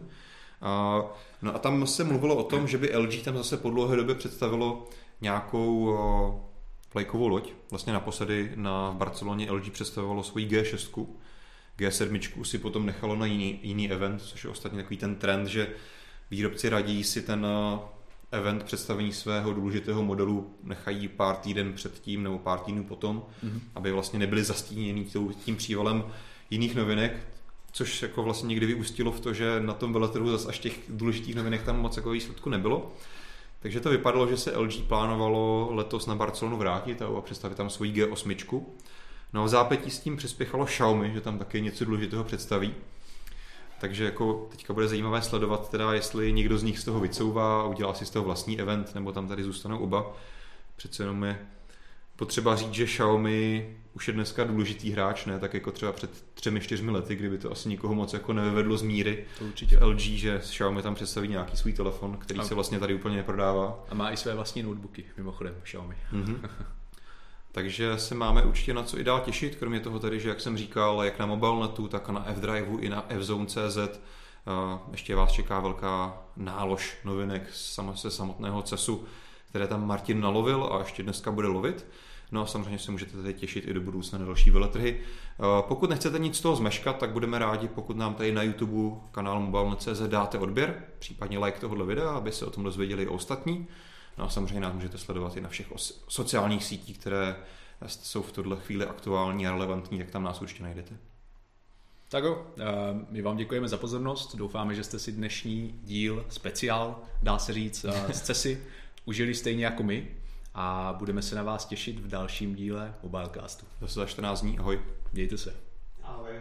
A, 0.61 1.03
no 1.41 1.55
a 1.55 1.59
tam 1.59 1.87
se 1.87 2.03
mluvilo 2.03 2.35
o 2.35 2.43
tom, 2.43 2.67
že 2.67 2.77
by 2.77 2.97
LG 2.97 3.23
tam 3.23 3.37
zase 3.37 3.57
po 3.57 3.69
dlouhé 3.69 3.95
době 3.95 4.15
představilo 4.15 4.87
nějakou 5.21 5.97
vlajkovou 6.93 7.27
loď. 7.27 7.49
Vlastně 7.71 7.93
naposledy 7.93 8.51
na 8.55 8.91
Barceloně 8.97 9.51
LG 9.51 9.71
představovalo 9.71 10.23
svoji 10.23 10.47
G6. 10.47 11.07
G7 11.79 12.43
si 12.43 12.57
potom 12.57 12.85
nechalo 12.85 13.15
na 13.15 13.25
jiný, 13.25 13.59
jiný 13.63 13.91
event, 13.91 14.21
což 14.21 14.43
je 14.43 14.49
ostatně 14.49 14.77
takový 14.77 14.97
ten 14.97 15.15
trend, 15.15 15.47
že 15.47 15.67
výrobci 16.31 16.69
radí 16.69 17.03
si 17.03 17.21
ten 17.21 17.45
eh, 17.45 17.79
event 18.31 18.63
představení 18.63 19.13
svého 19.13 19.53
důležitého 19.53 20.03
modelu 20.03 20.53
nechají 20.63 21.07
pár 21.07 21.35
týden 21.35 21.73
předtím 21.73 22.23
nebo 22.23 22.39
pár 22.39 22.59
týdnů 22.59 22.83
potom, 22.83 23.23
mm-hmm. 23.43 23.59
aby 23.75 23.91
vlastně 23.91 24.19
nebyli 24.19 24.43
zastíněni 24.43 25.05
tím 25.45 25.55
přívalem 25.55 26.03
jiných 26.49 26.75
novinek, 26.75 27.27
což 27.71 28.01
jako 28.01 28.23
vlastně 28.23 28.47
někdy 28.47 28.65
vyústilo 28.65 29.11
v 29.11 29.19
to, 29.19 29.33
že 29.33 29.59
na 29.59 29.73
tom 29.73 29.93
veletrhu 29.93 30.31
zase 30.31 30.47
až 30.47 30.59
těch 30.59 30.79
důležitých 30.89 31.35
novinek 31.35 31.63
tam 31.63 31.81
moc 31.81 31.97
jako 31.97 32.09
výsledku 32.09 32.49
nebylo. 32.49 32.93
Takže 33.59 33.79
to 33.79 33.89
vypadalo, 33.89 34.27
že 34.27 34.37
se 34.37 34.57
LG 34.57 34.87
plánovalo 34.87 35.69
letos 35.71 36.05
na 36.05 36.15
Barcelonu 36.15 36.57
vrátit 36.57 37.01
a 37.01 37.21
představit 37.21 37.55
tam 37.55 37.69
svoji 37.69 37.93
G8. 37.93 38.63
No 39.33 39.41
a 39.41 39.45
v 39.45 39.49
zápětí 39.49 39.91
s 39.91 39.99
tím 39.99 40.17
přispěchalo 40.17 40.65
Xiaomi, 40.65 41.11
že 41.13 41.21
tam 41.21 41.39
taky 41.39 41.61
něco 41.61 41.85
důležitého 41.85 42.23
představí. 42.23 42.75
Takže 43.79 44.05
jako 44.05 44.47
teďka 44.51 44.73
bude 44.73 44.87
zajímavé 44.87 45.21
sledovat 45.21 45.69
teda, 45.69 45.93
jestli 45.93 46.33
někdo 46.33 46.57
z 46.57 46.63
nich 46.63 46.79
z 46.79 46.83
toho 46.83 46.99
vycouvá 46.99 47.61
a 47.61 47.65
udělá 47.65 47.93
si 47.93 48.05
z 48.05 48.09
toho 48.09 48.25
vlastní 48.25 48.59
event, 48.59 48.95
nebo 48.95 49.11
tam 49.11 49.27
tady 49.27 49.43
zůstanou 49.43 49.79
oba. 49.79 50.13
Přece 50.75 51.03
jenom 51.03 51.23
je 51.23 51.39
potřeba 52.15 52.55
říct, 52.55 52.73
že 52.73 52.85
Xiaomi 52.85 53.77
už 53.93 54.07
je 54.07 54.13
dneska 54.13 54.43
důležitý 54.43 54.91
hráč, 54.91 55.25
ne 55.25 55.39
tak 55.39 55.53
jako 55.53 55.71
třeba 55.71 55.91
před 55.91 56.23
třemi, 56.33 56.59
čtyřmi 56.59 56.91
lety, 56.91 57.15
kdyby 57.15 57.37
to 57.37 57.51
asi 57.51 57.69
nikoho 57.69 57.95
moc 57.95 58.13
jako 58.13 58.33
nevyvedlo 58.33 58.77
z 58.77 58.81
míry. 58.81 59.25
To 59.39 59.45
určitě. 59.45 59.79
LG, 59.79 59.99
že 59.99 60.39
Xiaomi 60.39 60.81
tam 60.81 60.95
představí 60.95 61.27
nějaký 61.27 61.57
svůj 61.57 61.73
telefon, 61.73 62.17
který 62.17 62.39
a... 62.39 62.43
se 62.43 62.55
vlastně 62.55 62.79
tady 62.79 62.95
úplně 62.95 63.17
neprodává. 63.17 63.85
A 63.89 63.95
má 63.95 64.11
i 64.11 64.17
své 64.17 64.35
vlastní 64.35 64.63
notebooky, 64.63 65.05
mimochodem 65.17 65.55
Xiaomi. 65.63 65.95
Mm-hmm. 66.13 66.39
Takže 67.51 67.97
se 67.97 68.15
máme 68.15 68.43
určitě 68.43 68.73
na 68.73 68.83
co 68.83 68.99
i 68.99 69.03
dál 69.03 69.19
těšit, 69.19 69.55
kromě 69.55 69.79
toho 69.79 69.99
tady, 69.99 70.19
že 70.19 70.29
jak 70.29 70.41
jsem 70.41 70.57
říkal, 70.57 71.03
jak 71.03 71.19
na 71.19 71.25
mobilnetu, 71.25 71.87
tak 71.87 72.09
na 72.09 72.29
F-Driveu 72.29 72.77
i 72.77 72.89
na 72.89 73.05
F-Zone.cz 73.09 73.99
ještě 74.91 75.15
vás 75.15 75.31
čeká 75.31 75.59
velká 75.59 76.17
nálož 76.37 76.97
novinek 77.03 77.49
se 77.95 78.11
samotného 78.11 78.61
CESu, 78.61 79.05
které 79.49 79.67
tam 79.67 79.87
Martin 79.87 80.21
nalovil 80.21 80.69
a 80.71 80.79
ještě 80.79 81.03
dneska 81.03 81.31
bude 81.31 81.47
lovit. 81.47 81.85
No 82.31 82.41
a 82.41 82.45
samozřejmě 82.45 82.79
se 82.79 82.91
můžete 82.91 83.17
tady 83.17 83.33
těšit 83.33 83.67
i 83.67 83.73
do 83.73 83.81
budoucna 83.81 84.19
na 84.19 84.25
další 84.25 84.51
veletrhy. 84.51 84.99
Pokud 85.61 85.89
nechcete 85.89 86.19
nic 86.19 86.37
z 86.37 86.41
toho 86.41 86.55
zmeškat, 86.55 86.97
tak 86.97 87.11
budeme 87.11 87.39
rádi, 87.39 87.67
pokud 87.67 87.97
nám 87.97 88.13
tady 88.13 88.31
na 88.31 88.43
YouTube 88.43 88.99
kanál 89.11 89.39
Mobile.cz 89.39 90.01
dáte 90.07 90.37
odběr, 90.37 90.83
případně 90.99 91.39
like 91.39 91.59
tohohle 91.59 91.85
videa, 91.85 92.09
aby 92.09 92.31
se 92.31 92.45
o 92.45 92.49
tom 92.49 92.63
dozvěděli 92.63 93.03
i 93.03 93.07
ostatní. 93.07 93.67
No 94.17 94.25
a 94.25 94.29
samozřejmě 94.29 94.59
nás 94.59 94.73
můžete 94.73 94.97
sledovat 94.97 95.37
i 95.37 95.41
na 95.41 95.49
všech 95.49 95.67
sociálních 96.07 96.63
sítích, 96.63 96.99
které 96.99 97.35
jsou 97.87 98.21
v 98.21 98.31
tuhle 98.31 98.57
chvíli 98.57 98.85
aktuální 98.85 99.47
a 99.47 99.51
relevantní, 99.51 99.97
tak 99.97 100.11
tam 100.11 100.23
nás 100.23 100.41
určitě 100.41 100.63
najdete. 100.63 100.97
Tak 102.09 102.23
jo, 102.23 102.47
eh, 102.59 102.63
my 103.09 103.21
vám 103.21 103.37
děkujeme 103.37 103.67
za 103.67 103.77
pozornost. 103.77 104.35
Doufáme, 104.35 104.75
že 104.75 104.83
jste 104.83 104.99
si 104.99 105.11
dnešní 105.11 105.79
díl 105.83 106.25
speciál, 106.29 106.99
dá 107.23 107.39
se 107.39 107.53
říct, 107.53 107.85
eh, 107.85 108.13
z 108.13 108.21
CESy 108.21 108.63
užili 109.05 109.35
stejně 109.35 109.65
jako 109.65 109.83
my 109.83 110.07
a 110.61 110.95
budeme 110.97 111.21
se 111.21 111.35
na 111.35 111.43
vás 111.43 111.65
těšit 111.65 111.99
v 111.99 112.07
dalším 112.07 112.55
díle 112.55 112.93
Mobilecastu. 113.03 113.65
Zase 113.81 113.93
za 113.93 114.05
14 114.05 114.41
dní, 114.41 114.59
ahoj. 114.59 114.81
Mějte 115.13 115.37
se. 115.37 115.55
Ahoj. 116.03 116.31